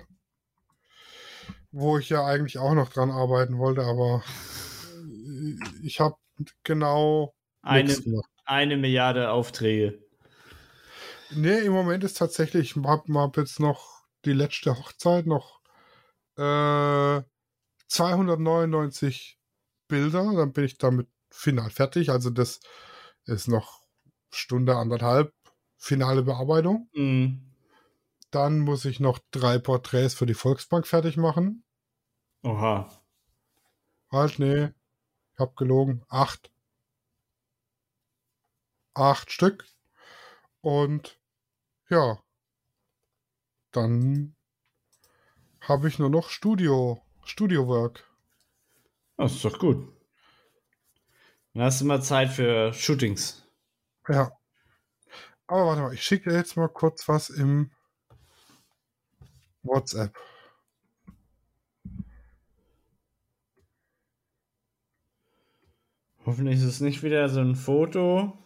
Wo 1.72 1.98
ich 1.98 2.10
ja 2.10 2.26
eigentlich 2.26 2.58
auch 2.58 2.74
noch 2.74 2.90
dran 2.90 3.12
arbeiten 3.12 3.58
wollte, 3.58 3.84
aber 3.84 4.24
ich 5.84 6.00
habe 6.00 6.16
genau 6.64 7.34
eine, 7.62 7.96
eine 8.46 8.78
Milliarde 8.78 9.32
Aufträge. 9.32 10.00
Nee, 11.32 11.60
im 11.60 11.72
Moment 11.72 12.04
ist 12.04 12.18
tatsächlich, 12.18 12.76
ich 12.76 12.84
habe 12.84 13.14
hab 13.14 13.38
jetzt 13.38 13.60
noch 13.60 14.04
die 14.26 14.34
letzte 14.34 14.78
Hochzeit 14.78 15.26
noch 15.26 15.62
äh, 16.38 17.22
299 17.88 19.40
Bilder, 19.88 20.34
dann 20.36 20.54
bin 20.54 20.66
ich 20.66 20.78
damit 20.78 21.08
final 21.32 21.70
fertig. 21.70 22.10
Also 22.10 22.30
das 22.30 22.60
ist 23.26 23.48
noch 23.48 23.82
Stunde, 24.30 24.76
anderthalb 24.76 25.34
finale 25.78 26.24
Bearbeitung. 26.24 26.90
Mhm. 26.94 27.52
Dann 28.30 28.60
muss 28.60 28.86
ich 28.86 29.00
noch 29.00 29.20
drei 29.32 29.58
Porträts 29.58 30.14
für 30.14 30.26
die 30.26 30.34
Volksbank 30.34 30.88
fertig 30.88 31.18
machen. 31.18 31.64
Oha. 32.44 32.90
Halt, 34.12 34.40
nee. 34.40 34.70
Ich 35.34 35.40
hab 35.40 35.56
gelogen. 35.56 36.04
Acht. 36.08 36.52
Acht 38.94 39.32
Stück. 39.32 39.66
Und 40.62 41.20
ja. 41.90 42.22
Dann 43.72 44.36
habe 45.62 45.88
ich 45.88 46.00
nur 46.00 46.10
noch 46.10 46.30
Studio. 46.30 47.02
Studio 47.24 47.68
Work. 47.68 48.10
Das 49.18 49.34
ist 49.34 49.46
doch 49.46 49.60
gut. 49.60 50.01
Dann 51.54 51.64
hast 51.64 51.82
du 51.82 51.86
mal 51.86 52.02
Zeit 52.02 52.30
für 52.30 52.74
Shootings. 52.74 53.46
Ja. 54.08 54.32
Aber 55.48 55.66
warte 55.66 55.82
mal, 55.82 55.94
ich 55.94 56.04
schicke 56.04 56.30
dir 56.30 56.38
jetzt 56.38 56.56
mal 56.56 56.70
kurz 56.70 57.08
was 57.10 57.30
im 57.30 57.72
WhatsApp. 59.64 60.16
Hoffentlich 66.26 66.60
ist 66.60 66.66
es 66.66 66.80
nicht 66.80 67.04
wieder 67.04 67.28
so 67.30 67.42
ein 67.42 67.56
Foto. 67.56 68.38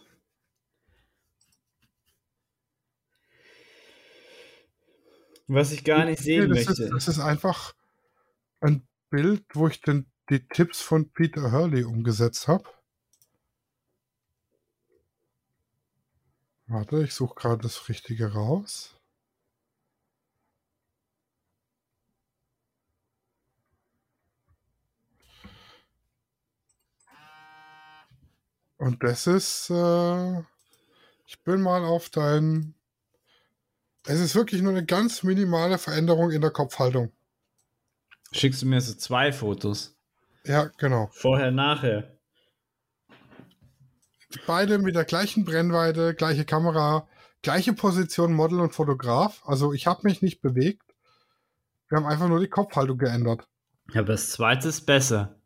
Was 5.47 5.71
ich 5.71 5.83
gar 5.83 6.05
nicht 6.05 6.19
sehen 6.23 6.49
Nee, 6.49 6.55
das, 6.55 6.67
möchte. 6.67 6.83
ist, 6.85 6.93
das 6.93 7.07
ist 7.07 7.19
einfach 7.19 7.75
ein 8.61 8.87
Bild, 9.11 9.43
wo 9.53 9.67
ich 9.67 9.81
den, 9.81 10.07
die 10.29 10.47
Tipps 10.47 10.81
von 10.81 11.11
Peter 11.11 11.51
Hurley 11.51 11.83
umgesetzt 11.83 12.47
habe. 12.47 12.67
Warte, 16.67 17.03
ich 17.03 17.13
suche 17.13 17.35
gerade 17.35 17.61
das 17.61 17.87
Richtige 17.89 18.33
raus. 18.33 18.95
Und 28.77 29.03
das 29.03 29.27
ist, 29.27 29.69
äh, 29.69 30.39
ich 31.27 31.41
bin 31.43 31.61
mal 31.61 31.85
auf 31.85 32.09
dein, 32.09 32.73
es 34.05 34.19
ist 34.19 34.35
wirklich 34.35 34.61
nur 34.61 34.71
eine 34.71 34.85
ganz 34.85 35.23
minimale 35.23 35.77
Veränderung 35.77 36.31
in 36.31 36.41
der 36.41 36.51
Kopfhaltung. 36.51 37.11
Schickst 38.31 38.63
du 38.63 38.65
mir 38.65 38.81
so 38.81 38.95
zwei 38.95 39.31
Fotos? 39.31 39.95
Ja, 40.43 40.71
genau. 40.77 41.09
Vorher, 41.13 41.51
nachher. 41.51 42.14
Beide 44.45 44.77
mit 44.79 44.95
der 44.95 45.05
gleichen 45.05 45.45
Brennweite, 45.45 46.13
gleiche 46.13 46.45
Kamera, 46.45 47.07
gleiche 47.41 47.73
Position, 47.73 48.33
Model 48.33 48.59
und 48.59 48.73
Fotograf. 48.73 49.41
Also 49.45 49.73
ich 49.73 49.87
habe 49.87 50.01
mich 50.03 50.21
nicht 50.21 50.41
bewegt. 50.41 50.83
Wir 51.89 51.97
haben 51.97 52.05
einfach 52.05 52.27
nur 52.27 52.39
die 52.39 52.49
Kopfhaltung 52.49 52.97
geändert. 52.97 53.47
Aber 53.91 54.03
das 54.03 54.31
zweite 54.31 54.69
ist 54.69 54.85
besser. 54.85 55.39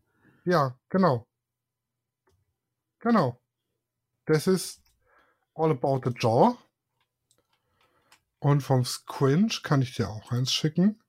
Ja, 0.45 0.77
genau. 0.89 1.27
Genau. 2.99 3.41
Das 4.25 4.47
ist 4.47 4.81
All 5.53 5.71
About 5.71 6.01
the 6.05 6.13
Jaw. 6.17 6.57
Und 8.39 8.61
vom 8.61 8.85
Squinch 8.85 9.63
kann 9.63 9.81
ich 9.81 9.95
dir 9.95 10.09
auch 10.09 10.31
eins 10.31 10.53
schicken. 10.53 11.01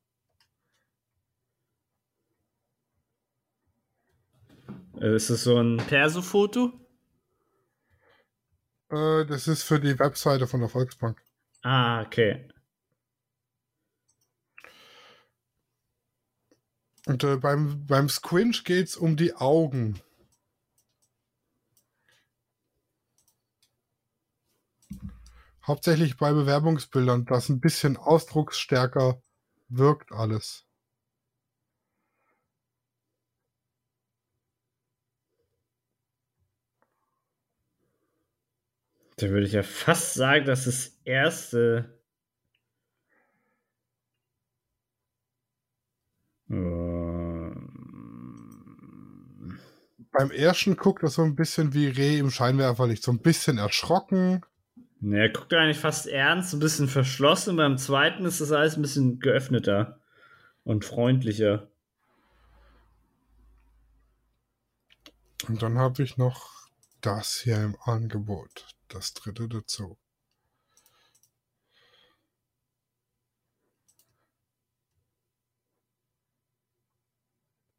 Äh, 5.01 5.15
Ist 5.15 5.31
das 5.31 5.45
so 5.45 5.57
ein 5.59 5.77
Perso-Foto? 5.77 6.80
Äh, 8.91 9.25
das 9.27 9.49
ist 9.49 9.63
für 9.63 9.81
die 9.81 9.99
Webseite 9.99 10.47
von 10.47 10.61
der 10.61 10.69
Volksbank. 10.69 11.23
Ah, 11.63 12.03
okay. 12.03 12.49
Und 17.07 17.25
äh, 17.25 17.37
beim, 17.37 17.87
beim 17.87 18.09
Squinch 18.09 18.65
geht 18.65 18.89
es 18.89 18.97
um 18.97 19.17
die 19.17 19.35
Augen. 19.35 20.01
Hauptsächlich 25.67 26.17
bei 26.17 26.33
Bewerbungsbildern, 26.33 27.27
das 27.27 27.49
ein 27.49 27.61
bisschen 27.61 27.97
ausdrucksstärker 27.97 29.23
wirkt 29.69 30.11
alles. 30.13 30.67
Da 39.21 39.29
würde 39.29 39.47
ich 39.47 39.53
ja 39.53 39.63
fast 39.63 40.15
sagen, 40.15 40.47
dass 40.47 40.65
das 40.65 40.99
erste. 41.05 42.01
Ähm, 46.49 47.21
Beim 50.13 50.31
ersten 50.31 50.77
guckt 50.77 51.03
das 51.03 51.15
so 51.15 51.23
ein 51.23 51.37
bisschen 51.37 51.73
wie 51.73 51.89
Reh 51.89 52.19
im 52.19 52.31
Scheinwerferlicht, 52.31 53.03
so 53.03 53.13
ein 53.13 53.21
bisschen 53.21 53.59
erschrocken. 53.59 54.45
Ne, 55.01 55.21
er 55.21 55.29
guckt 55.31 55.55
eigentlich 55.55 55.79
fast 55.79 56.07
ernst, 56.09 56.53
ein 56.53 56.61
bisschen 56.61 56.89
verschlossen. 56.89 57.57
Beim 57.57 57.79
zweiten 57.79 58.25
ist 58.25 58.41
das 58.41 58.53
alles 58.53 58.77
ein 58.77 58.83
bisschen 58.83 59.21
geöffneter 59.21 60.01
und 60.65 60.85
freundlicher. 60.85 61.69
Und 65.49 65.63
dann 65.63 65.79
habe 65.79 66.03
ich 66.03 66.17
noch 66.19 66.69
das 67.01 67.41
hier 67.43 67.63
im 67.63 67.77
Angebot, 67.85 68.67
das 68.95 69.15
dritte 69.15 69.49
dazu. 69.49 69.99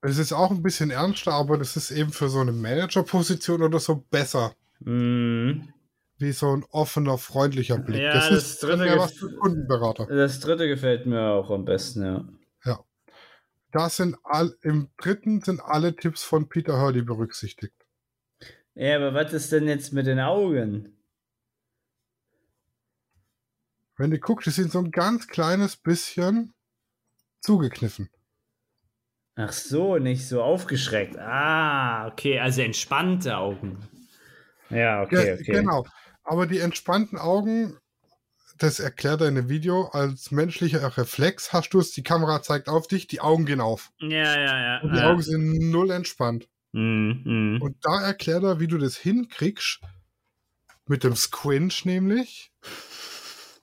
Es 0.02 0.18
ist 0.18 0.34
auch 0.34 0.50
ein 0.50 0.64
bisschen 0.64 0.90
ernster, 0.90 1.34
aber 1.34 1.58
das 1.58 1.78
ist 1.78 1.92
eben 1.92 2.12
für 2.12 2.28
so 2.30 2.40
eine 2.40 2.52
Managerposition 2.52 3.62
oder 3.62 3.80
so 3.80 3.98
besser. 4.10 4.56
Mhm. 4.80 5.72
Wie 6.18 6.32
so 6.32 6.56
ein 6.56 6.66
offener, 6.72 7.18
freundlicher 7.18 7.78
Blick. 7.78 8.02
Ja, 8.02 8.14
das, 8.14 8.30
das 8.30 8.44
ist 8.44 8.64
dritte 8.64 8.78
mehr 8.78 8.98
was 8.98 9.14
für 9.14 9.32
Kundenberater. 9.36 10.08
Das 10.08 10.40
dritte 10.40 10.68
gefällt 10.68 11.06
mir 11.06 11.22
auch 11.22 11.52
am 11.52 11.66
besten, 11.66 12.04
ja. 12.04 12.26
Da 13.72 13.90
sind 13.90 14.18
all, 14.24 14.54
im 14.64 14.90
dritten 14.98 15.42
sind 15.42 15.62
alle 15.62 15.96
Tipps 15.96 16.24
von 16.24 16.50
Peter 16.50 16.80
Hurley 16.82 17.04
berücksichtigt. 17.04 17.76
Ja, 18.76 18.98
aber 18.98 19.14
was 19.14 19.32
ist 19.34 19.52
denn 19.52 19.68
jetzt 19.68 19.94
mit 19.94 20.08
den 20.08 20.20
Augen? 20.20 20.98
Wenn 24.02 24.10
du 24.10 24.18
guckst, 24.18 24.48
die 24.48 24.52
sind 24.52 24.72
so 24.72 24.80
ein 24.80 24.90
ganz 24.90 25.28
kleines 25.28 25.78
bisschen 25.78 26.56
zugekniffen. 27.40 28.10
Ach 29.36 29.52
so, 29.52 30.00
nicht 30.00 30.28
so 30.28 30.42
aufgeschreckt. 30.42 31.20
Ah, 31.20 32.08
okay, 32.08 32.40
also 32.40 32.64
entspannte 32.64 33.38
Augen. 33.38 33.78
Ja, 34.72 35.04
okay, 35.04 35.34
okay. 35.34 35.52
Genau. 35.52 35.86
Aber 36.24 36.48
die 36.48 36.58
entspannten 36.58 37.20
Augen, 37.20 37.78
das 38.58 38.80
erklärt 38.80 39.22
er 39.22 39.28
in 39.28 39.36
dem 39.36 39.50
Video, 39.50 39.90
als 39.90 40.32
menschlicher 40.32 40.98
Reflex 40.98 41.54
hast 41.54 41.70
du 41.70 41.80
es, 41.80 41.92
die 41.92 42.02
Kamera 42.02 42.42
zeigt 42.42 42.70
auf 42.70 42.88
dich, 42.88 43.06
die 43.06 43.22
Augen 43.22 43.46
gehen 43.46 43.62
auf. 43.62 43.92
Ja, 44.00 44.10
ja, 44.10 44.62
ja. 44.62 44.82
Und 44.82 44.94
die 44.94 44.98
ja. 44.98 45.12
Augen 45.12 45.22
sind 45.22 45.70
null 45.70 45.92
entspannt. 45.92 46.50
Mhm. 46.72 47.60
Und 47.62 47.78
da 47.86 48.02
erklärt 48.02 48.42
er, 48.42 48.60
wie 48.60 48.68
du 48.68 48.80
das 48.80 48.98
hinkriegst. 48.98 49.80
Mit 50.88 51.04
dem 51.04 51.16
Squinch 51.16 51.86
nämlich. 51.86 52.52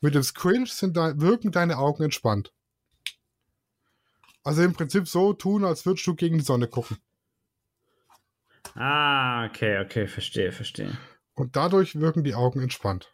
Mit 0.01 0.15
dem 0.15 0.23
Squinch 0.23 0.73
sind 0.73 0.97
da, 0.97 1.19
wirken 1.19 1.51
deine 1.51 1.79
Augen 1.79 2.05
entspannt. 2.05 2.53
Also 4.45 4.63
im 4.63 4.73
Prinzip 4.73 5.09
so 5.09 5.33
tun, 5.33 5.65
als 5.65 5.85
würdest 5.85 6.07
du 6.07 6.15
gegen 6.15 6.39
die 6.39 6.45
Sonne 6.45 6.69
gucken. 6.69 6.99
Ah, 8.75 9.47
okay, 9.47 9.79
okay, 9.85 10.07
verstehe, 10.07 10.53
verstehe. 10.53 10.97
Und 11.35 11.57
dadurch 11.57 11.99
wirken 11.99 12.25
die 12.25 12.35
Augen 12.35 12.61
entspannt. 12.61 13.13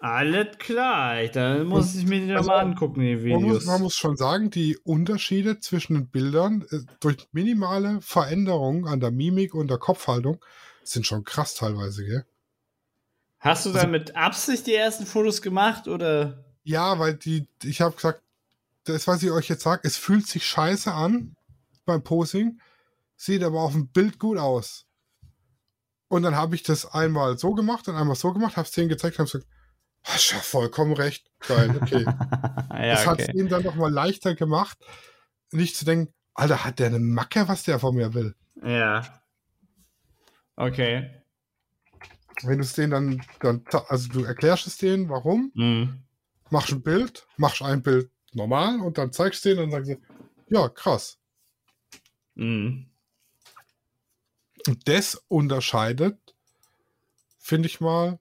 Alles 0.00 0.58
klar, 0.58 1.26
dann 1.26 1.66
muss 1.66 1.96
ich 1.96 2.06
mir 2.06 2.24
die 2.24 2.32
also, 2.32 2.48
mal 2.48 2.60
angucken, 2.60 3.00
die 3.00 3.16
Man 3.16 3.42
muss, 3.42 3.42
Videos. 3.42 3.64
man 3.66 3.82
muss 3.82 3.94
schon 3.96 4.16
sagen, 4.16 4.50
die 4.50 4.78
Unterschiede 4.84 5.58
zwischen 5.58 5.94
den 5.94 6.08
Bildern 6.08 6.64
äh, 6.70 6.80
durch 7.00 7.28
minimale 7.32 8.00
Veränderungen 8.00 8.86
an 8.86 9.00
der 9.00 9.10
Mimik 9.10 9.54
und 9.54 9.68
der 9.68 9.78
Kopfhaltung 9.78 10.44
sind 10.84 11.04
schon 11.04 11.24
krass 11.24 11.54
teilweise, 11.54 12.04
gell? 12.04 12.24
Hast 13.40 13.64
du 13.64 13.70
also- 13.70 13.80
dann 13.80 13.90
mit 13.90 14.16
Absicht 14.16 14.66
die 14.66 14.74
ersten 14.74 15.06
Fotos 15.06 15.42
gemacht 15.42 15.88
oder? 15.88 16.44
Ja, 16.64 16.98
weil 16.98 17.14
die, 17.14 17.48
ich 17.62 17.80
habe 17.80 17.94
gesagt, 17.94 18.22
das, 18.84 19.06
was 19.06 19.22
ich 19.22 19.30
euch 19.30 19.48
jetzt 19.48 19.62
sage, 19.62 19.82
es 19.84 19.96
fühlt 19.96 20.26
sich 20.26 20.46
scheiße 20.46 20.92
an 20.92 21.34
beim 21.84 22.02
Posing, 22.02 22.60
sieht 23.16 23.42
aber 23.42 23.60
auf 23.60 23.72
dem 23.72 23.88
Bild 23.88 24.18
gut 24.18 24.38
aus. 24.38 24.86
Und 26.08 26.22
dann 26.22 26.36
habe 26.36 26.54
ich 26.54 26.62
das 26.62 26.86
einmal 26.86 27.38
so 27.38 27.54
gemacht 27.54 27.88
und 27.88 27.96
einmal 27.96 28.16
so 28.16 28.32
gemacht, 28.32 28.56
habe 28.56 28.66
es 28.66 28.72
denen 28.72 28.88
gezeigt, 28.88 29.18
habe 29.18 29.30
gesagt, 29.30 29.46
Hast 30.04 30.32
ja 30.32 30.38
vollkommen 30.38 30.94
recht. 30.94 31.30
Geil, 31.46 31.78
okay. 31.80 32.04
ja, 32.04 32.92
das 32.92 33.06
hat 33.06 33.14
okay. 33.20 33.26
es 33.28 33.34
ihm 33.34 33.48
dann 33.48 33.62
noch 33.62 33.74
mal 33.74 33.92
leichter 33.92 34.34
gemacht, 34.34 34.78
nicht 35.50 35.76
zu 35.76 35.84
denken, 35.84 36.12
Alter, 36.34 36.64
hat 36.64 36.78
der 36.78 36.86
eine 36.86 36.98
Macke, 36.98 37.48
was 37.48 37.64
der 37.64 37.78
von 37.78 37.94
mir 37.94 38.14
will. 38.14 38.34
Ja. 38.62 39.02
Okay. 40.56 41.17
Wenn 42.42 42.58
du 42.58 42.64
es 42.64 42.72
denen 42.74 42.90
dann, 42.90 43.26
dann, 43.40 43.64
also 43.88 44.08
du 44.10 44.24
erklärst 44.24 44.66
es 44.66 44.76
denen, 44.78 45.08
warum, 45.08 45.50
Mhm. 45.54 46.02
machst 46.50 46.72
ein 46.72 46.82
Bild, 46.82 47.26
machst 47.36 47.62
ein 47.62 47.82
Bild 47.82 48.10
normal 48.32 48.80
und 48.80 48.98
dann 48.98 49.12
zeigst 49.12 49.44
du 49.44 49.50
denen 49.50 49.64
und 49.64 49.70
dann 49.70 49.84
sagen 49.84 50.00
sie, 50.00 50.54
ja, 50.54 50.68
krass. 50.68 51.18
Mhm. 52.34 52.86
Und 54.66 54.88
das 54.88 55.14
unterscheidet, 55.28 56.36
finde 57.38 57.68
ich 57.68 57.80
mal, 57.80 58.18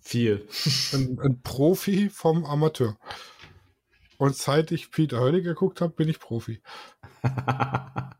Viel. 0.00 0.48
ein, 0.92 1.18
ein 1.20 1.42
Profi 1.42 2.10
vom 2.10 2.44
Amateur. 2.44 2.98
Und 4.18 4.36
seit 4.36 4.72
ich 4.72 4.90
Peter 4.90 5.20
Hölli 5.20 5.42
geguckt 5.42 5.80
habe, 5.80 5.92
bin 5.94 6.08
ich 6.08 6.18
Profi. 6.18 6.62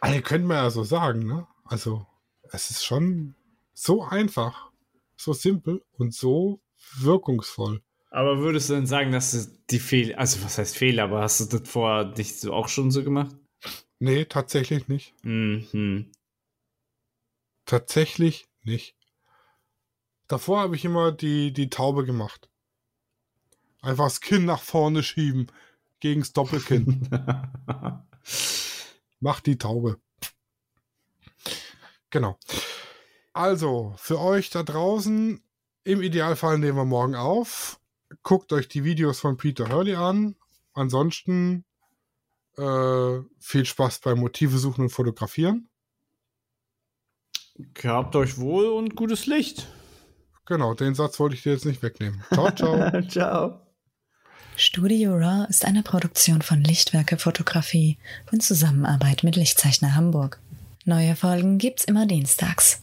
Also, 0.00 0.20
könnte 0.22 0.48
man 0.48 0.56
ja 0.56 0.68
so 0.70 0.82
sagen, 0.82 1.24
ne? 1.24 1.46
Also, 1.64 2.04
es 2.50 2.70
ist 2.72 2.84
schon 2.84 3.36
so 3.72 4.02
einfach, 4.02 4.70
so 5.16 5.32
simpel 5.32 5.82
und 5.92 6.14
so 6.14 6.60
wirkungsvoll. 6.98 7.82
aber 8.10 8.38
würdest 8.38 8.70
du 8.70 8.74
denn 8.74 8.86
sagen, 8.86 9.12
dass 9.12 9.32
du 9.32 9.50
die 9.70 9.78
Fehler, 9.78 10.18
also 10.18 10.42
was 10.44 10.58
heißt 10.58 10.76
Fehler, 10.76 11.04
aber 11.04 11.22
hast 11.22 11.40
du 11.40 11.58
das 11.58 11.68
vorher 11.68 12.12
nicht 12.16 12.38
so 12.38 12.52
auch 12.52 12.68
schon 12.68 12.90
so 12.90 13.02
gemacht? 13.02 13.34
Nee, 13.98 14.24
tatsächlich 14.24 14.88
nicht. 14.88 15.14
Mhm. 15.22 16.10
Tatsächlich 17.64 18.46
nicht. 18.64 18.96
Davor 20.26 20.60
habe 20.60 20.76
ich 20.76 20.84
immer 20.84 21.12
die, 21.12 21.52
die 21.52 21.70
Taube 21.70 22.04
gemacht. 22.04 22.48
Einfach 23.80 24.04
das 24.04 24.20
Kinn 24.20 24.44
nach 24.44 24.62
vorne 24.62 25.02
schieben. 25.02 25.46
Gegens 26.00 26.32
Doppelkinn. 26.32 27.08
Mach 29.20 29.40
die 29.40 29.56
Taube. 29.56 30.00
Genau. 32.10 32.38
Also, 33.32 33.94
für 33.96 34.20
euch 34.20 34.50
da 34.50 34.62
draußen, 34.62 35.42
im 35.84 36.02
Idealfall 36.02 36.58
nehmen 36.58 36.76
wir 36.76 36.84
morgen 36.84 37.14
auf. 37.14 37.80
Guckt 38.22 38.52
euch 38.52 38.68
die 38.68 38.84
Videos 38.84 39.20
von 39.20 39.36
Peter 39.36 39.68
Hurley 39.68 39.94
an. 39.94 40.36
Ansonsten 40.74 41.64
äh, 42.56 43.20
viel 43.38 43.64
Spaß 43.64 44.00
beim 44.00 44.20
Motive 44.20 44.58
suchen 44.58 44.82
und 44.82 44.90
fotografieren. 44.90 45.68
Gehabt 47.74 48.16
euch 48.16 48.38
wohl 48.38 48.66
und 48.66 48.96
gutes 48.96 49.26
Licht. 49.26 49.68
Genau, 50.46 50.74
den 50.74 50.94
Satz 50.94 51.18
wollte 51.20 51.34
ich 51.34 51.42
dir 51.42 51.52
jetzt 51.52 51.64
nicht 51.64 51.82
wegnehmen. 51.82 52.22
Ciao, 52.32 52.50
ciao. 52.50 53.02
Ciao. 53.08 53.60
Studio 54.56 55.14
Raw 55.14 55.46
ist 55.48 55.64
eine 55.64 55.82
Produktion 55.82 56.42
von 56.42 56.62
Lichtwerke 56.62 57.16
Fotografie 57.16 57.98
in 58.30 58.40
Zusammenarbeit 58.40 59.24
mit 59.24 59.36
Lichtzeichner 59.36 59.94
Hamburg. 59.94 60.40
Neue 60.84 61.16
Folgen 61.16 61.58
gibt's 61.58 61.84
immer 61.84 62.06
dienstags. 62.06 62.82